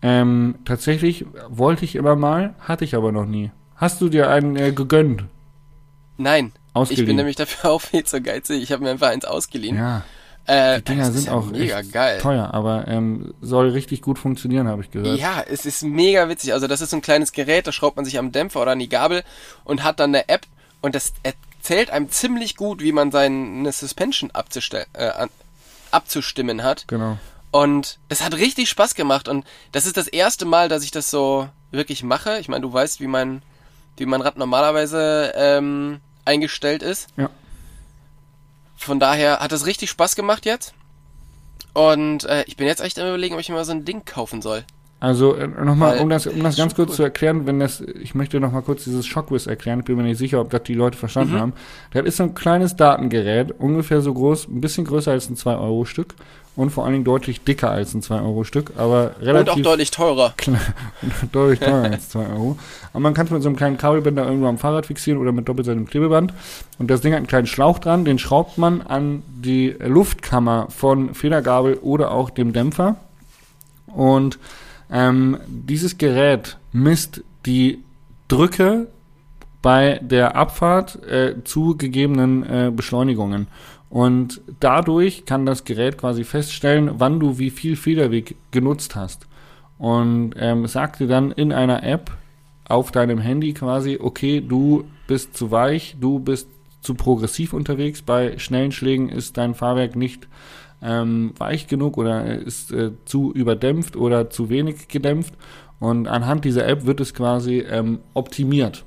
Ähm, 0.00 0.56
tatsächlich 0.64 1.26
wollte 1.48 1.84
ich 1.84 1.94
immer 1.94 2.16
mal, 2.16 2.54
hatte 2.60 2.84
ich 2.84 2.94
aber 2.94 3.12
noch 3.12 3.26
nie. 3.26 3.50
Hast 3.76 4.00
du 4.00 4.08
dir 4.08 4.30
einen 4.30 4.56
äh, 4.56 4.72
gegönnt? 4.72 5.24
Nein. 6.16 6.52
Ausgeliehen. 6.72 7.04
Ich 7.04 7.06
bin 7.06 7.16
nämlich 7.16 7.36
dafür 7.36 7.70
auch 7.72 7.80
viel 7.80 8.04
zu 8.04 8.20
geizig. 8.22 8.62
Ich 8.62 8.72
habe 8.72 8.82
mir 8.82 8.90
einfach 8.90 9.08
eins 9.08 9.24
ausgeliehen. 9.24 9.76
Ja, 9.76 10.02
äh, 10.46 10.78
die 10.78 10.84
Dinger 10.84 11.12
sind 11.12 11.26
ja 11.26 11.32
auch 11.34 11.46
mega 11.46 11.80
echt 11.80 11.92
geil. 11.92 12.18
teuer, 12.18 12.52
aber 12.52 12.88
ähm, 12.88 13.32
soll 13.40 13.70
richtig 13.70 14.02
gut 14.02 14.18
funktionieren, 14.18 14.66
habe 14.66 14.82
ich 14.82 14.90
gehört. 14.90 15.18
Ja, 15.18 15.44
es 15.48 15.66
ist 15.66 15.84
mega 15.84 16.28
witzig. 16.28 16.52
Also 16.52 16.66
das 16.66 16.80
ist 16.80 16.90
so 16.90 16.96
ein 16.96 17.02
kleines 17.02 17.32
Gerät, 17.32 17.66
da 17.66 17.72
schraubt 17.72 17.96
man 17.96 18.04
sich 18.04 18.18
am 18.18 18.32
Dämpfer 18.32 18.62
oder 18.62 18.72
an 18.72 18.80
die 18.80 18.88
Gabel 18.88 19.22
und 19.64 19.84
hat 19.84 20.00
dann 20.00 20.10
eine 20.10 20.28
App 20.28 20.46
und 20.82 20.94
das 20.94 21.14
erzählt 21.22 21.90
einem 21.90 22.10
ziemlich 22.10 22.56
gut, 22.56 22.82
wie 22.82 22.92
man 22.92 23.10
seine 23.10 23.72
Suspension 23.72 24.30
äh, 24.34 25.28
abzustimmen 25.90 26.62
hat. 26.62 26.86
Genau. 26.88 27.18
Und 27.50 27.98
das 28.08 28.22
hat 28.22 28.34
richtig 28.34 28.68
Spaß 28.68 28.94
gemacht 28.94 29.28
und 29.28 29.46
das 29.72 29.86
ist 29.86 29.96
das 29.96 30.08
erste 30.08 30.44
Mal, 30.44 30.68
dass 30.68 30.84
ich 30.84 30.90
das 30.90 31.10
so 31.10 31.48
wirklich 31.70 32.02
mache. 32.02 32.38
Ich 32.38 32.48
meine, 32.48 32.62
du 32.62 32.72
weißt, 32.72 33.00
wie 33.00 33.06
mein, 33.06 33.42
wie 33.96 34.06
mein 34.06 34.22
Rad 34.22 34.36
normalerweise 34.36 35.32
ähm, 35.36 36.00
eingestellt 36.24 36.82
ist. 36.82 37.08
Ja. 37.16 37.30
Von 38.76 38.98
daher 38.98 39.40
hat 39.40 39.52
es 39.52 39.66
richtig 39.66 39.90
Spaß 39.90 40.16
gemacht 40.16 40.46
jetzt. 40.46 40.74
Und 41.74 42.24
äh, 42.24 42.44
ich 42.46 42.56
bin 42.56 42.66
jetzt 42.66 42.80
echt 42.80 42.98
am 42.98 43.06
überlegen, 43.06 43.34
ob 43.34 43.40
ich 43.40 43.48
mir 43.48 43.54
mal 43.54 43.64
so 43.64 43.72
ein 43.72 43.84
Ding 43.84 44.04
kaufen 44.04 44.42
soll. 44.42 44.64
Also 45.02 45.34
äh, 45.34 45.48
nochmal, 45.48 45.98
um 45.98 46.08
das, 46.08 46.28
um 46.28 46.44
das 46.44 46.56
ganz 46.56 46.76
kurz 46.76 46.94
zu 46.94 47.02
erklären, 47.02 47.44
wenn 47.44 47.58
das, 47.58 47.80
ich 47.80 48.14
möchte 48.14 48.38
nochmal 48.38 48.62
kurz 48.62 48.84
dieses 48.84 49.04
Shockwiz 49.04 49.48
erklären, 49.48 49.80
ich 49.80 49.84
bin 49.84 49.96
mir 49.96 50.04
nicht 50.04 50.16
sicher, 50.18 50.40
ob 50.40 50.50
das 50.50 50.62
die 50.62 50.74
Leute 50.74 50.96
verstanden 50.96 51.34
Mhm. 51.34 51.40
haben. 51.40 51.52
Das 51.92 52.04
ist 52.04 52.18
so 52.18 52.22
ein 52.22 52.34
kleines 52.34 52.76
Datengerät, 52.76 53.50
ungefähr 53.58 54.00
so 54.00 54.14
groß, 54.14 54.46
ein 54.46 54.60
bisschen 54.60 54.84
größer 54.84 55.10
als 55.10 55.28
ein 55.28 55.34
2-Euro-Stück 55.34 56.14
und 56.54 56.70
vor 56.70 56.84
allen 56.84 56.92
Dingen 56.92 57.04
deutlich 57.04 57.42
dicker 57.42 57.72
als 57.72 57.94
ein 57.94 58.02
2-Euro-Stück, 58.02 58.74
aber 58.76 59.16
Und 59.18 59.26
relativ 59.26 59.52
auch 59.54 59.70
deutlich 59.72 59.90
teurer. 59.90 60.34
deutlich 61.32 61.58
teurer 61.58 61.90
als 61.90 62.10
2 62.10 62.20
Euro. 62.28 62.56
Aber 62.92 63.00
man 63.00 63.12
kann 63.14 63.26
es 63.26 63.32
mit 63.32 63.42
so 63.42 63.48
einem 63.48 63.56
kleinen 63.56 63.78
Kabelbinder 63.78 64.24
irgendwo 64.24 64.46
am 64.46 64.58
Fahrrad 64.58 64.86
fixieren 64.86 65.20
oder 65.20 65.32
mit 65.32 65.48
doppelseitigem 65.48 65.88
Klebeband. 65.88 66.32
Und 66.78 66.92
das 66.92 67.00
Ding 67.00 67.10
hat 67.12 67.16
einen 67.18 67.26
kleinen 67.26 67.48
Schlauch 67.48 67.80
dran, 67.80 68.04
den 68.04 68.20
schraubt 68.20 68.56
man 68.56 68.82
an 68.82 69.24
die 69.26 69.74
Luftkammer 69.84 70.68
von 70.70 71.12
Federgabel 71.14 71.74
oder 71.82 72.12
auch 72.12 72.30
dem 72.30 72.52
Dämpfer. 72.52 72.94
Und 73.88 74.38
ähm, 74.92 75.38
dieses 75.48 75.98
Gerät 75.98 76.58
misst 76.72 77.24
die 77.46 77.82
Drücke 78.28 78.88
bei 79.62 80.00
der 80.02 80.36
Abfahrt 80.36 81.02
äh, 81.04 81.42
zu 81.44 81.76
gegebenen 81.76 82.42
äh, 82.44 82.72
Beschleunigungen. 82.74 83.46
Und 83.88 84.40
dadurch 84.60 85.24
kann 85.24 85.46
das 85.46 85.64
Gerät 85.64 85.98
quasi 85.98 86.24
feststellen, 86.24 86.92
wann 86.98 87.20
du 87.20 87.38
wie 87.38 87.50
viel 87.50 87.76
Federweg 87.76 88.36
genutzt 88.50 88.96
hast. 88.96 89.26
Und 89.78 90.34
ähm, 90.38 90.66
sagt 90.66 91.00
dir 91.00 91.08
dann 91.08 91.30
in 91.30 91.52
einer 91.52 91.82
App 91.82 92.10
auf 92.68 92.90
deinem 92.90 93.18
Handy 93.18 93.52
quasi, 93.52 93.98
okay, 94.00 94.40
du 94.40 94.84
bist 95.06 95.36
zu 95.36 95.50
weich, 95.50 95.96
du 96.00 96.18
bist 96.18 96.48
zu 96.80 96.94
progressiv 96.94 97.52
unterwegs. 97.52 98.02
Bei 98.02 98.38
schnellen 98.38 98.72
Schlägen 98.72 99.08
ist 99.08 99.36
dein 99.36 99.54
Fahrwerk 99.54 99.96
nicht 99.96 100.26
ähm, 100.82 101.32
weich 101.38 101.66
genug 101.68 101.96
oder 101.98 102.24
ist 102.38 102.72
äh, 102.72 102.90
zu 103.04 103.32
überdämpft 103.32 103.96
oder 103.96 104.30
zu 104.30 104.48
wenig 104.50 104.88
gedämpft. 104.88 105.34
Und 105.80 106.06
anhand 106.08 106.44
dieser 106.44 106.66
App 106.68 106.86
wird 106.86 107.00
es 107.00 107.12
quasi 107.14 107.58
ähm, 107.58 108.00
optimiert. 108.14 108.84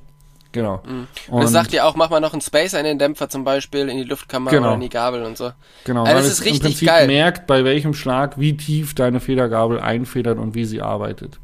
Genau. 0.53 0.81
Und 1.27 1.43
das 1.43 1.51
sagt 1.51 1.73
ja 1.73 1.83
auch, 1.83 1.97
mach 1.97 2.09
mal 2.09 2.21
noch 2.21 2.31
einen 2.31 2.39
Spacer 2.41 2.79
in 2.79 2.85
den 2.85 2.97
Dämpfer 2.97 3.27
zum 3.27 3.43
Beispiel, 3.43 3.89
in 3.89 3.97
die 3.97 4.03
Luftkammer 4.05 4.49
Genau. 4.51 4.67
oder 4.67 4.75
in 4.75 4.79
die 4.81 4.87
Gabel 4.89 5.23
und 5.23 5.35
so. 5.35 5.51
Genau, 5.83 6.03
Also 6.05 6.13
weil 6.15 6.21
es 6.23 6.29
ist 6.31 6.39
im 6.39 6.43
richtig 6.45 6.61
Prinzip 6.61 6.87
geil. 6.87 7.07
merkt, 7.07 7.45
bei 7.45 7.65
welchem 7.65 7.93
Schlag, 7.93 8.39
wie 8.39 8.55
tief 8.55 8.95
deine 8.95 9.19
Federgabel 9.19 9.81
einfedert 9.81 10.37
und 10.37 10.55
wie 10.55 10.63
sie 10.63 10.81
arbeitet. 10.81 11.39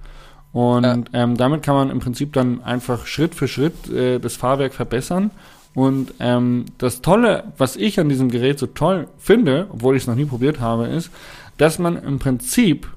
Und 0.54 0.84
Ja. 0.86 0.98
ähm, 1.12 1.36
damit 1.36 1.62
kann 1.64 1.76
man 1.76 1.90
im 1.90 2.00
Prinzip 2.00 2.32
dann 2.32 2.64
einfach 2.64 3.06
Schritt 3.06 3.36
für 3.36 3.50
Schritt 3.50 3.90
äh, 3.90 4.20
das 4.20 4.38
Fahrwerk 4.38 4.74
verbessern. 4.74 5.32
Und 5.74 6.14
ähm, 6.20 6.66
das 6.78 7.02
Tolle, 7.02 7.46
was 7.58 7.76
ich 7.76 8.00
an 8.00 8.10
diesem 8.10 8.30
Gerät 8.30 8.60
so 8.60 8.68
toll 8.68 9.08
finde, 9.18 9.68
obwohl 9.72 9.96
ich 9.96 10.04
es 10.04 10.08
noch 10.08 10.16
nie 10.16 10.26
probiert 10.26 10.60
habe, 10.60 10.88
ist, 10.88 11.10
dass 11.58 11.80
man 11.80 12.02
im 12.04 12.20
Prinzip 12.20 12.88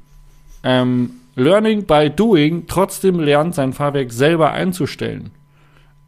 ähm, 0.65 1.13
Learning 1.37 1.85
by 1.85 2.11
Doing 2.11 2.67
trotzdem 2.67 3.21
lernt, 3.21 3.55
sein 3.55 3.73
Fahrwerk 3.73 4.13
selber 4.13 4.53
einzustellen. 4.53 5.31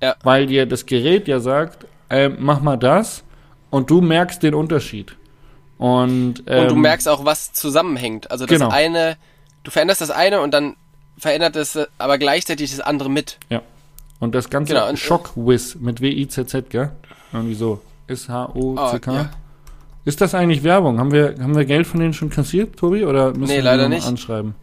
Ja. 0.03 0.17
Weil 0.23 0.47
dir 0.47 0.67
das 0.67 0.87
Gerät 0.87 1.29
ja 1.29 1.41
sagt, 1.41 1.87
ähm, 2.11 2.37
mach 2.39 2.61
mal 2.61 2.77
das 2.77 3.23
und 3.71 3.91
du 3.91 4.01
merkst 4.01 4.43
den 4.43 4.55
Unterschied. 4.55 5.17
Und, 5.79 6.43
ähm, 6.47 6.63
Und 6.63 6.71
du 6.71 6.77
merkst 6.77 7.09
auch, 7.09 7.25
was 7.25 7.53
zusammenhängt. 7.53 8.31
Also 8.31 8.47
das 8.47 8.59
Genau. 8.59 8.71
eine, 8.71 9.17
du 9.63 9.71
veränderst 9.71 10.01
das 10.01 10.11
eine 10.11 10.41
und 10.41 10.53
dann 10.53 10.77
verändert 11.19 11.57
es 11.57 11.77
äh, 11.77 11.87
aber 11.99 12.19
gleichzeitig 12.19 12.71
das 12.71 12.81
andere 12.81 13.11
mit. 13.11 13.39
Ja. 13.51 13.63
Und 14.21 14.35
das 14.35 14.49
ganze 14.51 14.75
Genau, 14.75 14.89
und- 14.89 14.99
Shockwiz 14.99 15.77
mit 15.77 16.01
W-I-Z-Z, 16.01 16.71
gell? 16.71 16.91
Irgendwie 17.33 17.55
so. 17.55 17.81
S-H-O-C-K. 18.07 19.11
Ah, 19.11 19.15
ja. 19.15 19.31
Ist 20.05 20.21
das 20.21 20.35
eigentlich 20.35 20.63
Werbung? 20.63 20.99
Haben 21.01 21.13
wir, 21.13 21.35
haben 21.41 21.57
wir 21.57 21.65
Geld 21.65 21.87
von 21.87 22.01
denen 22.01 22.15
schon 22.15 22.31
kassiert, 22.31 22.77
Tobi? 22.77 23.05
Oder 23.05 23.31
müssen 23.33 23.51
Nee, 23.51 23.57
wir 23.57 23.63
leider 23.63 23.89
nicht. 23.89 24.07
anschreiben? 24.07 24.55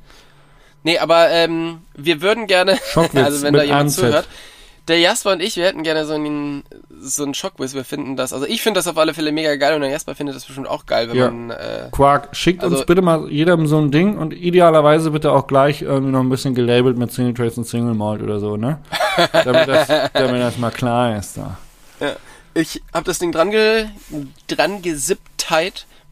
Nee, 0.83 0.97
aber 0.99 1.29
ähm, 1.29 1.79
wir 1.95 2.21
würden 2.21 2.47
gerne, 2.47 2.77
also 2.95 3.43
wenn 3.43 3.53
da 3.53 3.63
jemand 3.63 3.91
zuhört, 3.91 4.27
der 4.89 4.99
Jasper 4.99 5.31
und 5.33 5.41
ich, 5.41 5.55
wir 5.55 5.63
hätten 5.65 5.83
gerne 5.83 6.05
so 6.05 6.13
einen, 6.13 6.63
so 6.99 7.23
einen 7.23 7.33
Schockwiss. 7.33 7.73
Wir 7.73 7.85
finden 7.85 8.17
das, 8.17 8.33
also 8.33 8.45
ich 8.45 8.61
finde 8.61 8.79
das 8.79 8.87
auf 8.87 8.97
alle 8.97 9.13
Fälle 9.13 9.31
mega 9.31 9.55
geil 9.55 9.75
und 9.75 9.81
der 9.81 9.89
Jasper 9.89 10.13
findet 10.15 10.35
das 10.35 10.43
bestimmt 10.45 10.67
auch 10.67 10.85
geil, 10.85 11.07
wenn 11.09 11.15
Ja. 11.17 11.31
man, 11.31 11.51
äh, 11.51 11.87
Quark, 11.91 12.35
schickt 12.35 12.63
uns 12.63 12.73
Also- 12.73 12.85
bitte 12.85 13.01
mal 13.01 13.29
jedem 13.29 13.67
so 13.67 13.77
ein 13.77 13.91
Ding 13.91 14.17
und 14.17 14.33
idealerweise 14.33 15.11
bitte 15.11 15.31
auch 15.31 15.47
gleich 15.47 15.81
irgendwie 15.83 16.11
noch 16.11 16.19
ein 16.21 16.29
bisschen 16.29 16.53
gelabelt 16.55 16.97
mit 16.97 17.11
Single 17.13 17.33
Trace 17.33 17.57
und 17.57 17.63
Single 17.65 17.93
Malt 17.93 18.21
oder 18.21 18.39
so, 18.39 18.57
ne? 18.57 18.79
damit, 19.33 19.67
das, 19.67 19.87
damit 20.13 20.41
das 20.41 20.57
mal 20.57 20.71
klar 20.71 21.17
ist 21.17 21.37
da. 21.37 21.57
ich 22.53 22.81
habe 22.93 23.05
das 23.05 23.19
Ding 23.19 23.31
dran, 23.31 23.51
ge, 23.51 23.87
dran 24.47 24.81
gesippt, 24.81 25.45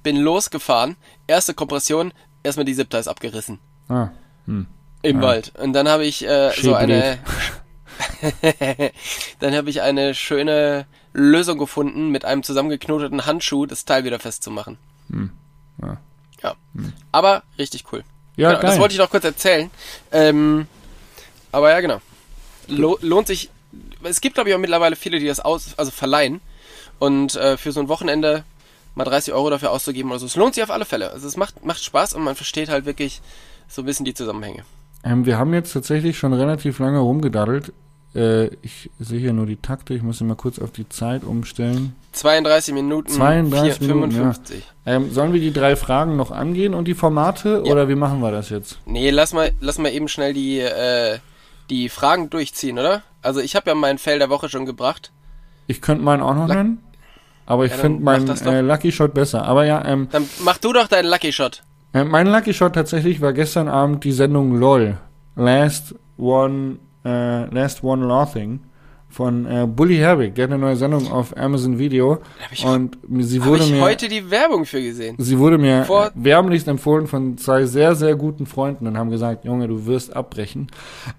bin 0.04 0.18
losgefahren, 0.18 0.96
erste 1.28 1.54
Kompression, 1.54 2.14
erstmal 2.44 2.66
die 2.66 2.76
Zipties 2.76 3.08
abgerissen. 3.08 3.60
Ah, 3.90 4.10
Im 4.48 4.68
Ja. 5.04 5.22
Wald. 5.22 5.54
Und 5.58 5.74
dann 5.74 5.88
habe 5.88 6.06
ich 6.06 6.28
äh, 6.28 6.52
so 6.62 6.76
eine. 6.76 7.20
dann 9.40 9.56
habe 9.56 9.70
ich 9.70 9.82
eine 9.82 10.14
schöne 10.14 10.86
Lösung 11.14 11.58
gefunden, 11.58 12.10
mit 12.10 12.26
einem 12.26 12.44
zusammengeknoteten 12.44 13.26
Handschuh 13.26 13.66
das 13.66 13.86
Teil 13.86 14.04
wieder 14.04 14.20
festzumachen. 14.20 14.78
ja. 15.82 15.98
Ja. 16.44 16.56
Aber 17.12 17.44
richtig 17.60 17.86
cool. 17.92 18.04
Ja, 18.36 18.50
genau, 18.50 18.62
geil. 18.62 18.72
das 18.72 18.80
wollte 18.80 18.94
ich 18.94 19.00
noch 19.00 19.10
kurz 19.12 19.24
erzählen. 19.24 19.70
Ähm, 20.12 20.68
aber 21.52 21.70
ja, 21.72 21.80
genau. 21.82 22.02
Lo 22.67 22.97
lohnt 23.02 23.28
sich. 23.28 23.50
Es 24.04 24.21
gibt, 24.21 24.36
glaube 24.36 24.50
ich, 24.50 24.56
auch 24.56 24.60
mittlerweile 24.60 24.95
viele, 24.95 25.19
die 25.19 25.28
das 25.28 25.39
aus, 25.39 25.74
also 25.78 25.91
verleihen. 25.91 26.41
Und 27.00 27.36
äh, 27.36 27.58
für 27.58 27.71
so 27.71 27.80
ein 27.80 27.88
Wochenende 27.88 28.43
mal 28.95 29.06
30 29.06 29.34
Euro 29.34 29.50
dafür 29.50 29.71
auszugeben 29.71 30.12
oder 30.12 30.19
so. 30.19 30.26
Es 30.26 30.36
lohnt 30.36 30.54
sich 30.56 30.63
auf 30.63 30.69
alle 30.71 30.86
Fälle. 30.86 31.12
Also 31.12 31.28
es 31.28 31.38
macht, 31.38 31.65
macht 31.65 31.84
Spaß 31.84 32.13
und 32.13 32.24
man 32.24 32.36
versteht 32.36 32.69
halt 32.69 32.86
wirklich 32.86 33.21
so 33.67 33.82
ein 33.82 33.86
bisschen 33.86 34.06
die 34.06 34.13
Zusammenhänge. 34.13 34.63
Ähm, 35.04 35.26
wir 35.26 35.38
haben 35.38 35.54
jetzt 35.54 35.71
tatsächlich 35.74 36.17
schon 36.17 36.34
relativ 36.34 36.80
lange 36.80 37.00
rumgedaddelt. 37.00 37.71
Äh, 38.13 38.47
ich 38.62 38.89
sehe 39.00 39.19
hier 39.19 39.32
nur 39.34 39.45
die 39.45 39.56
Takte, 39.56 39.93
ich 39.93 40.04
muss 40.04 40.17
hier 40.17 40.28
mal 40.28 40.36
kurz 40.36 40.60
auf 40.60 40.71
die 40.71 40.88
Zeit 40.89 41.24
umstellen. 41.24 41.95
32 42.12 42.74
Minuten, 42.74 43.10
32 43.10 43.78
vier- 43.80 43.88
Minuten, 43.95 44.12
ja. 44.12 44.17
55. 44.34 44.63
Ähm, 44.86 45.12
sollen 45.13 45.32
wir 45.34 45.39
die 45.39 45.54
drei 45.54 45.78
Fragen 45.78 46.17
noch 46.17 46.30
angehen 46.32 46.74
und 46.74 46.86
die 46.89 46.93
Formate 46.93 47.63
Ja. 47.65 47.71
oder 47.71 47.88
wie 47.88 47.95
machen 47.95 48.19
wir 48.21 48.32
das 48.32 48.50
jetzt? 48.50 48.80
Nee, 48.86 49.10
lass 49.12 49.32
mal, 49.34 49.52
lass 49.62 49.78
mal 49.78 49.89
eben 49.93 50.10
schnell 50.10 50.34
die, 50.34 50.60
äh, 50.60 51.19
die 51.71 51.89
Fragen 51.89 52.29
durchziehen, 52.29 52.77
oder? 52.77 53.01
Also 53.23 53.39
ich 53.39 53.55
habe 53.55 53.69
ja 53.69 53.75
mein 53.75 53.97
Fell 53.97 54.19
der 54.19 54.29
Woche 54.29 54.49
schon 54.49 54.65
gebracht. 54.67 55.12
Ich 55.67 55.81
könnte 55.81 56.03
meinen 56.03 56.21
auch 56.21 56.36
noch 56.36 56.47
Luck- 56.47 56.57
nennen, 56.57 56.84
aber 57.45 57.65
ich 57.65 57.71
Ja, 57.71 57.77
finde 57.77 58.03
meinen 58.03 58.27
äh, 58.29 58.62
Lucky 58.62 58.91
Shot 58.91 59.13
besser. 59.13 59.45
Aber 59.45 59.63
ja, 59.65 59.84
ähm, 59.86 60.07
Dann 60.12 60.27
mach 60.43 60.57
du 60.57 60.73
doch 60.73 60.88
deinen 60.88 61.10
Lucky 61.10 61.31
Shot. 61.31 61.63
äh, 61.93 62.03
mein 62.03 62.27
Lucky 62.27 62.53
Shot 62.53 62.73
tatsächlich 62.73 63.21
war 63.21 63.31
gestern 63.34 63.67
Abend 63.69 64.03
die 64.03 64.12
Sendung 64.12 64.55
LOL. 64.60 64.97
Last 65.38 65.95
One, 66.17 66.77
äh, 67.05 67.45
Last 67.45 67.84
One 67.84 68.05
Laughing 68.05 68.60
von 69.12 69.45
äh, 69.45 69.67
Bully 69.67 69.97
Herbig. 69.97 70.36
Der 70.36 70.45
hat 70.45 70.52
eine 70.52 70.60
neue 70.62 70.76
Sendung 70.76 71.12
auf 71.12 71.36
Amazon 71.38 71.78
Video 71.78 72.19
ich- 72.52 72.65
und 72.65 72.97
sie 73.19 73.43
wurde 73.45 73.63
ich 73.63 73.71
mir 73.71 73.82
heute 73.82 74.08
die 74.08 74.32
Werbung 74.32 74.65
für 74.65 74.82
gesehen. 74.82 75.15
Sie 75.19 75.38
wurde 75.38 75.58
mir 75.58 75.84
Vor- 75.86 76.12
wärmlichst 76.15 76.67
empfohlen 76.67 77.08
von 77.08 77.38
zwei 77.38 77.65
sehr, 77.65 77.95
sehr 77.95 78.15
guten 78.15 78.45
Freunden 78.45 78.88
und 78.88 78.97
haben 78.97 79.10
gesagt, 79.12 79.45
Junge, 79.45 79.67
du 79.67 79.86
wirst 79.86 80.15
abbrechen. 80.15 80.67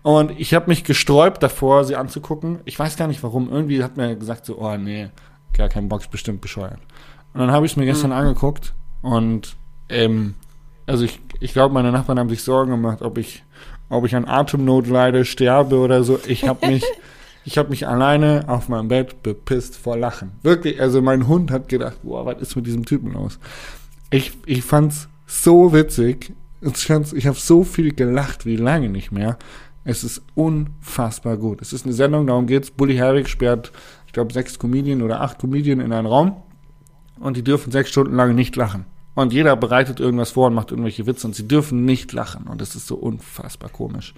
Und 0.03 0.33
ich 0.41 0.55
habe 0.55 0.69
mich 0.69 0.85
gesträubt 0.85 1.43
davor, 1.43 1.85
sie 1.85 1.97
anzugucken. 1.97 2.59
Ich 2.65 2.79
weiß 2.79 2.97
gar 2.97 3.07
nicht 3.09 3.23
warum. 3.23 3.51
Irgendwie 3.51 3.85
hat 3.85 3.97
mir 3.97 4.17
gesagt 4.17 4.47
so, 4.47 4.59
oh 4.59 4.77
nee, 4.77 5.09
gar 5.57 5.69
kein 5.69 5.89
Box, 5.89 6.09
bestimmt 6.09 6.41
bescheuert. 6.41 6.79
Und 7.35 7.41
dann 7.41 7.51
habe 7.53 7.67
ich 7.67 7.73
es 7.73 7.77
mir 7.77 7.85
gestern 7.87 8.13
angeguckt 8.13 8.75
und 9.03 9.57
ähm, 9.89 10.35
also 10.87 11.05
ich, 11.05 11.21
ich 11.41 11.53
glaube, 11.53 11.73
meine 11.75 11.93
Nachbarn 11.93 12.19
haben 12.19 12.29
sich 12.29 12.43
Sorgen 12.43 12.71
gemacht, 12.73 13.03
ob 13.03 13.17
ich, 13.19 13.43
ob 13.89 14.05
ich 14.05 14.17
an 14.17 14.27
Atemnot 14.27 14.87
leide, 14.87 15.25
sterbe 15.25 15.77
oder 15.79 16.03
so. 16.05 16.19
Ich 16.27 16.47
habe 16.49 16.67
mich, 16.67 16.85
ich 17.45 17.59
habe 17.59 17.71
mich 17.71 17.89
alleine 17.89 18.45
auf 18.47 18.69
meinem 18.69 18.89
Bett 18.89 19.23
bepisst 19.23 19.77
vor 19.77 19.97
Lachen. 19.97 20.33
Wirklich, 20.43 20.81
also 20.81 21.03
mein 21.03 21.27
Hund 21.27 21.51
hat 21.51 21.69
gedacht, 21.69 21.99
boah, 22.03 22.25
was 22.25 22.41
ist 22.41 22.57
mit 22.57 22.67
diesem 22.67 22.85
Typen 22.85 23.13
los? 23.13 23.39
Ich, 24.11 24.33
ich 24.47 24.63
fand's 24.63 25.09
so 25.27 25.73
witzig. 25.73 26.33
Ich, 26.61 26.91
habe 26.91 27.39
so 27.39 27.65
viel 27.65 27.93
gelacht 27.93 28.47
wie 28.47 28.57
lange 28.57 28.89
nicht 28.89 29.11
mehr. 29.11 29.39
Es 29.85 30.05
ist 30.05 30.23
unfassbar 30.37 31.37
gut. 31.37 31.61
Es 31.61 31.73
ist 31.73 31.85
eine 31.85 31.95
Sendung, 31.95 32.29
darum 32.29 32.47
geht's. 32.47 32.71
Bully 32.71 32.95
Herwig 32.95 33.29
sperrt, 33.29 33.73
ich 34.07 34.13
glaube, 34.13 34.33
sechs 34.33 34.59
Comedien 34.59 35.03
oder 35.03 35.21
acht 35.23 35.41
Comedien 35.41 35.81
in 35.81 35.93
einen 35.93 36.07
Raum 36.07 36.37
und 37.19 37.37
die 37.37 37.43
dürfen 37.43 37.73
sechs 37.73 37.91
Stunden 37.91 38.15
lang 38.15 38.37
nicht 38.37 38.55
lachen. 38.55 38.85
Und 39.15 39.33
jeder 39.33 39.57
bereitet 39.57 39.99
irgendwas 39.99 40.31
vor 40.31 40.47
und 40.47 40.55
macht 40.55 40.71
irgendwelche 40.71 41.07
Witze 41.07 41.27
und 41.27 41.35
sie 41.35 41.49
dürfen 41.49 41.85
nicht 41.85 42.13
lachen. 42.13 42.47
Und 42.47 42.61
das 42.61 42.77
ist 42.77 42.87
so 42.87 42.95
unfassbar 42.95 43.71
komisch. 43.71 44.15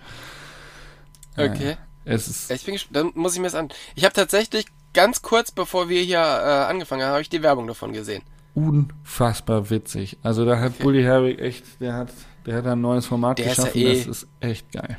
Äh, 1.36 1.48
Okay. 1.48 1.76
Es 2.04 2.28
ist, 2.28 2.50
Ich 2.50 2.64
bin. 2.64 2.78
Dann 2.90 3.10
muss 3.14 3.34
ich 3.34 3.40
mir 3.40 3.46
das 3.46 3.54
an. 3.54 3.68
Ich 3.94 4.04
habe 4.04 4.12
tatsächlich 4.14 4.66
ganz 4.92 5.22
kurz 5.22 5.50
bevor 5.50 5.88
wir 5.88 6.02
hier 6.02 6.18
äh, 6.18 6.70
angefangen 6.70 7.02
haben, 7.02 7.12
habe 7.12 7.22
ich 7.22 7.28
die 7.28 7.42
Werbung 7.42 7.66
davon 7.66 7.92
gesehen. 7.92 8.22
unfassbar 8.54 9.70
witzig. 9.70 10.16
Also 10.22 10.44
da 10.44 10.58
hat 10.60 10.78
Bully 10.78 11.02
Herwig 11.02 11.40
echt, 11.40 11.64
der 11.80 11.94
hat, 11.94 12.08
der 12.46 12.56
hat 12.56 12.66
ein 12.66 12.80
neues 12.80 13.06
Format 13.06 13.38
Der 13.38 13.46
ist 13.46 13.56
geschaffen, 13.56 13.80
ja 13.80 13.88
eh- 13.88 13.98
das 13.98 14.06
ist 14.06 14.26
echt 14.40 14.72
geil. 14.72 14.98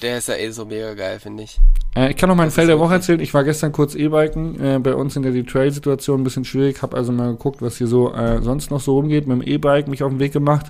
Der 0.00 0.18
ist 0.18 0.28
ja 0.28 0.36
eh 0.36 0.48
so 0.50 0.64
mega 0.64 0.94
geil, 0.94 1.18
finde 1.18 1.42
ich. 1.42 1.58
Äh, 1.96 2.10
ich 2.12 2.16
kann 2.16 2.28
noch 2.28 2.36
mein 2.36 2.46
Das 2.46 2.54
Fell 2.54 2.64
ist 2.64 2.68
der 2.68 2.78
Woche 2.78 2.94
erzählen. 2.94 3.18
Ich 3.18 3.34
war 3.34 3.42
gestern 3.42 3.72
kurz 3.72 3.96
E-Biken. 3.96 4.60
Äh, 4.64 4.78
bei 4.78 4.94
uns 4.94 5.12
sind 5.14 5.24
ja 5.24 5.32
die 5.32 5.42
Trail-Situation 5.42 6.20
ein 6.20 6.24
bisschen 6.24 6.44
schwierig. 6.44 6.82
Hab 6.82 6.94
also 6.94 7.10
mal 7.10 7.32
geguckt, 7.32 7.62
was 7.62 7.78
hier 7.78 7.88
so 7.88 8.14
äh, 8.14 8.40
sonst 8.40 8.70
noch 8.70 8.80
so 8.80 8.94
rumgeht. 8.94 9.26
Mit 9.26 9.42
dem 9.42 9.48
E-Bike 9.48 9.88
mich 9.88 10.04
auf 10.04 10.10
den 10.12 10.20
Weg 10.20 10.32
gemacht 10.32 10.66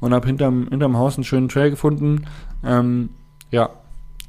und 0.00 0.12
hab 0.12 0.26
hinterm, 0.26 0.66
hinterm 0.68 0.96
Haus 0.98 1.14
einen 1.14 1.22
schönen 1.22 1.48
Trail 1.48 1.70
gefunden. 1.70 2.26
Ähm, 2.64 3.10
ja, 3.52 3.70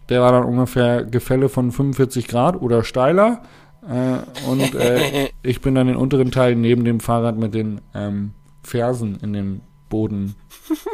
der 0.09 0.21
war 0.21 0.31
dann 0.31 0.43
ungefähr 0.43 1.03
Gefälle 1.03 1.49
von 1.49 1.71
45 1.71 2.27
Grad 2.27 2.61
oder 2.61 2.83
steiler. 2.83 3.43
Äh, 3.87 4.47
und 4.49 4.75
äh, 4.75 5.29
ich 5.43 5.61
bin 5.61 5.75
dann 5.75 5.87
den 5.87 5.95
unteren 5.95 6.31
Teil 6.31 6.55
neben 6.55 6.83
dem 6.83 6.99
Fahrrad 6.99 7.37
mit 7.37 7.53
den 7.53 7.81
ähm, 7.93 8.31
Fersen 8.63 9.19
in 9.21 9.33
den 9.33 9.61
Boden 9.89 10.35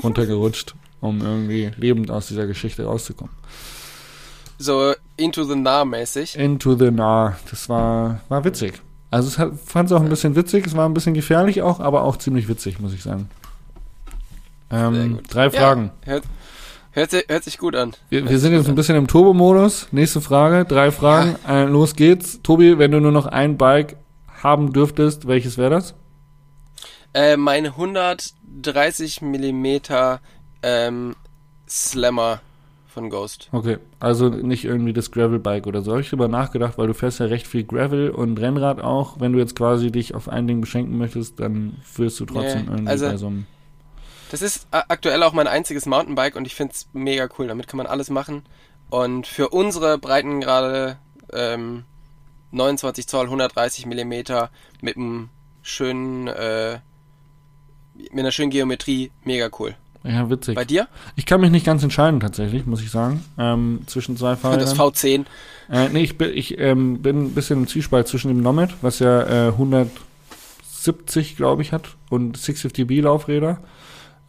runtergerutscht, 0.04 0.76
um 1.02 1.22
irgendwie 1.22 1.72
lebend 1.78 2.12
aus 2.12 2.28
dieser 2.28 2.48
Geschichte 2.48 2.86
rauszukommen. 2.86 3.34
So 4.58 4.94
into 5.16 5.46
the 5.46 5.56
nah 5.56 5.86
mäßig. 5.86 6.38
Into 6.38 6.76
the 6.76 6.92
Nah. 6.92 7.38
Das 7.50 7.70
war, 7.70 8.20
war 8.28 8.44
witzig. 8.44 8.82
Also 9.10 9.30
ich 9.30 9.60
fand 9.66 9.90
es 9.90 9.96
auch 9.96 10.02
ein 10.02 10.10
bisschen 10.10 10.36
witzig, 10.36 10.68
es 10.68 10.76
war 10.76 10.88
ein 10.88 10.94
bisschen 10.94 11.14
gefährlich 11.14 11.62
auch, 11.62 11.80
aber 11.80 12.04
auch 12.04 12.18
ziemlich 12.18 12.48
witzig, 12.48 12.80
muss 12.80 12.94
ich 12.94 13.02
sagen. 13.02 13.30
Ähm, 14.70 15.20
drei 15.30 15.50
Fragen. 15.50 15.92
Ja, 16.06 16.12
hört, 16.12 16.24
hört, 16.92 17.14
hört 17.14 17.44
sich 17.44 17.58
gut 17.58 17.76
an. 17.76 17.94
Wir, 18.10 18.28
wir 18.30 18.40
sind 18.40 18.54
jetzt 18.54 18.68
ein 18.68 18.76
bisschen 18.76 18.96
im 18.96 19.08
Turbo-Modus. 19.08 19.88
Nächste 19.92 20.22
Frage, 20.22 20.66
drei 20.66 20.92
Fragen. 20.92 21.36
Äh, 21.48 21.66
los 21.66 21.96
geht's. 21.96 22.42
Tobi, 22.42 22.78
wenn 22.78 22.92
du 22.92 23.00
nur 23.00 23.12
noch 23.12 23.26
ein 23.26 23.58
Bike 23.58 23.98
haben 24.42 24.74
dürftest, 24.74 25.28
welches 25.28 25.58
wäre 25.58 25.70
das? 25.72 25.96
Äh, 27.14 27.38
mein 27.38 27.66
130 27.66 29.22
Millimeter 29.22 30.20
ähm, 30.62 31.16
Slammer 31.68 32.42
von 32.88 33.10
Ghost. 33.10 33.50
Okay, 33.52 33.78
also 34.00 34.30
nicht 34.30 34.66
irgendwie 34.66 34.94
das 34.94 35.12
Gravel-Bike 35.12 35.68
oder 35.68 35.82
so. 35.82 35.92
Habe 35.92 36.02
ich 36.02 36.10
drüber 36.10 36.28
nachgedacht, 36.28 36.78
weil 36.78 36.88
du 36.88 36.94
fährst 36.94 37.20
ja 37.20 37.28
recht 37.28 37.48
viel 37.48 37.64
Gravel 37.64 38.10
und 38.10 38.40
Rennrad 38.40 38.82
auch. 38.82 39.20
Wenn 39.20 39.34
du 39.34 39.40
jetzt 39.40 39.56
quasi 39.56 39.92
dich 39.92 40.16
auf 40.16 40.28
ein 40.30 40.48
Ding 40.48 40.62
beschränken 40.62 40.98
möchtest, 40.98 41.40
dann 41.40 41.78
wirst 41.96 42.20
du 42.20 42.26
trotzdem 42.26 42.66
Nee, 42.66 42.72
irgendwie 42.72 42.90
also- 42.90 43.06
bei 43.06 43.18
so 43.18 43.28
einem 43.28 43.46
Das 44.30 44.42
ist 44.42 44.68
a- 44.72 44.86
aktuell 44.90 45.24
auch 45.24 45.34
mein 45.34 45.48
einziges 45.48 45.86
Mountainbike 45.86 46.36
und 46.36 46.46
ich 46.46 46.56
find's 46.56 46.88
mega 46.94 47.28
cool. 47.38 47.48
Damit 47.48 47.68
kann 47.68 47.78
man 47.78 47.88
alles 47.88 48.10
machen. 48.10 48.44
Und 48.90 49.28
für 49.28 49.50
unsere 49.50 49.98
Breitengrade 49.98 50.98
ähm, 51.34 51.84
29 52.52 53.08
Zoll, 53.08 53.26
130 53.26 53.86
Millimeter 53.86 54.50
mit 54.82 54.98
einem 54.98 55.30
schönen, 55.62 56.28
äh, 56.28 56.80
mit 57.96 58.20
einer 58.20 58.32
schönen 58.32 58.50
Geometrie, 58.50 59.12
mega 59.24 59.50
cool. 59.60 59.76
Ja, 60.04 60.30
witzig. 60.30 60.56
Bei 60.56 60.64
dir? 60.64 60.88
Ich 61.18 61.26
kann 61.26 61.42
mich 61.42 61.52
nicht 61.52 61.66
ganz 61.66 61.84
entscheiden, 61.84 62.20
tatsächlich, 62.22 62.66
muss 62.66 62.82
ich 62.82 62.90
sagen. 62.90 63.24
Ähm, 63.38 63.82
zwischen 63.86 64.16
zwei 64.18 64.32
Das 64.42 64.74
Fahrrädern. 64.74 64.78
V10. 64.78 65.26
Äh, 65.70 65.90
nee, 65.90 66.02
ich, 66.04 66.18
bin, 66.18 66.32
ich 66.34 66.58
ähm, 66.58 67.02
bin 67.02 67.26
ein 67.26 67.34
bisschen 67.36 67.60
im 67.60 67.68
Zwiespalt 67.68 68.08
zwischen 68.08 68.30
dem 68.30 68.42
Nomad, 68.42 68.74
was 68.82 69.00
ja 69.00 69.48
äh, 69.50 69.52
170, 69.52 71.36
glaube 71.36 71.62
ich, 71.62 71.74
hat, 71.74 71.96
und 72.10 72.38
650B 72.38 73.02
Laufräder. 73.02 73.60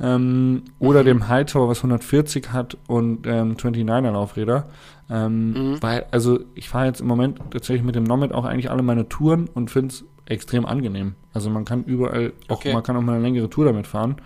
Ähm, 0.01 0.63
oder 0.79 1.01
Mhm. 1.03 1.07
dem 1.07 1.29
Hightower, 1.29 1.69
was 1.69 1.79
140 1.79 2.53
hat 2.53 2.77
und 2.87 3.27
ähm, 3.27 3.57
29er 3.57 4.11
Laufräder. 4.11 4.67
Ähm, 5.11 5.51
Mhm. 5.53 5.83
Weil, 5.83 6.07
also 6.11 6.41
ich 6.55 6.69
fahre 6.69 6.87
jetzt 6.87 7.01
im 7.01 7.07
Moment 7.07 7.39
tatsächlich 7.51 7.85
mit 7.85 7.95
dem 7.97 8.05
Nomad 8.05 8.33
auch 8.33 8.45
eigentlich 8.45 8.71
alle 8.71 8.83
meine 8.83 9.09
Touren 9.09 9.49
und 9.53 9.71
finde 9.71 9.89
es 9.95 10.05
extrem 10.27 10.65
angenehm. 10.65 11.15
Also 11.35 11.51
man 11.51 11.65
kann 11.65 11.85
überall, 11.85 12.33
auch 12.49 12.57
Okay. 12.59 12.73
man 12.73 12.83
kann 12.83 12.97
auch 12.97 13.03
mal 13.03 13.15
eine 13.15 13.23
längere 13.23 13.51
Tour 13.51 13.65
damit 13.65 13.87
fahren, 13.87 14.17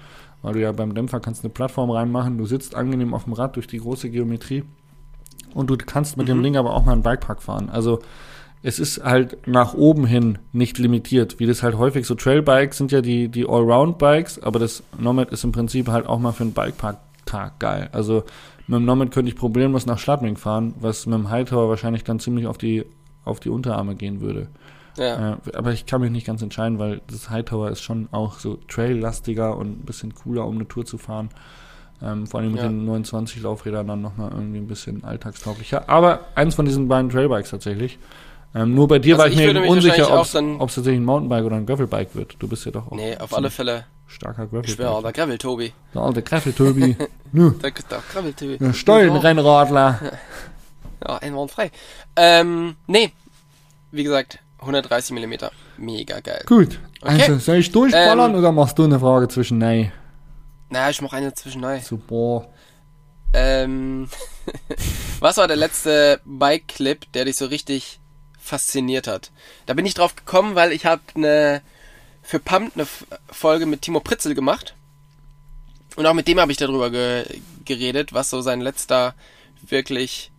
weil 0.42 0.52
du 0.54 0.60
ja 0.60 0.70
beim 0.72 0.94
Dämpfer 0.94 1.20
kannst 1.20 1.42
eine 1.42 1.52
Plattform 1.52 1.90
reinmachen, 1.90 2.36
du 2.38 2.44
sitzt 2.46 2.74
angenehm 2.74 3.14
auf 3.14 3.24
dem 3.24 3.32
Rad 3.32 3.56
durch 3.56 3.66
die 3.66 3.78
große 3.78 4.10
Geometrie 4.10 4.64
und 5.54 5.70
du 5.70 5.76
kannst 5.78 6.16
mit 6.18 6.28
dem 6.28 6.38
Mhm. 6.38 6.42
Ding 6.42 6.56
aber 6.58 6.74
auch 6.74 6.84
mal 6.84 6.92
einen 6.92 7.02
Bikepark 7.02 7.42
fahren. 7.42 7.70
Also 7.70 8.00
es 8.66 8.78
ist 8.78 9.04
halt 9.04 9.46
nach 9.46 9.74
oben 9.74 10.06
hin 10.06 10.38
nicht 10.52 10.78
limitiert, 10.78 11.38
wie 11.38 11.44
das 11.46 11.62
halt 11.62 11.76
häufig 11.76 12.06
so 12.06 12.14
Trailbikes 12.14 12.78
sind 12.78 12.92
ja 12.92 13.02
die, 13.02 13.28
die 13.28 13.46
Allround-Bikes, 13.46 14.42
aber 14.42 14.58
das 14.58 14.82
Nomad 14.98 15.30
ist 15.30 15.44
im 15.44 15.52
Prinzip 15.52 15.88
halt 15.88 16.06
auch 16.06 16.18
mal 16.18 16.32
für 16.32 16.44
einen 16.44 16.54
Bikepark-Tag 16.54 17.58
geil. 17.58 17.90
Also 17.92 18.24
mit 18.66 18.78
dem 18.78 18.86
Nomad 18.86 19.10
könnte 19.10 19.28
ich 19.28 19.36
problemlos 19.36 19.84
nach 19.84 19.98
Schladming 19.98 20.38
fahren, 20.38 20.72
was 20.80 21.04
mit 21.04 21.14
dem 21.14 21.28
Hightower 21.28 21.68
wahrscheinlich 21.68 22.04
dann 22.04 22.20
ziemlich 22.20 22.46
auf 22.46 22.56
die, 22.56 22.86
auf 23.26 23.38
die 23.38 23.50
Unterarme 23.50 23.96
gehen 23.96 24.22
würde. 24.22 24.48
Ja. 24.96 25.32
Äh, 25.32 25.36
aber 25.54 25.72
ich 25.72 25.84
kann 25.84 26.00
mich 26.00 26.10
nicht 26.10 26.26
ganz 26.26 26.40
entscheiden, 26.40 26.78
weil 26.78 27.02
das 27.08 27.28
Hightower 27.28 27.70
ist 27.70 27.82
schon 27.82 28.08
auch 28.12 28.38
so 28.38 28.56
traillastiger 28.68 29.58
und 29.58 29.80
ein 29.82 29.84
bisschen 29.84 30.14
cooler, 30.14 30.46
um 30.46 30.54
eine 30.54 30.66
Tour 30.68 30.86
zu 30.86 30.96
fahren. 30.96 31.28
Ähm, 32.02 32.26
vor 32.26 32.40
allem 32.40 32.52
mit 32.52 32.62
Ja. 32.62 32.68
den 32.68 32.86
29 32.86 33.42
Laufrädern 33.42 33.86
dann 33.86 34.00
nochmal 34.00 34.30
irgendwie 34.32 34.58
ein 34.58 34.66
bisschen 34.66 35.04
alltagstauglicher. 35.04 35.90
Aber 35.90 36.20
eins 36.34 36.54
von 36.54 36.64
diesen 36.64 36.88
beiden 36.88 37.10
Trailbikes 37.10 37.50
tatsächlich. 37.50 37.98
Ähm, 38.54 38.74
nur 38.74 38.86
bei 38.86 38.98
dir 39.00 39.14
Also 39.14 39.22
war 39.22 39.26
ich 39.28 39.32
ich 39.34 39.38
mir 39.40 39.50
eben 39.50 39.68
unsicher, 39.68 40.12
ob 40.16 40.24
es 40.24 40.32
tatsächlich 40.32 41.00
ein 41.00 41.04
Mountainbike 41.04 41.44
oder 41.44 41.56
ein 41.56 41.66
Gravelbike 41.66 42.14
wird. 42.14 42.36
Du 42.38 42.46
bist 42.46 42.64
ja 42.64 42.70
doch 42.70 42.86
auch 42.86 42.96
Nee, 42.96 43.16
auf 43.18 43.34
alle 43.34 43.50
Fälle. 43.50 43.86
starker 44.06 44.44
Ich 44.62 44.72
schwöre, 44.74 44.90
Gravelbike. 44.90 45.02
der 45.14 45.24
Gravel, 45.24 45.38
Tobi. 45.38 45.72
Der 45.94 46.02
alte 46.02 46.22
Gravel-Tobi. 46.22 46.96
Nö, 47.32 47.50
Der, 47.60 47.70
der 47.72 48.02
Gravel, 48.12 48.32
Tobi. 48.32 48.58
der 48.58 48.72
Stollenrennradler. 48.72 50.00
Ja, 51.06 51.16
einwandfrei. 51.18 51.70
Ähm, 52.16 52.76
nee. 52.86 53.12
Wie 53.90 54.04
gesagt, 54.04 54.38
130 54.60 55.12
Millimeter. 55.12 55.50
Mega 55.76 56.20
geil. 56.20 56.42
Gut. 56.46 56.78
Okay. 57.02 57.22
Also, 57.22 57.38
soll 57.38 57.56
ich 57.56 57.72
durchballern 57.72 58.30
Ähm, 58.32 58.38
oder 58.38 58.52
machst 58.52 58.78
du 58.78 58.84
eine 58.84 58.98
Frage 59.00 59.28
zwischen 59.28 59.58
Nein? 59.58 59.92
Na, 60.70 60.88
ich 60.90 61.02
mach 61.02 61.12
eine 61.12 61.34
zwischendurch. 61.34 61.84
Super. 61.84 62.46
Ähm, 63.32 64.08
was 65.20 65.36
war 65.36 65.48
der 65.48 65.56
letzte 65.56 66.20
Bike-Clip, 66.24 67.12
der 67.12 67.24
dich 67.24 67.36
so 67.36 67.46
richtig 67.46 68.00
fasziniert 68.44 69.06
hat? 69.06 69.30
Da 69.66 69.74
bin 69.74 69.86
ich 69.86 69.94
drauf 69.94 70.14
gekommen, 70.14 70.54
weil 70.54 70.72
ich 70.72 70.86
habe 70.86 71.02
eine 71.14 71.62
für 72.22 72.38
Pump 72.38 72.72
eine 72.74 72.86
Folge 73.30 73.66
mit 73.66 73.82
Timo 73.82 74.00
Pritzel 74.00 74.34
gemacht. 74.34 74.74
Und 75.96 76.06
auch 76.06 76.14
mit 76.14 76.26
dem 76.26 76.40
habe 76.40 76.50
ich 76.50 76.58
darüber 76.58 76.90
ge 76.90 77.24
geredet, 77.64 78.12
was 78.12 78.28
so 78.28 78.42
sein 78.42 78.60
letzter 78.60 79.14
wirklich, 79.66 80.30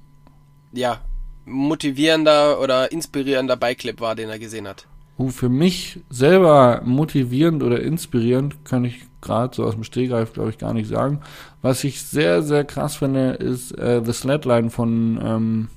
ja, 0.71 1.01
motivierender 1.45 2.59
oder 2.59 2.91
inspirierender 2.91 3.55
Bike-Clip 3.55 3.99
war, 3.99 4.15
den 4.15 4.29
er 4.29 4.37
gesehen 4.37 4.67
hat. 4.67 4.85
Uh, 5.17 5.29
für 5.29 5.49
mich 5.49 6.01
selber 6.09 6.81
motivierend 6.83 7.63
oder 7.63 7.81
inspirierend 7.81 8.65
kann 8.65 8.85
ich 8.85 9.05
gerade 9.21 9.55
so 9.55 9.63
aus 9.63 9.73
dem 9.73 9.83
Stehgreif, 9.83 10.33
glaube 10.33 10.49
ich, 10.49 10.57
gar 10.57 10.73
nicht 10.73 10.87
sagen. 10.87 11.21
Was 11.61 11.83
ich 11.83 12.03
sehr, 12.03 12.43
sehr 12.43 12.63
krass 12.63 12.97
finde, 12.97 13.31
ist 13.31 13.71
äh, 13.71 14.01
The 14.05 14.13
Slatline 14.13 14.69
von 14.69 15.19
ähm, 15.23 15.67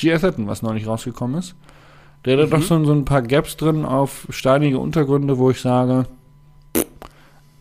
GS 0.00 0.22
Hatton, 0.22 0.46
was 0.46 0.62
neulich 0.62 0.86
rausgekommen 0.86 1.38
ist. 1.38 1.54
Der 2.24 2.38
hat 2.38 2.46
Mhm. 2.46 2.50
doch 2.50 2.62
so, 2.62 2.84
so 2.84 2.92
ein 2.92 3.04
paar 3.04 3.22
Gaps 3.22 3.56
drin 3.56 3.84
auf 3.84 4.26
steinige 4.30 4.78
Untergründe, 4.78 5.38
wo 5.38 5.50
ich 5.50 5.60
sage, 5.60 6.06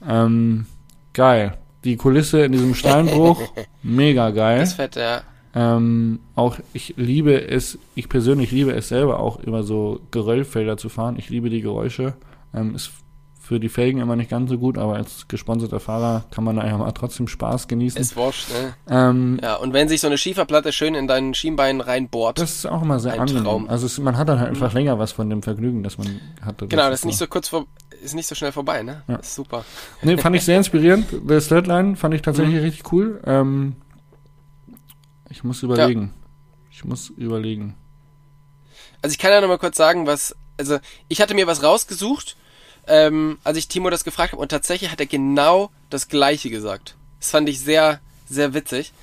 ähm, 0.07 0.65
geil. 1.13 1.57
Die 1.83 1.95
Kulisse 1.95 2.41
in 2.43 2.51
diesem 2.51 2.75
Steinbruch, 2.75 3.41
mega 3.83 4.31
geil. 4.31 4.59
Das 4.59 4.73
fett, 4.73 4.95
ja. 4.95 5.21
Ähm, 5.55 6.19
auch 6.35 6.57
ich 6.73 6.93
liebe 6.97 7.47
es, 7.49 7.79
ich 7.95 8.07
persönlich 8.07 8.51
liebe 8.51 8.71
es 8.73 8.89
selber 8.89 9.19
auch 9.19 9.39
immer 9.39 9.63
so 9.63 9.99
Geröllfelder 10.11 10.77
zu 10.77 10.89
fahren. 10.89 11.15
Ich 11.17 11.29
liebe 11.29 11.49
die 11.49 11.61
Geräusche. 11.61 12.13
Ähm, 12.53 12.75
ist 12.75 12.91
für 13.49 13.59
die 13.59 13.67
Felgen 13.69 13.99
immer 13.99 14.15
nicht 14.15 14.29
ganz 14.29 14.47
so 14.51 14.59
gut, 14.59 14.77
aber 14.77 14.93
als 14.93 15.27
gesponserter 15.27 15.79
Fahrer 15.79 16.23
kann 16.29 16.43
man 16.43 16.55
da 16.57 16.61
einfach 16.61 16.77
mal 16.77 16.91
trotzdem 16.91 17.27
Spaß 17.27 17.67
genießen. 17.67 17.99
Ist 17.99 18.15
wurscht, 18.15 18.47
ne? 18.51 18.75
Ähm, 18.87 19.39
Ja, 19.41 19.55
und 19.55 19.73
wenn 19.73 19.89
sich 19.89 20.01
so 20.01 20.05
eine 20.07 20.19
Schieferplatte 20.19 20.71
schön 20.71 20.93
in 20.93 21.07
deinen 21.07 21.33
Schienbein 21.33 21.81
reinbohrt. 21.81 22.37
das 22.37 22.51
ist 22.57 22.65
auch 22.67 22.83
immer 22.83 22.99
sehr 22.99 23.19
angenehm. 23.19 23.43
Traum. 23.45 23.67
Also 23.67 23.87
es, 23.87 23.97
man 23.97 24.17
hat 24.17 24.29
dann 24.29 24.39
halt 24.39 24.49
einfach 24.49 24.73
länger 24.73 24.99
was 24.99 25.13
von 25.13 25.31
dem 25.31 25.41
Vergnügen, 25.41 25.81
das 25.81 25.97
man 25.97 26.21
hatte. 26.43 26.67
Genau, 26.67 26.91
das 26.91 26.99
ist 26.99 27.05
nicht 27.05 27.17
so 27.17 27.25
kurz 27.25 27.47
vor, 27.47 27.65
ist 28.03 28.13
nicht 28.13 28.27
so 28.27 28.35
schnell 28.35 28.51
vorbei, 28.51 28.83
ne? 28.83 29.01
Ja. 29.07 29.17
Das 29.17 29.29
ist 29.29 29.35
super. 29.35 29.65
Nee, 30.03 30.17
fand 30.17 30.35
ich 30.35 30.45
sehr 30.45 30.57
inspirierend. 30.59 31.07
The 31.27 31.39
Slatline 31.41 31.95
fand 31.95 32.13
ich 32.13 32.21
tatsächlich 32.21 32.53
Mhm. 32.57 32.61
richtig 32.61 32.91
cool. 32.93 33.19
Ähm, 33.25 33.77
ich 35.31 35.43
muss 35.43 35.63
überlegen. 35.63 36.13
Ich 36.69 36.85
muss 36.85 37.09
überlegen. 37.09 37.73
Also 39.01 39.11
ich 39.13 39.17
kann 39.17 39.31
ja 39.31 39.41
noch 39.41 39.47
mal 39.47 39.57
kurz 39.57 39.75
sagen, 39.75 40.05
was, 40.05 40.35
also 40.59 40.77
ich 41.07 41.19
hatte 41.19 41.33
mir 41.33 41.47
was 41.47 41.63
rausgesucht, 41.63 42.35
ähm, 42.89 43.37
als 43.43 43.57
ich 43.57 43.67
Timo 43.67 43.89
das 43.89 44.03
gefragt 44.03 44.33
habe 44.33 44.41
und 44.41 44.49
tatsächlich 44.49 44.91
hat 44.91 44.99
er 44.99 45.05
genau 45.05 45.71
das 45.89 46.07
Gleiche 46.07 46.49
gesagt. 46.49 46.95
Das 47.19 47.31
fand 47.31 47.47
ich 47.49 47.59
sehr, 47.59 47.99
sehr 48.29 48.53
witzig. 48.53 48.93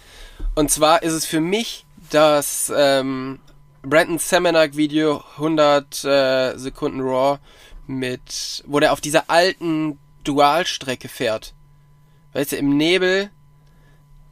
Und 0.55 0.70
zwar 0.70 1.03
ist 1.03 1.12
es 1.12 1.24
für 1.26 1.41
mich 1.41 1.84
das 2.11 2.72
ähm, 2.74 3.39
Brandon 3.82 4.18
Semenak 4.18 4.76
Video 4.76 5.22
100 5.37 6.05
äh, 6.05 6.57
Sekunden 6.59 7.01
Raw 7.01 7.39
mit, 7.87 8.62
wo 8.66 8.80
der 8.80 8.93
auf 8.93 9.01
dieser 9.01 9.30
alten 9.30 9.99
Dualstrecke 10.24 11.09
fährt. 11.09 11.55
Weißt 12.32 12.53
du, 12.53 12.57
im 12.57 12.76
Nebel 12.76 13.30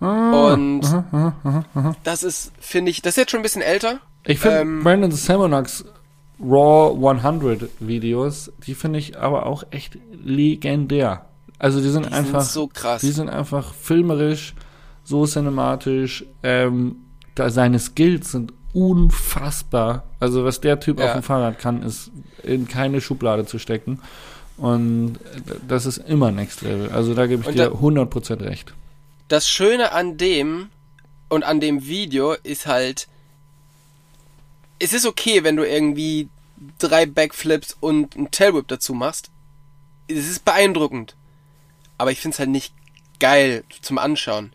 Ah, 0.00 0.52
und 0.52 0.84
aha, 0.84 1.34
aha, 1.44 1.64
aha. 1.74 1.96
das 2.04 2.22
ist, 2.24 2.52
finde 2.60 2.90
ich, 2.90 3.00
das 3.00 3.12
ist 3.12 3.16
jetzt 3.16 3.30
schon 3.30 3.40
ein 3.40 3.44
bisschen 3.44 3.62
älter. 3.62 4.00
Ich 4.24 4.38
finde 4.38 4.58
Ähm, 4.58 4.82
Brandon 4.82 5.12
Samonox 5.12 5.84
Raw 6.46 6.94
100 6.96 7.68
Videos, 7.80 8.52
die 8.66 8.74
finde 8.74 8.98
ich 8.98 9.18
aber 9.18 9.46
auch 9.46 9.64
echt 9.70 9.98
legendär. 10.24 11.26
Also 11.58 11.80
die 11.80 11.88
sind 11.88 12.06
Die 12.06 12.12
einfach, 12.12 12.42
sind 12.42 12.52
so 12.52 12.66
krass. 12.68 13.00
die 13.00 13.10
sind 13.12 13.28
einfach 13.28 13.72
filmerisch, 13.74 14.54
so 15.04 15.24
cinematisch, 15.26 16.24
ähm, 16.42 16.96
da 17.34 17.50
seine 17.50 17.78
Skills 17.78 18.32
sind 18.32 18.52
unfassbar. 18.72 20.04
Also 20.20 20.44
was 20.44 20.60
der 20.60 20.80
Typ 20.80 20.98
Ja. 20.98 21.06
auf 21.06 21.12
dem 21.12 21.22
Fahrrad 21.22 21.58
kann, 21.58 21.82
ist 21.82 22.10
in 22.42 22.68
keine 22.68 23.00
Schublade 23.00 23.46
zu 23.46 23.58
stecken. 23.58 24.00
Und 24.56 25.18
das 25.66 25.86
ist 25.86 25.98
immer 25.98 26.30
Next 26.30 26.62
Level. 26.62 26.90
Also 26.90 27.14
da 27.14 27.26
gebe 27.26 27.42
ich 27.42 27.48
Und 27.48 27.54
dir 27.54 27.70
da- 27.70 27.76
100% 27.80 28.42
recht. 28.42 28.74
Das 29.28 29.48
Schöne 29.48 29.92
an 29.92 30.16
dem 30.16 30.68
und 31.28 31.44
an 31.44 31.60
dem 31.60 31.86
Video 31.86 32.32
ist 32.42 32.66
halt, 32.66 33.08
es 34.78 34.92
ist 34.92 35.06
okay, 35.06 35.42
wenn 35.44 35.56
du 35.56 35.66
irgendwie 35.66 36.28
drei 36.78 37.06
Backflips 37.06 37.76
und 37.80 38.16
einen 38.16 38.30
Tailwhip 38.30 38.68
dazu 38.68 38.94
machst. 38.94 39.30
Es 40.08 40.28
ist 40.28 40.44
beeindruckend. 40.44 41.16
Aber 41.98 42.10
ich 42.10 42.20
find's 42.20 42.38
halt 42.38 42.50
nicht 42.50 42.74
geil 43.20 43.64
zum 43.80 43.98
Anschauen. 43.98 44.52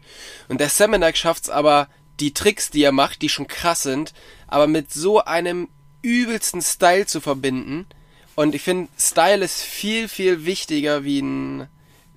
Und 0.48 0.60
der 0.60 0.70
Semenak 0.70 1.18
schafft's 1.18 1.50
aber, 1.50 1.88
die 2.20 2.34
Tricks, 2.34 2.70
die 2.70 2.84
er 2.84 2.92
macht, 2.92 3.22
die 3.22 3.30
schon 3.30 3.48
krass 3.48 3.84
sind, 3.84 4.14
aber 4.48 4.68
mit 4.68 4.92
so 4.94 5.24
einem 5.24 5.70
übelsten 6.02 6.62
Style 6.62 7.06
zu 7.06 7.22
verbinden. 7.22 7.88
Und 8.36 8.56
ich 8.56 8.62
finde, 8.62 8.90
Style 8.98 9.44
ist 9.44 9.62
viel, 9.62 10.08
viel 10.08 10.46
wichtiger 10.46 11.04
wie 11.04 11.22
ein, 11.22 11.68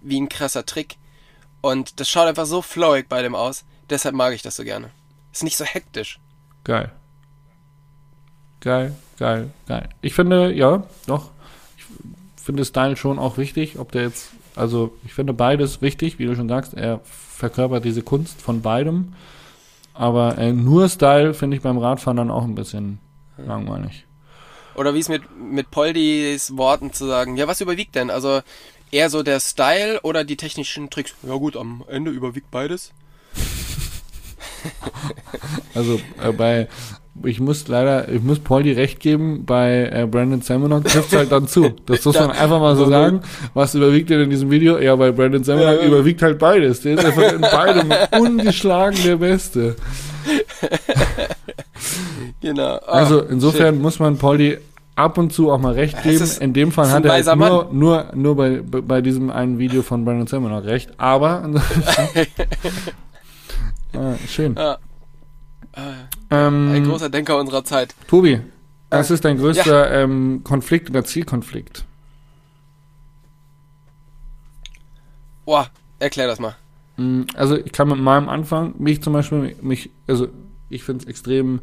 wie 0.00 0.20
ein 0.20 0.28
krasser 0.28 0.66
Trick. 0.66 0.96
Und 1.60 2.00
das 2.00 2.08
schaut 2.08 2.26
einfach 2.26 2.46
so 2.46 2.62
flowig 2.62 3.08
bei 3.08 3.22
dem 3.22 3.34
aus. 3.34 3.64
Deshalb 3.88 4.14
mag 4.14 4.34
ich 4.34 4.42
das 4.42 4.56
so 4.56 4.64
gerne. 4.64 4.90
Ist 5.32 5.44
nicht 5.44 5.56
so 5.56 5.64
hektisch. 5.64 6.18
Geil. 6.64 6.92
Geil, 8.62 8.94
geil, 9.18 9.50
geil. 9.66 9.88
Ich 10.02 10.14
finde, 10.14 10.52
ja, 10.52 10.84
doch. 11.06 11.30
Ich 11.76 11.84
finde 12.42 12.64
Style 12.64 12.96
schon 12.96 13.18
auch 13.18 13.36
wichtig, 13.36 13.78
ob 13.78 13.90
der 13.92 14.02
jetzt, 14.02 14.30
also 14.54 14.96
ich 15.04 15.14
finde 15.14 15.32
beides 15.32 15.82
wichtig, 15.82 16.18
wie 16.18 16.26
du 16.26 16.36
schon 16.36 16.48
sagst, 16.48 16.74
er 16.74 17.00
verkörpert 17.04 17.84
diese 17.84 18.02
Kunst 18.02 18.40
von 18.40 18.62
beidem. 18.62 19.14
Aber 19.94 20.38
äh, 20.38 20.52
nur 20.52 20.88
Style 20.88 21.34
finde 21.34 21.56
ich 21.56 21.62
beim 21.62 21.78
Radfahren 21.78 22.16
dann 22.16 22.30
auch 22.30 22.44
ein 22.44 22.54
bisschen 22.54 22.98
langweilig. 23.36 24.06
Oder 24.76 24.94
wie 24.94 25.00
es 25.00 25.08
mit, 25.08 25.22
mit 25.36 25.70
Poldis 25.70 26.56
Worten 26.56 26.92
zu 26.92 27.06
sagen, 27.06 27.36
ja, 27.36 27.48
was 27.48 27.60
überwiegt 27.60 27.94
denn? 27.96 28.10
Also 28.10 28.42
eher 28.92 29.10
so 29.10 29.22
der 29.22 29.40
Style 29.40 30.00
oder 30.02 30.24
die 30.24 30.36
technischen 30.36 30.88
Tricks? 30.88 31.14
Ja 31.26 31.34
gut, 31.34 31.56
am 31.56 31.84
Ende 31.88 32.12
überwiegt 32.12 32.50
beides. 32.50 32.92
Also 35.74 36.00
äh, 36.22 36.32
bei, 36.32 36.68
ich 37.24 37.40
muss 37.40 37.68
leider, 37.68 38.08
ich 38.08 38.22
muss 38.22 38.38
Pauli 38.38 38.72
recht 38.72 38.98
geben, 39.00 39.44
bei 39.44 39.90
äh, 39.92 40.06
Brandon 40.10 40.40
Semenok 40.40 40.84
trifft 40.84 41.14
halt 41.14 41.30
dann 41.30 41.46
zu. 41.46 41.70
Das 41.86 42.04
muss 42.04 42.18
man 42.18 42.30
einfach 42.32 42.58
mal 42.58 42.74
so 42.74 42.86
sagen. 42.88 43.20
Was 43.54 43.74
überwiegt 43.74 44.08
denn 44.10 44.20
in 44.20 44.30
diesem 44.30 44.50
Video? 44.50 44.78
Ja, 44.78 44.96
bei 44.96 45.12
Brandon 45.12 45.44
Semenok 45.44 45.80
Ja. 45.82 45.86
überwiegt 45.86 46.22
halt 46.22 46.38
beides. 46.38 46.80
Der 46.80 46.94
ist 46.94 47.04
einfach 47.04 47.32
in 47.32 47.40
beidem 47.42 47.92
ungeschlagen 48.20 48.96
der 49.04 49.16
Beste. 49.16 49.76
Genau. 52.40 52.76
Ah, 52.76 52.80
Also 52.86 53.20
insofern 53.20 53.80
muss 53.80 53.98
man 53.98 54.16
Pauli 54.16 54.58
ab 54.94 55.18
und 55.18 55.32
zu 55.32 55.50
auch 55.50 55.58
mal 55.58 55.74
recht 55.74 55.96
Es 56.04 56.38
geben. 56.38 56.44
In 56.44 56.52
dem 56.54 56.72
Fall 56.72 56.90
hat 56.90 57.04
er 57.04 57.12
halt 57.12 57.36
nur, 57.36 57.68
nur, 57.72 58.06
nur 58.14 58.36
bei, 58.36 58.60
bei 58.62 59.00
diesem 59.00 59.30
einen 59.30 59.58
Video 59.58 59.82
von 59.82 60.04
Brandon 60.04 60.26
Semenok 60.26 60.64
recht. 60.64 60.90
Aber 60.98 61.48
ah, 63.94 64.14
schön. 64.28 64.54
Ja. 64.56 64.78
Ein 65.72 66.08
Ähm, 66.30 66.84
großer 66.84 67.08
Denker 67.08 67.38
unserer 67.38 67.64
Zeit. 67.64 67.94
Tobi, 68.08 68.40
was 68.90 69.10
ist 69.10 69.24
dein 69.24 69.38
größter 69.38 69.90
ähm, 70.02 70.42
Konflikt 70.44 70.90
oder 70.90 71.04
Zielkonflikt? 71.04 71.84
Boah, 75.44 75.68
erklär 75.98 76.26
das 76.26 76.38
mal. 76.40 76.54
Mm, 76.96 77.22
Also 77.34 77.56
ich 77.56 77.72
kann 77.72 77.88
mit 77.88 77.98
meinem 77.98 78.28
Anfang, 78.28 78.74
mich 78.78 79.02
zum 79.02 79.12
Beispiel, 79.14 79.56
mich, 79.62 79.90
also 80.06 80.28
ich 80.68 80.84
finde 80.84 81.04
es 81.04 81.08
extrem 81.08 81.60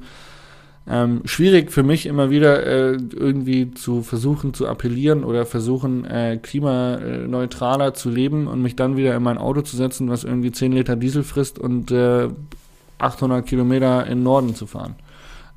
ähm, 0.88 1.22
schwierig 1.26 1.72
für 1.72 1.84
mich 1.84 2.08
immer 2.08 2.32
wieder 2.32 2.66
äh, 2.66 2.94
irgendwie 2.94 3.72
zu 3.72 4.02
versuchen 4.02 4.56
zu 4.56 4.68
appellieren 4.68 5.24
oder 5.24 5.46
versuchen 5.46 6.04
äh, 6.06 6.40
klimaneutraler 6.42 7.94
zu 7.94 8.10
leben 8.10 8.48
und 8.48 8.62
mich 8.64 8.76
dann 8.76 8.98
wieder 8.98 9.16
in 9.16 9.22
mein 9.22 9.38
Auto 9.38 9.62
zu 9.62 9.78
setzen, 9.78 10.10
was 10.10 10.24
irgendwie 10.24 10.52
10 10.52 10.72
Liter 10.72 10.96
Diesel 10.96 11.22
frisst 11.24 11.60
und 11.60 11.92
äh, 11.92 12.30
800 13.00 13.46
Kilometer 13.46 14.04
in 14.06 14.20
den 14.20 14.24
Norden 14.24 14.56
zu 14.56 14.68
fahren. 14.68 14.96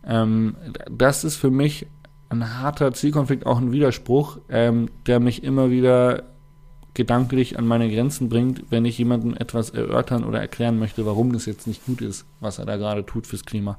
Ähm, 0.04 0.56
das 0.90 1.24
ist 1.24 1.36
für 1.36 1.50
mich 1.50 1.86
ein 2.28 2.58
harter 2.60 2.92
Zielkonflikt, 2.94 3.44
auch 3.46 3.58
ein 3.58 3.72
Widerspruch, 3.72 4.38
ähm, 4.48 4.88
der 5.06 5.20
mich 5.20 5.44
immer 5.44 5.70
wieder 5.70 6.24
gedanklich 6.94 7.58
an 7.58 7.66
meine 7.66 7.90
Grenzen 7.90 8.28
bringt, 8.28 8.64
wenn 8.70 8.84
ich 8.84 8.98
jemandem 8.98 9.34
etwas 9.34 9.70
erörtern 9.70 10.24
oder 10.24 10.40
erklären 10.40 10.78
möchte, 10.78 11.06
warum 11.06 11.32
das 11.32 11.46
jetzt 11.46 11.66
nicht 11.66 11.86
gut 11.86 12.00
ist, 12.02 12.26
was 12.40 12.58
er 12.58 12.66
da 12.66 12.76
gerade 12.76 13.04
tut 13.06 13.26
fürs 13.26 13.44
Klima. 13.44 13.78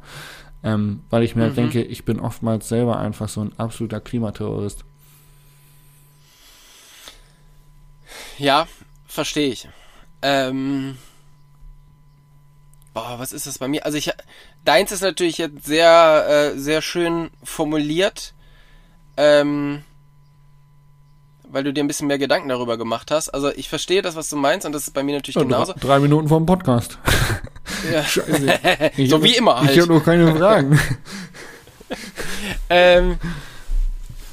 Ähm, 0.63 1.01
weil 1.09 1.23
ich 1.23 1.35
mir 1.35 1.43
halt 1.43 1.51
Mhm. 1.53 1.57
denke, 1.57 1.83
ich 1.83 2.05
bin 2.05 2.19
oftmals 2.19 2.69
selber 2.69 2.97
einfach 2.97 3.27
so 3.29 3.41
ein 3.41 3.51
absoluter 3.59 3.99
Klimaterrorist. 3.99 4.85
Ja, 8.37 8.67
verstehe 9.05 9.49
ich. 9.49 9.67
Ähm. 10.21 10.97
Boah, 12.93 13.15
was 13.17 13.33
ist 13.33 13.47
das 13.47 13.57
bei 13.57 13.67
mir? 13.67 13.85
Also 13.85 13.97
ich, 13.97 14.11
deins 14.65 14.91
ist 14.91 15.01
natürlich 15.01 15.37
jetzt 15.39 15.65
sehr, 15.65 16.51
äh, 16.53 16.57
sehr 16.59 16.81
schön 16.81 17.31
formuliert, 17.43 18.33
ähm, 19.17 19.83
weil 21.49 21.63
du 21.63 21.73
dir 21.73 21.83
ein 21.83 21.87
bisschen 21.87 22.07
mehr 22.07 22.19
Gedanken 22.19 22.49
darüber 22.49 22.77
gemacht 22.77 23.09
hast. 23.11 23.29
Also 23.29 23.51
ich 23.53 23.69
verstehe 23.69 24.01
das, 24.01 24.15
was 24.15 24.29
du 24.29 24.35
meinst, 24.35 24.65
und 24.65 24.73
das 24.73 24.83
ist 24.87 24.93
bei 24.93 25.03
mir 25.03 25.15
natürlich 25.15 25.35
Ja, 25.35 25.41
genauso. 25.43 25.73
drei, 25.73 25.87
drei 25.87 25.99
Minuten 25.99 26.27
vor 26.27 26.39
dem 26.39 26.45
Podcast. 26.45 26.97
Ja. 27.91 28.03
Scheiße. 28.05 28.59
Ich 28.97 29.09
so 29.09 29.15
hab- 29.17 29.23
wie 29.23 29.35
immer 29.35 29.61
Ich 29.63 29.69
halt. 29.69 29.81
habe 29.81 29.93
noch 29.93 30.03
keine 30.03 30.35
Fragen. 30.35 30.79
Ähm, 32.69 33.17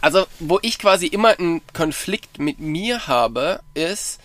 also, 0.00 0.26
wo 0.38 0.58
ich 0.62 0.78
quasi 0.78 1.06
immer 1.06 1.38
einen 1.38 1.60
Konflikt 1.74 2.38
mit 2.38 2.58
mir 2.58 3.06
habe, 3.06 3.60
ist, 3.74 4.18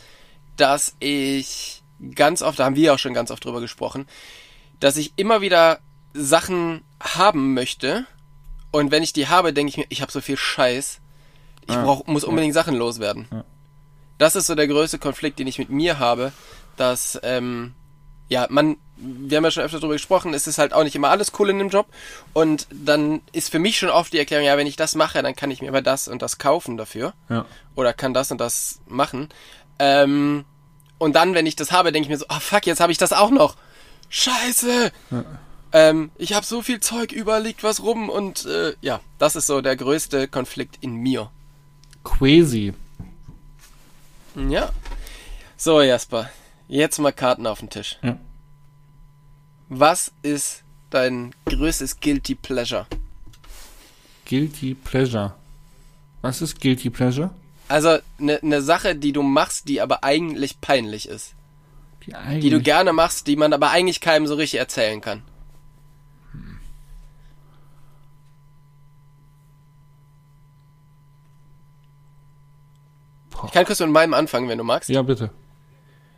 dass 0.58 0.96
ich 1.00 1.82
ganz 2.16 2.41
oft, 2.41 2.60
da 2.60 2.66
haben 2.66 2.76
wir 2.76 2.93
auch 2.93 3.00
schon 3.00 3.14
ganz 3.14 3.32
oft 3.32 3.43
drüber 3.43 3.62
gesprochen, 3.62 4.08
dass 4.80 4.98
ich 4.98 5.14
immer 5.16 5.41
wieder 5.41 5.80
Sachen 6.14 6.84
haben 7.00 7.54
möchte 7.54 8.06
und 8.72 8.91
wenn 8.91 9.04
ich 9.04 9.14
die 9.14 9.28
habe, 9.28 9.54
denke 9.54 9.70
ich 9.70 9.78
mir, 9.78 9.86
ich 9.89 10.02
habe 10.02 10.12
so 10.12 10.22
viel 10.22 10.38
Scheiß, 10.38 11.00
ich 11.68 11.76
brauch, 11.76 12.06
muss 12.08 12.24
unbedingt 12.24 12.54
Sachen 12.54 12.76
loswerden. 12.76 13.28
Das 14.18 14.36
ist 14.36 14.48
so 14.48 14.56
der 14.56 14.68
größte 14.68 15.00
Konflikt, 15.00 15.39
den 15.39 15.48
ich 15.48 15.60
mit 15.60 15.70
mir 15.70 16.00
habe, 16.00 16.32
dass, 16.78 17.20
ähm, 17.24 17.74
ja, 18.28 18.48
man, 18.50 18.78
wir 18.98 19.38
haben 19.38 19.43
ja 19.43 19.52
schon 19.52 19.64
öfter 19.64 19.80
darüber 19.80 19.96
gesprochen, 19.96 20.34
es 20.34 20.48
ist 20.48 20.58
halt 20.58 20.74
auch 20.74 20.84
nicht 20.84 20.96
immer 20.96 21.10
alles 21.10 21.32
cool 21.39 21.50
in 21.50 21.60
dem 21.60 21.70
Job. 21.70 21.88
Und 22.34 22.68
dann 22.72 23.22
ist 23.32 23.50
für 23.50 23.60
mich 23.60 23.78
schon 23.78 23.89
oft 23.89 24.14
die 24.14 24.20
Erklärung, 24.20 24.46
ja, 24.46 24.58
wenn 24.58 24.68
ich 24.68 24.76
das 24.76 24.96
mache, 24.96 25.22
dann 25.22 25.36
kann 25.36 25.52
ich 25.52 25.62
mir 25.62 25.70
aber 25.70 25.82
das 25.82 26.08
und 26.08 26.22
das 26.22 26.38
kaufen 26.38 26.78
dafür. 26.78 27.14
Ja. 27.30 27.46
Oder 27.76 27.93
kann 27.93 28.14
das 28.14 28.32
und 28.32 28.39
das 28.39 28.80
machen. 28.88 29.30
Ähm, 29.80 30.46
und 30.98 31.16
dann, 31.16 31.34
wenn 31.34 31.46
ich 31.46 31.56
das 31.56 31.72
habe, 31.72 31.91
denke 31.91 32.06
ich 32.06 32.10
mir 32.10 32.18
so, 32.18 32.26
ah 32.30 32.39
fuck, 32.39 32.66
jetzt 32.66 32.80
habe 32.80 32.91
ich 32.91 32.98
das 32.98 33.14
auch 33.14 33.32
noch. 33.32 33.56
Scheiße! 34.10 34.91
Ähm, 35.74 36.12
ich 36.18 36.34
habe 36.34 36.46
so 36.46 36.62
viel 36.62 36.80
Zeug, 36.80 37.12
überall 37.12 37.43
liegt 37.43 37.64
was 37.64 37.84
rum 37.84 38.10
und 38.10 38.46
äh, 38.46 38.76
ja, 38.82 39.02
das 39.18 39.36
ist 39.36 39.48
so 39.48 39.62
der 39.62 39.76
größte 39.76 40.28
Konflikt 40.28 40.78
in 40.82 40.96
mir. 40.96 41.30
Quasi. 42.04 42.74
Ja. 44.36 44.72
So, 45.58 45.82
Jasper, 45.82 46.30
jetzt 46.68 47.00
mal 47.00 47.12
Karten 47.12 47.48
auf 47.48 47.60
den 47.60 47.70
Tisch. 47.70 47.98
Ja. 48.04 48.18
Was 49.68 50.12
ist 50.22 50.64
dein 50.91 51.34
größtes 51.46 52.00
Guilty 52.00 52.36
Pleasure? 52.36 52.86
Guilty 54.26 54.76
Pleasure. 54.76 55.34
Was 56.22 56.41
ist 56.41 56.60
Guilty 56.62 56.89
Pleasure? 56.89 57.32
Also 57.68 57.97
eine 58.20 58.39
ne 58.41 58.61
Sache, 58.61 58.95
die 58.95 59.11
du 59.11 59.24
machst, 59.24 59.68
die 59.68 59.82
aber 59.82 60.03
eigentlich 60.03 60.61
peinlich 60.61 61.07
ist. 61.09 61.34
Die, 62.01 62.05
Die 62.07 62.11
du 62.11 62.18
eigentlich- 62.57 62.63
gerne 62.63 62.93
machst, 62.93 63.26
die 63.28 63.36
man 63.36 63.51
aber 63.53 63.72
eigentlich 63.72 63.99
keinem 64.01 64.28
so 64.28 64.36
richtig 64.36 64.59
erzählen 64.59 65.01
kann. 65.01 65.24
Boah. 73.32 73.45
Ich 73.45 73.51
kann 73.51 73.66
kurz 73.66 73.80
mit 73.80 73.89
meinem 73.89 74.13
anfangen, 74.13 74.47
wenn 74.47 74.57
du 74.57 74.63
magst. 74.63 74.89
Ja, 74.89 75.01
bitte. 75.01 75.30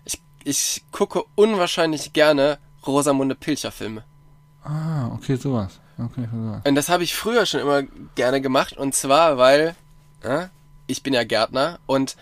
Ich, 0.05 0.21
ich 0.43 0.83
gucke 0.91 1.23
unwahrscheinlich 1.35 2.13
gerne 2.13 2.59
Rosamunde 2.85 3.35
Pilcher 3.35 3.71
Filme. 3.71 4.03
Ah, 4.63 5.07
okay, 5.13 5.35
sowas. 5.35 5.79
Okay, 5.97 6.27
sowas. 6.31 6.61
Und 6.65 6.75
das 6.75 6.89
habe 6.89 7.03
ich 7.03 7.15
früher 7.15 7.45
schon 7.45 7.59
immer 7.61 7.83
gerne 8.15 8.41
gemacht. 8.41 8.77
Und 8.77 8.93
zwar, 8.93 9.37
weil 9.37 9.75
ja, 10.23 10.49
ich 10.88 11.03
bin 11.03 11.13
ja 11.13 11.23
Gärtner 11.23 11.79
und 11.85 12.15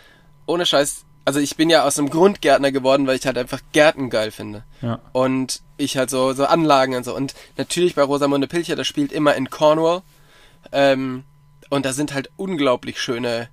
ohne 0.46 0.66
Scheiß, 0.66 1.06
also 1.24 1.40
ich 1.40 1.56
bin 1.56 1.70
ja 1.70 1.84
aus 1.84 1.98
einem 1.98 2.10
Grund 2.10 2.42
Gärtner 2.42 2.72
geworden, 2.72 3.08
weil 3.08 3.18
ich 3.18 3.26
halt 3.26 3.38
einfach 3.38 3.62
Gärten 3.72 4.10
geil 4.10 4.32
finde. 4.32 4.64
Ja. 4.82 5.00
Und 5.12 5.62
ich 5.78 5.98
halt 5.98 6.10
so, 6.10 6.34
so 6.34 6.46
Anlagen 6.46 6.96
und 6.96 7.04
so. 7.04 7.16
Und 7.16 7.34
natürlich 7.58 7.96
bei 7.96 8.04
Rosamunde 8.04 8.48
Pilcher, 8.48 8.76
das 8.76 8.88
spielt 8.88 9.12
immer 9.12 9.36
in 9.36 9.50
Cornwall. 9.50 10.04
Ähm, 10.72 11.24
und 11.70 11.86
da 11.86 11.94
sind 11.94 12.14
halt 12.14 12.30
unglaublich 12.38 13.02
schöne 13.02 13.50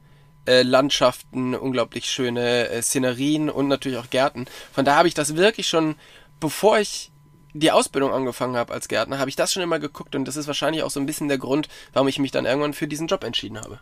äh, 0.47 0.63
Landschaften, 0.63 1.55
unglaublich 1.55 2.11
schöne 2.11 2.69
äh, 2.69 2.83
Szenerien 2.83 3.49
und 3.49 3.69
natürlich 3.69 3.99
auch 3.99 4.11
Gärten. 4.11 4.47
Von 4.73 4.85
da 4.85 4.97
habe 4.97 5.09
ich 5.09 5.15
das 5.15 5.37
wirklich 5.37 5.69
schon, 5.69 5.95
bevor 6.41 6.79
ich 6.79 7.11
die 7.55 7.71
Ausbildung 7.71 8.13
angefangen 8.13 8.57
habe 8.57 8.73
als 8.73 8.89
Gärtner, 8.89 9.19
habe 9.19 9.31
ich 9.31 9.37
das 9.37 9.53
schon 9.53 9.63
immer 9.63 9.79
geguckt 9.79 10.15
und 10.15 10.27
das 10.27 10.37
ist 10.37 10.47
wahrscheinlich 10.47 10.83
auch 10.83 10.91
so 10.91 11.01
ein 11.01 11.07
bisschen 11.07 11.29
der 11.29 11.39
Grund, 11.39 11.69
warum 11.93 12.09
ich 12.09 12.19
mich 12.19 12.31
dann 12.31 12.47
irgendwann 12.47 12.73
für 12.73 12.89
diesen 12.89 13.07
Job 13.07 13.25
entschieden 13.25 13.61
habe. 13.61 13.79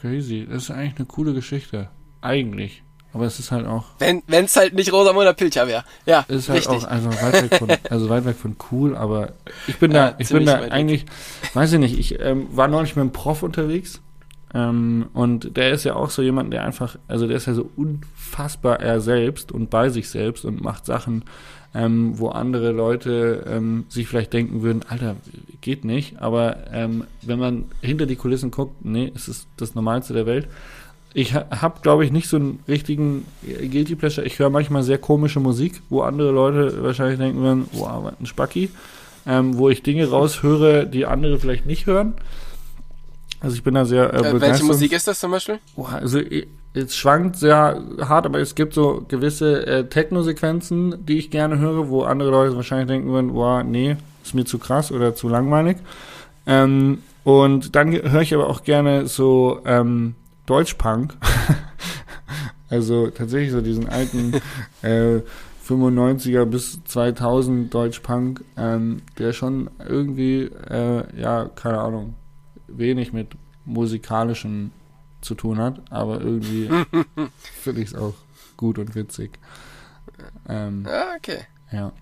Crazy. 0.00 0.46
Das 0.50 0.64
ist 0.64 0.70
eigentlich 0.70 0.96
eine 0.96 1.06
coole 1.06 1.34
Geschichte. 1.34 1.88
Eigentlich. 2.20 2.82
Aber 3.12 3.24
es 3.24 3.40
ist 3.40 3.50
halt 3.50 3.66
auch. 3.66 3.86
Wenn 3.98 4.22
es 4.28 4.54
halt 4.56 4.72
nicht 4.74 4.92
Rosamunde 4.92 5.34
Pilcher 5.34 5.66
wäre. 5.66 5.84
Ja, 6.06 6.24
Es 6.28 6.36
ist 6.36 6.48
halt 6.48 6.58
richtig. 6.60 6.84
auch 6.84 6.90
also 6.90 7.10
weit 7.10 7.42
weg 7.50 7.58
von, 7.58 7.68
also 7.90 8.08
weit 8.08 8.24
weg 8.24 8.36
von 8.36 8.56
cool, 8.70 8.96
aber 8.96 9.32
ich 9.66 9.78
bin 9.78 9.90
Ja, 9.90 10.10
da, 10.10 10.16
ich 10.18 10.28
bin 10.28 10.46
da 10.46 10.54
weit 10.54 10.62
weg. 10.64 10.72
eigentlich, 10.72 11.06
weiß 11.54 11.72
ich 11.72 11.78
nicht, 11.80 11.98
ich 11.98 12.20
ähm, 12.20 12.46
war 12.52 12.68
neulich 12.68 12.94
mit 12.94 13.00
einem 13.02 13.12
Prof 13.12 13.42
unterwegs 13.42 14.00
ähm, 14.54 15.08
und 15.12 15.56
der 15.56 15.72
ist 15.72 15.82
ja 15.84 15.96
auch 15.96 16.10
so 16.10 16.22
jemand, 16.22 16.52
der 16.52 16.64
einfach, 16.64 16.98
also 17.08 17.26
der 17.26 17.36
ist 17.36 17.46
ja 17.46 17.54
so 17.54 17.68
unfassbar 17.76 18.78
er 18.80 19.00
selbst 19.00 19.50
und 19.50 19.70
bei 19.70 19.88
sich 19.88 20.08
selbst 20.08 20.44
und 20.44 20.62
macht 20.62 20.86
Sachen, 20.86 21.24
ähm, 21.74 22.18
wo 22.18 22.28
andere 22.28 22.72
Leute 22.72 23.44
ähm, 23.48 23.84
sich 23.88 24.08
vielleicht 24.08 24.32
denken 24.32 24.62
würden, 24.62 24.82
Alter, 24.88 25.16
geht 25.60 25.84
nicht, 25.84 26.20
aber 26.20 26.56
ähm, 26.72 27.04
wenn 27.22 27.38
man 27.38 27.64
hinter 27.80 28.06
die 28.06 28.16
Kulissen 28.16 28.50
guckt, 28.50 28.84
nee, 28.84 29.12
es 29.14 29.28
ist 29.28 29.46
das 29.56 29.74
Normalste 29.74 30.12
der 30.14 30.26
Welt. 30.26 30.48
Ich 31.12 31.34
ha 31.34 31.44
habe, 31.50 31.80
glaube 31.82 32.04
ich, 32.04 32.12
nicht 32.12 32.28
so 32.28 32.36
einen 32.36 32.60
richtigen 32.68 33.24
äh, 33.46 33.66
Guilty 33.68 33.96
Pleasure. 33.96 34.26
Ich 34.26 34.38
höre 34.38 34.50
manchmal 34.50 34.82
sehr 34.84 34.98
komische 34.98 35.40
Musik, 35.40 35.80
wo 35.90 36.02
andere 36.02 36.30
Leute 36.30 36.82
wahrscheinlich 36.82 37.18
denken 37.18 37.40
würden, 37.40 37.68
wow, 37.72 38.12
ein 38.18 38.26
Spacki. 38.26 38.70
Ähm, 39.26 39.58
wo 39.58 39.68
ich 39.68 39.82
Dinge 39.82 40.08
raushöre, 40.08 40.86
die 40.86 41.04
andere 41.06 41.38
vielleicht 41.38 41.66
nicht 41.66 41.86
hören. 41.86 42.14
Also 43.40 43.54
ich 43.56 43.62
bin 43.62 43.74
da 43.74 43.84
sehr 43.84 44.12
äh, 44.14 44.28
Äh, 44.28 44.40
welche. 44.40 44.64
Musik 44.64 44.92
ist 44.92 45.06
das 45.06 45.20
zum 45.20 45.30
Beispiel? 45.30 45.58
Boah, 45.76 45.92
also 45.92 46.18
i- 46.20 46.46
es 46.72 46.96
schwankt 46.96 47.36
sehr 47.36 47.82
hart, 48.00 48.26
aber 48.26 48.38
es 48.38 48.54
gibt 48.54 48.74
so 48.74 49.04
gewisse 49.08 49.66
äh, 49.66 49.88
Techno-Sequenzen, 49.88 51.04
die 51.04 51.18
ich 51.18 51.30
gerne 51.30 51.58
höre, 51.58 51.88
wo 51.88 52.02
andere 52.02 52.30
Leute 52.30 52.54
wahrscheinlich 52.54 52.88
denken 52.88 53.10
würden, 53.10 53.32
boah, 53.32 53.62
nee, 53.62 53.96
ist 54.22 54.34
mir 54.34 54.44
zu 54.44 54.58
krass 54.58 54.92
oder 54.92 55.14
zu 55.14 55.28
langweilig. 55.28 55.78
Ähm, 56.46 56.98
und 57.24 57.74
dann 57.74 57.92
höre 57.92 58.22
ich 58.22 58.34
aber 58.34 58.48
auch 58.48 58.62
gerne 58.62 59.06
so 59.06 59.60
ähm, 59.64 60.14
Deutschpunk. 60.46 61.16
also 62.68 63.08
tatsächlich 63.08 63.50
so 63.50 63.60
diesen 63.60 63.88
alten 63.88 64.34
äh, 64.82 65.20
95er 65.68 66.44
bis 66.44 66.82
2000 66.84 67.72
Deutschpunk, 67.72 68.44
ähm, 68.56 69.02
der 69.18 69.32
schon 69.32 69.70
irgendwie, 69.88 70.50
äh, 70.68 71.04
ja, 71.20 71.46
keine 71.54 71.78
Ahnung, 71.78 72.14
wenig 72.68 73.12
mit 73.12 73.28
musikalischen 73.64 74.72
zu 75.20 75.34
tun 75.34 75.58
hat, 75.58 75.80
aber 75.90 76.20
irgendwie 76.20 76.68
finde 77.62 77.80
ich 77.82 77.88
es 77.88 77.94
auch 77.94 78.14
gut 78.56 78.78
und 78.78 78.94
witzig. 78.94 79.38
Ähm, 80.48 80.84
Ja, 80.88 81.14
okay. 81.16 81.40
ja, 81.72 81.92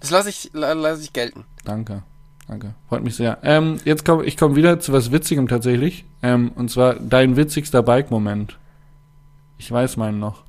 Das 0.00 0.10
lasse 0.10 0.28
ich, 0.30 0.50
la- 0.52 0.72
lass 0.72 1.02
ich 1.02 1.12
gelten. 1.12 1.44
danke. 1.64 2.02
Danke. 2.46 2.74
Freut 2.88 3.04
mich 3.04 3.14
sehr. 3.14 3.36
Ähm, 3.42 3.78
jetzt 3.84 4.06
komme 4.06 4.24
ich 4.24 4.38
komme 4.38 4.56
wieder 4.56 4.80
zu 4.80 4.94
was 4.94 5.12
Witzigem 5.12 5.48
tatsächlich. 5.48 6.06
Ähm, 6.22 6.50
und 6.54 6.70
zwar 6.70 6.94
dein 6.94 7.36
witzigster 7.36 7.82
Bike-Moment. 7.82 8.56
Ich 9.58 9.70
weiß 9.70 9.98
meinen 9.98 10.18
noch. 10.18 10.44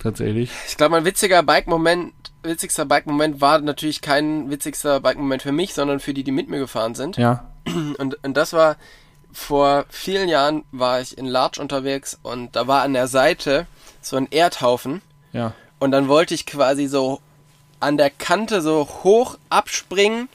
Tatsächlich. 0.00 0.50
Ich 0.68 0.76
glaube, 0.76 0.92
mein 0.92 1.06
witziger 1.06 1.42
Bike-Moment, 1.42 2.12
witzigster 2.42 2.84
Bike-Moment 2.84 3.40
war 3.40 3.58
natürlich 3.60 4.02
kein 4.02 4.50
witzigster 4.50 5.00
Bike-Moment 5.00 5.40
für 5.40 5.50
mich, 5.52 5.72
sondern 5.72 5.98
für 5.98 6.12
die, 6.12 6.24
die 6.24 6.30
mit 6.30 6.50
mir 6.50 6.58
gefahren 6.58 6.94
sind. 6.94 7.16
Ja. 7.16 7.52
Und, 7.98 8.22
und 8.22 8.36
das 8.36 8.52
war, 8.52 8.76
vor 9.38 9.86
vielen 9.88 10.28
Jahren 10.28 10.64
war 10.72 11.00
ich 11.00 11.16
in 11.16 11.24
Larch 11.26 11.58
unterwegs 11.60 12.18
und 12.22 12.56
da 12.56 12.66
war 12.66 12.82
an 12.82 12.92
der 12.92 13.06
Seite 13.06 13.66
so 14.02 14.16
ein 14.16 14.26
Erdhaufen 14.30 15.00
Ja. 15.32 15.54
und 15.78 15.92
dann 15.92 16.08
wollte 16.08 16.34
ich 16.34 16.44
quasi 16.44 16.86
so 16.88 17.20
an 17.80 17.96
der 17.96 18.10
Kante 18.10 18.60
so 18.60 18.88
hoch 19.04 19.38
abspringen 19.48 20.28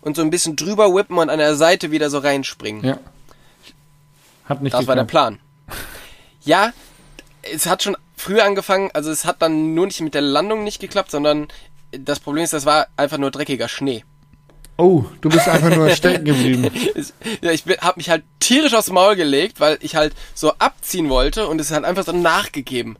und 0.00 0.16
so 0.16 0.22
ein 0.22 0.30
bisschen 0.30 0.56
drüber 0.56 0.94
whippen 0.94 1.18
und 1.18 1.28
an 1.28 1.38
der 1.38 1.54
Seite 1.54 1.90
wieder 1.90 2.08
so 2.08 2.18
reinspringen. 2.18 2.82
Ja. 2.84 2.98
Hat 4.46 4.62
nicht 4.62 4.72
Das 4.74 4.86
war 4.86 4.94
der 4.94 5.04
geklappt. 5.04 5.38
Plan. 5.68 5.76
Ja, 6.42 6.72
es 7.42 7.66
hat 7.66 7.82
schon 7.82 7.96
früher 8.16 8.44
angefangen, 8.44 8.90
also 8.94 9.10
es 9.10 9.24
hat 9.24 9.42
dann 9.42 9.74
nur 9.74 9.86
nicht 9.86 10.00
mit 10.00 10.14
der 10.14 10.22
Landung 10.22 10.62
nicht 10.64 10.80
geklappt, 10.80 11.10
sondern 11.10 11.48
das 11.90 12.20
Problem 12.20 12.44
ist, 12.44 12.52
das 12.52 12.64
war 12.66 12.86
einfach 12.96 13.18
nur 13.18 13.32
dreckiger 13.32 13.68
Schnee. 13.68 14.04
Oh, 14.78 15.04
du 15.22 15.28
bist 15.30 15.48
einfach 15.48 15.74
nur 15.74 15.88
stecken 15.90 16.24
geblieben. 16.24 16.70
Ja, 17.42 17.50
ich 17.50 17.64
habe 17.80 17.94
mich 17.96 18.10
halt 18.10 18.24
tierisch 18.40 18.74
aufs 18.74 18.90
Maul 18.90 19.16
gelegt, 19.16 19.58
weil 19.60 19.78
ich 19.80 19.96
halt 19.96 20.14
so 20.34 20.52
abziehen 20.58 21.08
wollte 21.08 21.46
und 21.48 21.60
es 21.60 21.70
hat 21.72 21.84
einfach 21.84 22.04
so 22.04 22.12
nachgegeben. 22.12 22.96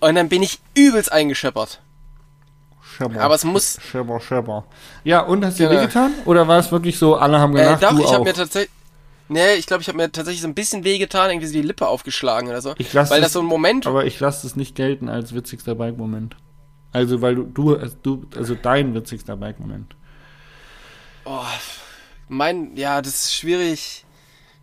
Und 0.00 0.14
dann 0.14 0.28
bin 0.28 0.42
ich 0.42 0.58
übelst 0.76 1.12
eingescheppert. 1.12 1.80
Schäber. 2.96 3.20
Aber 3.20 3.34
es 3.34 3.44
muss- 3.44 3.78
Schäber, 3.90 4.20
Schäber. 4.20 4.64
Ja, 5.04 5.20
und 5.20 5.44
hast 5.44 5.58
du 5.58 5.64
dir 5.64 5.68
Genau. 5.70 5.82
wehgetan? 5.82 6.12
Oder 6.24 6.48
war 6.48 6.58
es 6.58 6.70
wirklich 6.72 6.98
so, 6.98 7.16
alle 7.16 7.38
haben 7.38 7.54
Äh, 7.56 7.60
gelacht, 7.60 7.82
doch, 7.82 7.90
du 7.96 8.02
ich 8.04 8.12
habe 8.12 8.24
mir 8.24 8.34
tatsächlich. 8.34 8.70
Nee, 9.28 9.54
ich 9.54 9.66
glaube, 9.66 9.82
ich 9.82 9.88
habe 9.88 9.96
mir 9.96 10.10
tatsächlich 10.12 10.42
so 10.42 10.48
ein 10.48 10.54
bisschen 10.54 10.84
wehgetan, 10.84 11.30
irgendwie 11.30 11.46
so 11.46 11.54
die 11.54 11.62
Lippe 11.62 11.86
aufgeschlagen 11.86 12.48
oder 12.48 12.60
so. 12.60 12.74
Ich 12.78 12.92
lass 12.92 13.10
weil 13.10 13.20
das- 13.20 13.28
das 13.28 13.32
so 13.34 13.40
ein 13.40 13.46
Moment. 13.46 13.86
Aber 13.86 14.04
ich 14.04 14.18
lasse 14.20 14.46
es 14.46 14.56
nicht 14.56 14.74
gelten 14.74 15.08
als 15.08 15.34
witzigster 15.34 15.74
Bike-Moment. 15.74 16.36
Also, 16.92 17.22
weil 17.22 17.36
du, 17.36 17.44
du, 17.44 17.76
du, 18.02 18.26
also 18.36 18.54
dein 18.60 18.94
witzigster 18.94 19.36
Bike-Moment. 19.36 19.94
Oh, 21.24 21.44
mein, 22.28 22.76
ja, 22.76 23.00
das 23.02 23.24
ist 23.24 23.34
schwierig, 23.34 24.04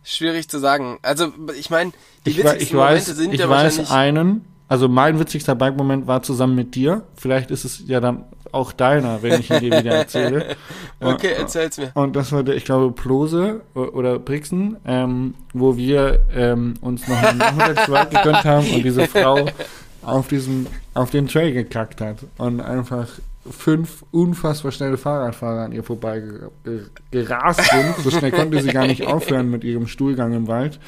schwierig 0.02 0.48
zu 0.48 0.58
sagen. 0.58 0.98
Also, 1.02 1.32
ich 1.58 1.70
meine, 1.70 1.92
die 2.26 2.30
Ich, 2.30 2.38
witzigsten 2.38 2.62
ich 2.62 2.74
weiß, 2.74 2.90
Momente 2.90 3.14
sind 3.14 3.34
ich 3.34 3.40
ja 3.40 3.48
weiß 3.48 3.78
wahrscheinlich. 3.78 3.90
einen, 3.90 4.44
also 4.68 4.88
mein 4.88 5.18
witzigster 5.18 5.54
Bike-Moment 5.54 6.06
war 6.06 6.22
zusammen 6.22 6.54
mit 6.54 6.74
dir. 6.74 7.02
Vielleicht 7.16 7.50
ist 7.50 7.64
es 7.64 7.82
ja 7.86 8.00
dann 8.00 8.24
auch 8.52 8.72
deiner, 8.72 9.22
wenn 9.22 9.40
ich 9.40 9.50
ihn 9.50 9.60
dir 9.60 9.78
wieder 9.78 9.92
erzähle. 9.92 10.56
Okay, 11.02 11.32
erzähl's 11.32 11.78
mir. 11.78 11.92
Und 11.94 12.14
das 12.14 12.30
war 12.30 12.42
der, 12.42 12.56
ich 12.56 12.66
glaube, 12.66 12.92
Plose 12.92 13.62
oder 13.72 14.18
Brixen, 14.18 14.76
ähm, 14.84 15.32
wo 15.54 15.78
wir 15.78 16.26
ähm, 16.34 16.74
uns 16.82 17.08
noch 17.08 17.16
einen 17.22 17.38
Nachmittagswald 17.38 18.10
gegönnt 18.10 18.44
haben 18.44 18.70
und 18.70 18.82
diese 18.82 19.06
Frau 19.06 19.46
auf 20.02 20.28
diesem, 20.28 20.66
auf 20.92 21.10
den 21.10 21.26
Trail 21.26 21.54
gekackt 21.54 22.02
hat 22.02 22.18
und 22.36 22.60
einfach 22.60 23.08
fünf 23.48 24.04
unfassbar 24.10 24.72
schnelle 24.72 24.98
Fahrradfahrer 24.98 25.62
an 25.62 25.72
ihr 25.72 25.82
vorbei 25.82 26.20
ge- 26.20 26.48
ge- 26.64 26.86
gerast 27.10 27.62
sind. 27.70 27.96
So 28.02 28.10
schnell 28.10 28.32
konnte 28.32 28.60
sie 28.60 28.70
gar 28.70 28.86
nicht 28.86 29.06
aufhören 29.06 29.50
mit 29.50 29.64
ihrem 29.64 29.86
Stuhlgang 29.86 30.32
im 30.32 30.46
Wald. 30.48 30.78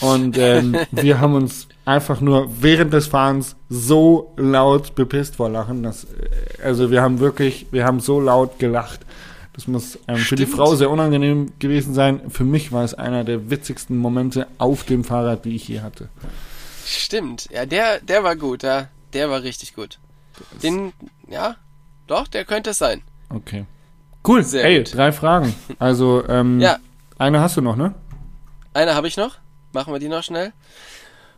Und 0.00 0.38
ähm, 0.38 0.76
wir 0.92 1.20
haben 1.20 1.34
uns 1.34 1.68
einfach 1.84 2.22
nur 2.22 2.48
während 2.62 2.94
des 2.94 3.06
Fahrens 3.06 3.54
so 3.68 4.32
laut 4.38 4.94
bepisst 4.94 5.36
vor 5.36 5.50
Lachen, 5.50 5.82
dass 5.82 6.04
äh, 6.04 6.62
also 6.62 6.90
wir 6.90 7.02
haben 7.02 7.20
wirklich, 7.20 7.66
wir 7.70 7.84
haben 7.84 8.00
so 8.00 8.18
laut 8.18 8.58
gelacht. 8.58 9.00
Das 9.52 9.68
muss 9.68 9.98
ähm, 10.08 10.16
für 10.16 10.36
die. 10.36 10.46
Frau 10.46 10.74
sehr 10.74 10.88
unangenehm 10.90 11.52
gewesen 11.58 11.92
sein. 11.92 12.30
Für 12.30 12.44
mich 12.44 12.72
war 12.72 12.82
es 12.82 12.94
einer 12.94 13.24
der 13.24 13.50
witzigsten 13.50 13.98
Momente 13.98 14.46
auf 14.56 14.84
dem 14.84 15.04
Fahrrad, 15.04 15.44
die 15.44 15.54
ich 15.54 15.68
je 15.68 15.80
hatte. 15.80 16.08
Stimmt. 16.86 17.48
Ja, 17.52 17.66
der, 17.66 18.00
der 18.00 18.24
war 18.24 18.36
gut, 18.36 18.62
ja. 18.62 18.88
Der 19.12 19.28
war 19.28 19.42
richtig 19.42 19.74
gut. 19.74 19.98
Den, 20.62 20.92
ja, 21.28 21.56
doch, 22.06 22.28
der 22.28 22.44
könnte 22.44 22.70
es 22.70 22.78
sein. 22.78 23.02
Okay. 23.30 23.66
Cool. 24.26 24.42
Sehr 24.42 24.64
Ey, 24.64 24.78
gut. 24.78 24.94
drei 24.94 25.12
Fragen. 25.12 25.54
Also, 25.78 26.26
ähm, 26.28 26.60
Ja. 26.60 26.78
eine 27.18 27.40
hast 27.40 27.56
du 27.56 27.60
noch, 27.60 27.76
ne? 27.76 27.94
Eine 28.72 28.94
habe 28.94 29.08
ich 29.08 29.16
noch. 29.16 29.36
Machen 29.72 29.92
wir 29.92 29.98
die 30.00 30.08
noch 30.08 30.22
schnell. 30.22 30.52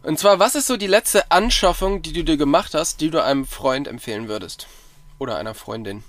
Und 0.03 0.19
zwar, 0.19 0.39
was 0.39 0.55
ist 0.55 0.67
so 0.69 0.77
die 0.77 0.87
letzte 0.87 1.31
Anschaffung, 1.33 2.01
die 2.03 2.13
du 2.13 2.23
dir 2.23 2.37
gemacht 2.37 2.75
hast, 2.75 3.01
die 3.01 3.11
du 3.11 3.23
einem 3.23 3.45
Freund 3.47 3.89
empfehlen 3.89 4.29
würdest? 4.29 4.69
Oder 5.19 5.37
einer 5.37 5.55
Freundin? 5.55 6.05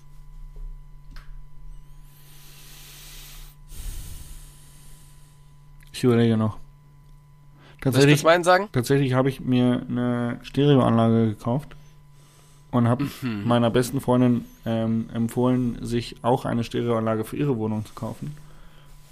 Ich 5.91 6.03
überlege 6.03 6.37
noch. 6.37 6.57
Tatsächlich, 7.81 8.15
kurz 8.21 8.23
meinen 8.23 8.43
sagen? 8.43 8.69
tatsächlich 8.71 9.13
habe 9.13 9.29
ich 9.29 9.39
mir 9.39 9.83
eine 9.89 10.39
Stereoanlage 10.43 11.29
gekauft 11.29 11.75
und 12.71 12.87
habe 12.87 13.05
Mhm. 13.21 13.43
meiner 13.45 13.69
besten 13.69 14.01
Freundin 14.01 14.45
ähm, 14.65 15.09
empfohlen, 15.13 15.77
sich 15.85 16.17
auch 16.23 16.45
eine 16.45 16.63
Stereoanlage 16.63 17.23
für 17.23 17.37
ihre 17.37 17.57
Wohnung 17.57 17.85
zu 17.85 17.93
kaufen. 17.93 18.35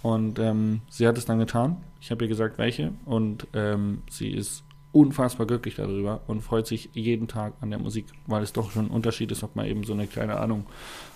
Und 0.02 0.38
ähm, 0.40 0.82
sie 0.90 1.08
hat 1.08 1.18
es 1.18 1.26
dann 1.26 1.40
getan. 1.40 1.78
Ich 2.00 2.12
habe 2.12 2.26
ihr 2.26 2.28
gesagt, 2.30 2.58
welche. 2.58 2.92
Und 3.06 3.48
ähm, 3.54 4.04
sie 4.10 4.30
ist 4.30 4.64
unfassbar 4.92 5.48
glücklich 5.48 5.76
darüber 5.76 6.22
und 6.28 6.42
freut 6.42 6.68
sich 6.68 6.90
jeden 6.94 7.28
Tag 7.28 7.54
an 7.60 7.70
der 7.70 7.80
Musik, 7.80 8.06
weil 8.28 8.44
es 8.44 8.54
doch 8.54 8.72
schon 8.72 8.86
ein 8.86 8.92
Unterschied 8.92 9.32
ist, 9.32 9.44
ob 9.44 9.56
man 9.56 9.66
eben 9.66 9.84
so 9.84 9.94
eine 9.94 10.08
kleine 10.08 10.38
Ahnung, 10.40 10.66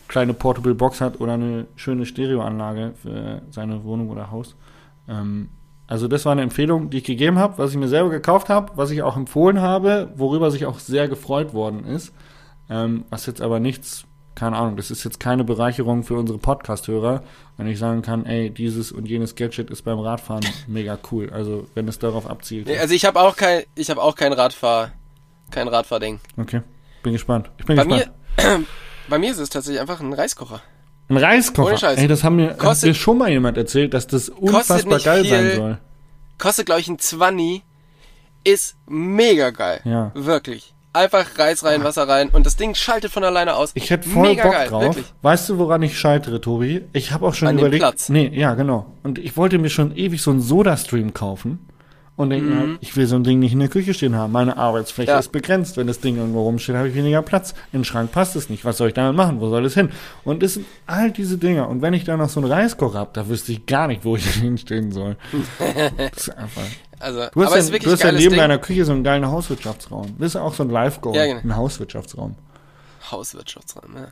kleine 0.07 0.33
Portable 0.33 0.75
Box 0.75 1.01
hat 1.01 1.21
oder 1.21 1.33
eine 1.33 1.65
schöne 1.75 2.05
Stereoanlage 2.05 2.93
für 3.01 3.41
seine 3.51 3.83
Wohnung 3.83 4.09
oder 4.09 4.31
Haus. 4.31 4.55
Ähm, 5.07 5.49
also 5.89 6.07
das 6.07 6.23
war 6.23 6.33
eine 6.33 6.43
Empfehlung, 6.43 6.91
die 6.91 6.99
ich 6.99 7.03
gegeben 7.03 7.39
habe, 7.39 7.57
was 7.57 7.71
ich 7.71 7.77
mir 7.77 7.87
selber 7.87 8.11
gekauft 8.11 8.47
habe, 8.49 8.73
was 8.75 8.91
ich 8.91 9.01
auch 9.01 9.17
empfohlen 9.17 9.59
habe, 9.59 10.13
worüber 10.15 10.51
sich 10.51 10.67
auch 10.67 10.77
sehr 10.77 11.07
gefreut 11.07 11.51
worden 11.55 11.83
ist. 11.83 12.13
Ähm, 12.69 13.05
was 13.09 13.25
jetzt 13.25 13.41
aber 13.41 13.59
nichts, 13.59 14.03
keine 14.35 14.55
Ahnung, 14.55 14.77
das 14.77 14.91
ist 14.91 15.03
jetzt 15.03 15.19
keine 15.19 15.43
Bereicherung 15.43 16.03
für 16.03 16.13
unsere 16.13 16.37
Podcast-Hörer, 16.37 17.23
wenn 17.57 17.65
ich 17.65 17.79
sagen 17.79 18.03
kann, 18.03 18.27
ey, 18.27 18.51
dieses 18.51 18.91
und 18.91 19.07
jenes 19.07 19.33
Gadget 19.33 19.71
ist 19.71 19.81
beim 19.81 19.97
Radfahren 19.97 20.45
mega 20.67 20.95
cool. 21.11 21.31
Also 21.31 21.65
wenn 21.73 21.87
es 21.87 21.97
darauf 21.97 22.29
abzielt. 22.29 22.67
Nee, 22.67 22.77
also 22.77 22.93
ich 22.93 23.05
habe 23.05 23.19
auch 23.19 23.35
kein, 23.35 23.63
ich 23.73 23.89
habe 23.89 24.03
auch 24.03 24.13
kein 24.13 24.31
Radfahr, 24.31 24.91
kein 25.49 25.67
Radfahrding. 25.67 26.19
Okay, 26.37 26.61
bin 27.01 27.13
gespannt. 27.13 27.49
Ich 27.57 27.65
bin 27.65 27.77
Bei 27.77 27.83
gespannt. 27.83 28.11
mir, 28.37 28.65
bei 29.09 29.17
mir 29.17 29.31
ist 29.31 29.39
es 29.39 29.49
tatsächlich 29.49 29.81
einfach 29.81 30.01
ein 30.01 30.13
Reiskocher. 30.13 30.61
Ein 31.09 31.17
Reiskocher. 31.17 31.69
Ohne 31.69 31.77
Scheiß. 31.77 31.99
Ey, 31.99 32.07
das 32.07 32.23
haben 32.23 32.35
mir, 32.35 32.51
hat 32.51 32.59
Kostet- 32.59 32.89
mir 32.89 32.93
schon 32.93 33.17
mal 33.17 33.29
jemand 33.29 33.57
erzählt, 33.57 33.93
dass 33.93 34.07
das 34.07 34.29
unfassbar 34.29 34.99
geil 34.99 35.25
sein 35.25 35.45
viel. 35.47 35.55
soll. 35.55 35.77
Kostet, 36.37 36.65
glaube 36.67 36.81
ich, 36.81 36.87
ein 36.87 36.99
20. 36.99 37.63
Ist 38.43 38.75
mega 38.87 39.49
geil. 39.49 39.81
Ja. 39.83 40.11
Wirklich. 40.15 40.73
Einfach 40.93 41.37
Reis 41.37 41.63
rein, 41.63 41.83
Wasser 41.83 42.07
rein 42.07 42.29
und 42.29 42.45
das 42.45 42.55
Ding 42.55 42.73
schaltet 42.73 43.11
von 43.11 43.23
alleine 43.23 43.55
aus. 43.55 43.71
Ich 43.75 43.89
hätte 43.91 44.09
voll 44.09 44.29
mega 44.29 44.43
Bock 44.43 44.53
geil, 44.53 44.67
drauf. 44.69 44.83
Wirklich. 44.83 45.05
Weißt 45.21 45.47
du, 45.49 45.57
woran 45.59 45.83
ich 45.83 45.99
scheitere, 45.99 46.41
Tobi? 46.41 46.81
Ich 46.93 47.11
habe 47.11 47.27
auch 47.27 47.33
schon 47.35 47.47
An 47.47 47.57
dem 47.57 47.59
überlegt. 47.65 47.81
Platz. 47.83 48.09
Nee, 48.09 48.31
ja, 48.33 48.55
genau. 48.55 48.87
Und 49.03 49.19
ich 49.19 49.37
wollte 49.37 49.59
mir 49.59 49.69
schon 49.69 49.95
ewig 49.95 50.21
so 50.21 50.31
einen 50.31 50.41
Soda-Stream 50.41 51.13
kaufen. 51.13 51.68
Und 52.19 52.31
denke, 52.31 52.47
mir 52.49 52.59
halt, 52.59 52.77
ich 52.81 52.97
will 52.97 53.07
so 53.07 53.15
ein 53.15 53.23
Ding 53.23 53.39
nicht 53.39 53.53
in 53.53 53.59
der 53.59 53.69
Küche 53.69 53.93
stehen 53.93 54.13
haben. 54.13 54.33
Meine 54.33 54.57
Arbeitsfläche 54.57 55.09
Mhm. 55.09 55.13
Ja. 55.13 55.19
ist 55.19 55.31
begrenzt. 55.31 55.77
Wenn 55.77 55.87
das 55.87 56.01
Ding 56.01 56.17
irgendwo 56.17 56.41
rumsteht, 56.43 56.75
habe 56.75 56.89
ich 56.89 56.93
weniger 56.95 57.21
Platz. 57.21 57.53
In 57.71 57.79
den 57.79 57.85
Schrank 57.85 58.11
passt 58.11 58.35
es 58.35 58.49
nicht. 58.49 58.65
Was 58.65 58.75
soll 58.77 58.89
ich 58.89 58.93
damit 58.93 59.15
machen? 59.15 59.39
Wo 59.39 59.47
soll 59.49 59.63
es 59.65 59.73
hin? 59.73 59.89
Und 60.25 60.43
es 60.43 60.55
sind 60.55 60.65
all 60.85 61.11
diese 61.11 61.37
Dinge. 61.37 61.65
Und 61.65 61.81
wenn 61.81 61.93
ich 61.93 62.03
da 62.03 62.17
noch 62.17 62.27
so 62.27 62.41
einen 62.41 62.51
Reiskocher 62.51 62.99
habe, 62.99 63.11
da 63.13 63.29
wüsste 63.29 63.53
ich 63.53 63.65
gar 63.65 63.87
nicht, 63.87 64.03
wo 64.03 64.17
ich 64.17 64.25
hinstehen 64.33 64.91
soll. 64.91 65.15
das 65.97 66.27
ist 66.27 66.37
einfach. 66.37 66.61
Also, 66.99 67.19
Du 67.33 67.41
hast, 67.45 67.53
aber 67.53 67.59
ja, 67.73 67.79
du 67.79 67.91
hast 67.91 68.03
ja 68.03 68.11
neben 68.11 68.29
Ding. 68.31 68.37
deiner 68.37 68.57
Küche 68.57 68.83
so 68.83 68.91
einen 68.91 69.05
geilen 69.05 69.25
Hauswirtschaftsraum. 69.25 70.15
Das 70.19 70.31
ist 70.31 70.35
auch 70.35 70.53
so 70.53 70.63
ein 70.63 70.69
Live-Goal. 70.69 71.15
Ja, 71.15 71.25
genau. 71.25 71.39
Ein 71.41 71.55
Hauswirtschaftsraum. 71.55 72.35
Hauswirtschaftsraum, 73.09 73.95
ja. 73.95 74.07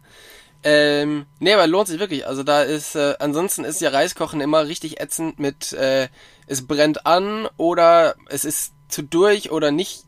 Ähm, 0.64 1.26
nee, 1.40 1.54
aber 1.54 1.68
lohnt 1.68 1.88
sich 1.88 2.00
wirklich. 2.00 2.28
Also 2.28 2.44
da 2.44 2.64
ist, 2.64 2.96
äh, 2.96 3.16
ansonsten 3.20 3.64
ist 3.64 3.80
ja 3.82 3.90
Reiskochen 3.90 4.42
immer 4.42 4.68
richtig 4.68 5.00
ätzend 5.00 5.40
mit, 5.40 5.72
äh, 5.74 6.10
es 6.48 6.66
brennt 6.68 7.06
an 7.06 7.48
oder 7.58 8.16
es 8.30 8.44
ist 8.46 8.74
zu 8.90 9.02
durch 9.04 9.52
oder 9.52 9.72
nicht, 9.72 10.04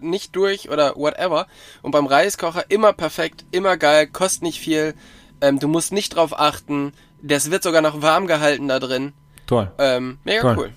nicht 0.00 0.34
durch 0.36 0.70
oder 0.70 0.96
whatever. 0.96 1.46
Und 1.82 1.90
beim 1.92 2.06
Reiskocher 2.06 2.64
immer 2.70 2.92
perfekt, 2.92 3.44
immer 3.50 3.76
geil, 3.76 4.06
kostet 4.06 4.42
nicht 4.42 4.58
viel, 4.60 4.94
ähm, 5.40 5.58
du 5.58 5.68
musst 5.68 5.92
nicht 5.92 6.16
drauf 6.16 6.38
achten, 6.38 6.92
das 7.22 7.50
wird 7.50 7.62
sogar 7.62 7.82
noch 7.82 8.02
warm 8.02 8.26
gehalten 8.26 8.68
da 8.68 8.78
drin. 8.78 9.12
Toll. 9.46 9.70
Ähm, 9.78 10.18
mega 10.24 10.42
Toll. 10.42 10.56
cool. 10.58 10.72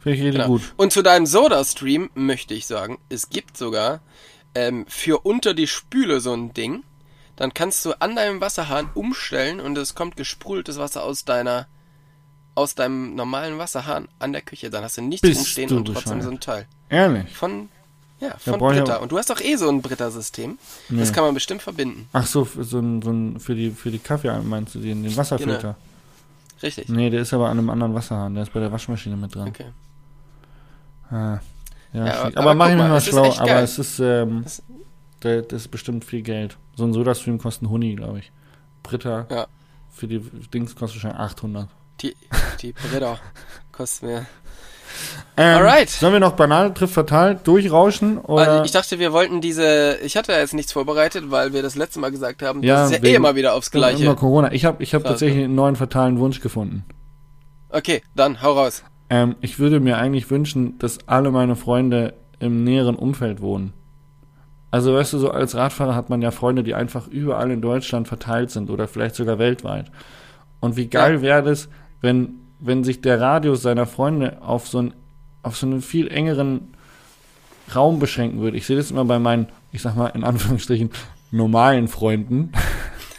Finde 0.00 0.18
ich 0.18 0.22
richtig 0.24 0.40
Genau. 0.42 0.46
gut. 0.48 0.74
Und 0.76 0.92
zu 0.92 1.02
deinem 1.02 1.26
Soda-Stream 1.26 2.10
möchte 2.14 2.54
ich 2.54 2.66
sagen, 2.66 2.98
es 3.08 3.30
gibt 3.30 3.56
sogar 3.56 4.00
ähm, 4.54 4.84
für 4.88 5.20
unter 5.24 5.54
die 5.54 5.68
Spüle 5.68 6.20
so 6.20 6.32
ein 6.34 6.52
Ding. 6.52 6.82
Dann 7.36 7.54
kannst 7.54 7.84
du 7.84 7.92
an 8.00 8.14
deinem 8.16 8.40
Wasserhahn 8.40 8.88
umstellen 8.94 9.60
und 9.60 9.76
es 9.78 9.94
kommt 9.94 10.16
gesprudeltes 10.16 10.78
Wasser 10.78 11.02
aus 11.04 11.24
deiner 11.24 11.66
aus 12.54 12.74
deinem 12.74 13.14
normalen 13.14 13.56
Wasserhahn 13.56 14.08
an 14.18 14.32
der 14.32 14.42
Küche. 14.42 14.68
Dann 14.68 14.84
hast 14.84 14.98
du 14.98 15.02
nichts 15.02 15.22
Bist 15.22 15.38
rumstehen 15.40 15.68
du 15.70 15.76
und 15.76 15.86
trotzdem 15.86 16.20
so 16.20 16.30
ein 16.30 16.38
Teil. 16.40 16.66
Ehrlich. 16.90 17.34
Von 17.34 17.70
ja, 18.20 18.36
von 18.36 18.54
ich 18.54 18.58
Britta. 18.60 18.94
aber- 18.96 19.02
Und 19.02 19.10
du 19.10 19.16
hast 19.18 19.30
doch 19.30 19.40
eh 19.40 19.56
so 19.56 19.68
ein 19.70 19.80
Britta-System. 19.80 20.58
Das 20.90 21.08
Nee. 21.08 21.14
kann 21.14 21.24
man 21.24 21.32
bestimmt 21.34 21.62
verbinden. 21.62 22.08
Ach 22.12 22.26
so, 22.26 22.44
für 22.44 22.62
so 22.62 22.78
ein, 22.78 23.00
so 23.00 23.10
ein, 23.10 23.40
für 23.40 23.54
die, 23.54 23.70
für 23.70 23.90
die 23.90 23.98
Kaffee 23.98 24.30
meinst 24.42 24.74
du 24.74 24.80
den, 24.80 25.02
den 25.02 25.16
Wasserfilter? 25.16 25.58
Genau. 25.60 25.74
Richtig. 26.62 26.88
Nee, 26.90 27.08
der 27.10 27.22
ist 27.22 27.32
aber 27.32 27.48
an 27.48 27.58
einem 27.58 27.70
anderen 27.70 27.94
Wasserhahn, 27.94 28.34
der 28.34 28.42
ist 28.44 28.52
bei 28.52 28.60
der 28.60 28.70
Waschmaschine 28.70 29.16
mit 29.16 29.34
dran. 29.34 29.48
Okay. 29.48 29.66
Ah, 31.10 31.38
ja, 31.92 32.06
Ja, 32.06 32.12
schick. 32.26 32.36
aber 32.36 32.50
aber, 32.50 32.54
mach 32.54 32.68
ich 32.68 32.76
mir 32.76 32.88
mal, 32.88 33.00
schlau, 33.00 33.32
aber 33.38 33.62
es 33.62 33.78
ist, 33.78 33.98
ähm, 33.98 34.42
Das- 34.44 34.62
das 35.24 35.62
ist 35.62 35.68
bestimmt 35.68 36.04
viel 36.04 36.22
Geld. 36.22 36.56
So 36.76 36.84
ein 36.84 36.92
Soda-Stream 36.92 37.38
kostet 37.38 37.64
ein 37.64 37.70
Huni, 37.70 37.94
glaube 37.94 38.18
ich. 38.20 38.32
Britta, 38.82 39.26
Ja. 39.30 39.46
für 39.90 40.06
die 40.08 40.20
Dings 40.52 40.74
kostet 40.74 41.02
wahrscheinlich 41.04 41.20
800. 41.20 41.68
Die, 42.00 42.14
die 42.60 42.72
Britta 42.72 43.18
kostet 43.72 44.08
mir. 44.08 44.26
Ähm, 45.36 45.56
Alright. 45.58 45.88
Sollen 45.88 46.12
wir 46.12 46.20
noch 46.20 46.32
banal 46.36 46.74
trifft 46.74 46.92
fatal 46.94 47.36
durchrauschen? 47.42 48.18
Oder? 48.18 48.50
Also 48.50 48.64
ich 48.64 48.72
dachte, 48.72 48.98
wir 48.98 49.12
wollten 49.12 49.40
diese. 49.40 49.96
Ich 50.02 50.16
hatte 50.16 50.32
ja 50.32 50.38
jetzt 50.38 50.52
nichts 50.52 50.72
vorbereitet, 50.72 51.30
weil 51.30 51.52
wir 51.54 51.62
das 51.62 51.76
letzte 51.76 51.98
Mal 52.00 52.10
gesagt 52.10 52.42
haben, 52.42 52.62
Ja, 52.62 52.82
das 52.82 52.90
ist 52.92 53.02
ja 53.02 53.10
eh 53.10 53.14
immer 53.14 53.34
wieder 53.34 53.54
aufs 53.54 53.68
Immer 53.68 53.88
Gleiche. 53.92 54.14
Corona. 54.14 54.52
Ich 54.52 54.64
habe 54.66 54.82
ich 54.82 54.94
hab 54.94 55.04
tatsächlich 55.04 55.44
einen 55.44 55.54
neuen 55.54 55.76
fatalen 55.76 56.18
Wunsch 56.18 56.40
gefunden. 56.40 56.84
Okay, 57.70 58.02
dann 58.14 58.42
hau 58.42 58.52
raus. 58.52 58.84
Ähm, 59.08 59.36
ich 59.40 59.58
würde 59.58 59.80
mir 59.80 59.96
eigentlich 59.96 60.30
wünschen, 60.30 60.78
dass 60.78 61.08
alle 61.08 61.30
meine 61.30 61.56
Freunde 61.56 62.12
im 62.38 62.62
näheren 62.64 62.96
Umfeld 62.96 63.40
wohnen. 63.40 63.72
Also 64.72 64.94
weißt 64.94 65.12
du, 65.12 65.18
so 65.18 65.30
als 65.30 65.54
Radfahrer 65.54 65.94
hat 65.94 66.08
man 66.10 66.22
ja 66.22 66.30
Freunde, 66.30 66.62
die 66.64 66.74
einfach 66.74 67.06
überall 67.06 67.50
in 67.50 67.60
Deutschland 67.60 68.08
verteilt 68.08 68.50
sind 68.50 68.70
oder 68.70 68.88
vielleicht 68.88 69.14
sogar 69.14 69.38
weltweit. 69.38 69.92
Und 70.60 70.76
wie 70.76 70.88
geil 70.88 71.16
Ja. 71.16 71.22
wäre 71.22 71.42
das, 71.42 71.68
wenn, 72.00 72.36
wenn 72.58 72.82
sich 72.82 73.00
der 73.02 73.20
Radius 73.20 73.62
seiner 73.62 73.86
Freunde 73.86 74.38
auf 74.40 74.66
so, 74.66 74.78
ein, 74.78 74.94
auf 75.42 75.56
so 75.56 75.66
einen 75.66 75.82
viel 75.82 76.08
engeren 76.08 76.72
Raum 77.74 77.98
beschränken 77.98 78.40
würde. 78.40 78.56
Ich 78.56 78.66
sehe 78.66 78.76
das 78.76 78.90
immer 78.90 79.04
bei 79.04 79.18
meinen, 79.18 79.46
ich 79.72 79.82
sag 79.82 79.94
mal 79.94 80.08
in 80.08 80.24
Anführungsstrichen, 80.24 80.90
normalen 81.30 81.86
Freunden, 81.88 82.52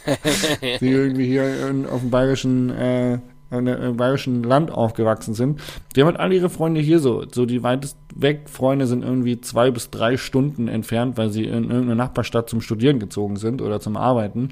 die 0.80 0.90
irgendwie 0.90 1.26
hier 1.26 1.68
in, 1.70 1.86
auf 1.86 2.00
dem 2.00 2.10
bayerischen, 2.10 2.70
äh, 2.70 3.18
in 3.50 3.66
der- 3.66 3.78
im 3.78 3.96
bayerischen 3.96 4.42
Land 4.42 4.70
aufgewachsen 4.70 5.34
sind. 5.34 5.60
Die 5.94 6.00
haben 6.00 6.08
halt 6.08 6.18
alle 6.18 6.34
ihre 6.34 6.50
Freunde 6.50 6.80
hier 6.80 6.98
so. 6.98 7.24
So 7.32 7.46
die 7.46 7.62
weitest 7.62 7.96
weg 8.14 8.48
Freunde 8.48 8.86
sind 8.86 9.02
irgendwie 9.04 9.40
zwei 9.40 9.70
bis 9.70 9.90
drei 9.90 10.16
Stunden 10.16 10.66
entfernt, 10.68 11.16
weil 11.18 11.30
sie 11.30 11.44
in 11.44 11.64
irgendeine 11.64 11.96
Nachbarstadt 11.96 12.48
zum 12.50 12.60
Studieren 12.60 12.98
gezogen 12.98 13.36
sind 13.36 13.62
oder 13.62 13.80
zum 13.80 13.96
Arbeiten. 13.96 14.48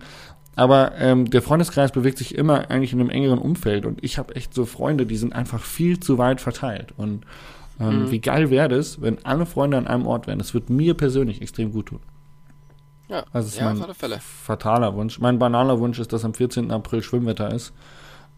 Aber 0.55 0.93
ähm, 0.99 1.31
der 1.31 1.41
Freundeskreis 1.43 1.93
bewegt 1.93 2.19
sich 2.19 2.35
immer 2.35 2.71
eigentlich 2.71 2.93
in 2.93 3.01
einem 3.01 3.09
engeren 3.11 3.39
Umfeld 3.39 3.87
und 3.87 4.05
ich 4.05 4.19
habe 4.19 4.37
echt 4.37 4.53
so 4.53 4.67
Freunde, 4.67 5.07
die 5.07 5.17
sind 5.17 5.35
einfach 5.35 5.63
viel 5.63 5.99
zu 5.99 6.19
weit 6.19 6.41
verteilt. 6.43 6.93
Und 6.97 7.25
ähm, 7.81 8.11
wie 8.11 8.21
geil 8.21 8.51
wäre 8.51 8.69
das, 8.69 9.01
wenn 9.01 9.25
alle 9.25 9.47
Freunde 9.47 9.79
an 9.79 9.87
einem 9.87 10.07
Ort 10.07 10.27
wären? 10.27 10.39
Das 10.39 10.53
wird 10.53 10.69
mir 10.69 10.93
persönlich 10.95 11.41
extrem 11.41 11.73
gut 11.73 11.87
tun. 11.87 12.01
Ja, 13.09 13.25
Also 13.33 13.47
es 13.49 13.55
ist 13.55 13.61
ja 13.61 13.65
mein 13.75 13.79
fataler 14.21 14.95
Wunsch. 14.95 15.19
Mein 15.19 15.39
banaler 15.39 15.81
Wunsch 15.81 15.99
ist, 15.99 16.13
dass 16.13 16.25
am 16.25 16.35
14. 16.35 16.71
April 16.71 17.03
Schwimmwetter 17.03 17.53
ist, 17.53 17.73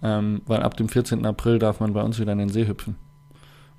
ähm, 0.03 0.43
weil 0.47 0.63
ab 0.63 0.77
dem 0.77 0.89
14. 0.89 1.25
April 1.27 1.59
darf 1.59 1.81
man 1.81 1.93
bei 1.93 2.03
uns 2.03 2.19
wieder 2.19 2.33
in 2.33 2.39
den 2.39 2.49
See 2.49 2.67
hüpfen. 2.67 2.97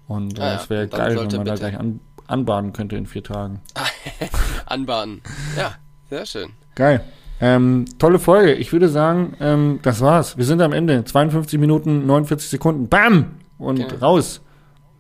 Und 0.07 0.38
äh, 0.39 0.41
Ah 0.41 0.45
ja, 0.53 0.55
es 0.55 0.70
wäre 0.70 0.88
geil, 0.88 1.16
wenn 1.16 1.28
man 1.28 1.30
da 1.30 1.38
bitte. 1.53 1.55
gleich 1.55 1.80
an, 1.80 1.99
anbaden 2.28 2.74
könnte 2.74 2.95
in 2.95 3.05
vier 3.05 3.24
Tagen. 3.24 3.61
Anbahnen. 4.66 5.22
Ja, 5.57 5.76
sehr 6.09 6.26
schön. 6.26 6.49
Geil. 6.76 7.03
Ähm, 7.41 7.86
tolle 7.99 8.20
Folge. 8.20 8.53
Ich 8.53 8.72
würde 8.72 8.88
sagen, 8.89 9.36
ähm, 9.39 9.80
das 9.82 10.01
war's. 10.01 10.38
Wir 10.38 10.45
sind 10.45 10.61
am 10.61 10.74
Ende. 10.74 11.03
52 11.03 11.59
Minuten, 11.59 12.05
49 12.05 12.49
Sekunden. 12.49 12.88
Bam! 12.88 13.32
Und 13.57 13.80
Okay. 13.84 13.95
raus. 14.01 14.41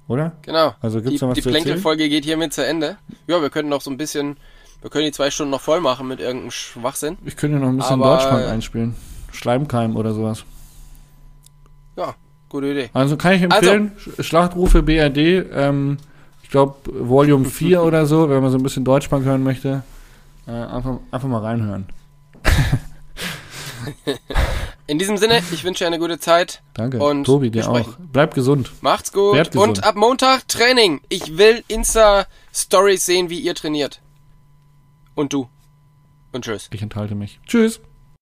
Oder? 0.07 0.33
Genau. 0.43 0.73
Also 0.81 1.01
gibt's 1.01 1.19
die 1.19 1.25
noch 1.25 1.29
was 1.31 1.35
die 1.35 1.41
zu 1.41 1.49
erzählen? 1.49 1.63
Plänkelfolge 1.63 2.09
geht 2.09 2.25
hiermit 2.25 2.53
zu 2.53 2.65
Ende. 2.65 2.97
Ja, 3.27 3.41
wir 3.41 3.49
könnten 3.49 3.69
noch 3.69 3.81
so 3.81 3.89
ein 3.89 3.97
bisschen. 3.97 4.37
Wir 4.81 4.89
können 4.91 5.05
die 5.05 5.11
zwei 5.11 5.31
Stunden 5.31 5.49
noch 5.51 5.61
voll 5.61 5.81
machen 5.81 6.07
mit 6.07 6.19
irgendeinem 6.19 6.51
Schwachsinn. 6.51 7.17
Ich 7.25 7.35
könnte 7.37 7.57
noch 7.57 7.69
ein 7.69 7.77
bisschen 7.77 8.01
Aber- 8.01 8.17
Deutschland 8.17 8.45
einspielen. 8.45 8.95
Schleimkeim 9.31 9.95
oder 9.95 10.13
sowas. 10.13 10.45
Ja, 11.95 12.15
gute 12.49 12.67
Idee. 12.71 12.89
Also 12.93 13.17
kann 13.17 13.33
ich 13.33 13.41
empfehlen, 13.41 13.91
Sch- 13.97 14.23
Schlachtrufe 14.23 14.83
BRD, 14.83 15.17
ähm, 15.53 15.97
ich 16.43 16.49
glaube 16.49 16.75
Volume 16.85 17.45
4 17.49 17.81
oder 17.83 18.05
so, 18.05 18.29
wenn 18.29 18.41
man 18.41 18.51
so 18.51 18.57
ein 18.57 18.63
bisschen 18.63 18.83
Deutschbank 18.83 19.25
hören 19.25 19.43
möchte, 19.43 19.83
äh, 20.47 20.51
einfach, 20.51 20.99
einfach 21.11 21.27
mal 21.27 21.41
reinhören. 21.41 21.87
In 24.87 24.99
diesem 24.99 25.17
Sinne, 25.17 25.41
ich 25.51 25.63
wünsche 25.63 25.83
dir 25.83 25.87
eine 25.87 25.97
gute 25.99 26.19
Zeit. 26.19 26.61
Danke. 26.75 26.99
Und 27.03 27.23
Tobi, 27.23 27.49
dir 27.49 27.67
auch. 27.69 27.89
Bleib 28.11 28.35
gesund. 28.35 28.71
Macht's 28.81 29.11
gut. 29.11 29.33
Gesund. 29.51 29.55
Und 29.79 29.83
ab 29.83 29.95
Montag 29.95 30.47
Training. 30.47 31.01
Ich 31.09 31.37
will 31.37 31.63
Insta-Stories 31.67 33.03
sehen, 33.05 33.29
wie 33.29 33.39
ihr 33.39 33.55
trainiert. 33.55 34.01
Und 35.15 35.33
du. 35.33 35.49
Und 36.31 36.45
tschüss. 36.45 36.69
Ich 36.71 36.81
enthalte 36.83 37.15
mich. 37.15 37.39
Tschüss. 37.47 37.79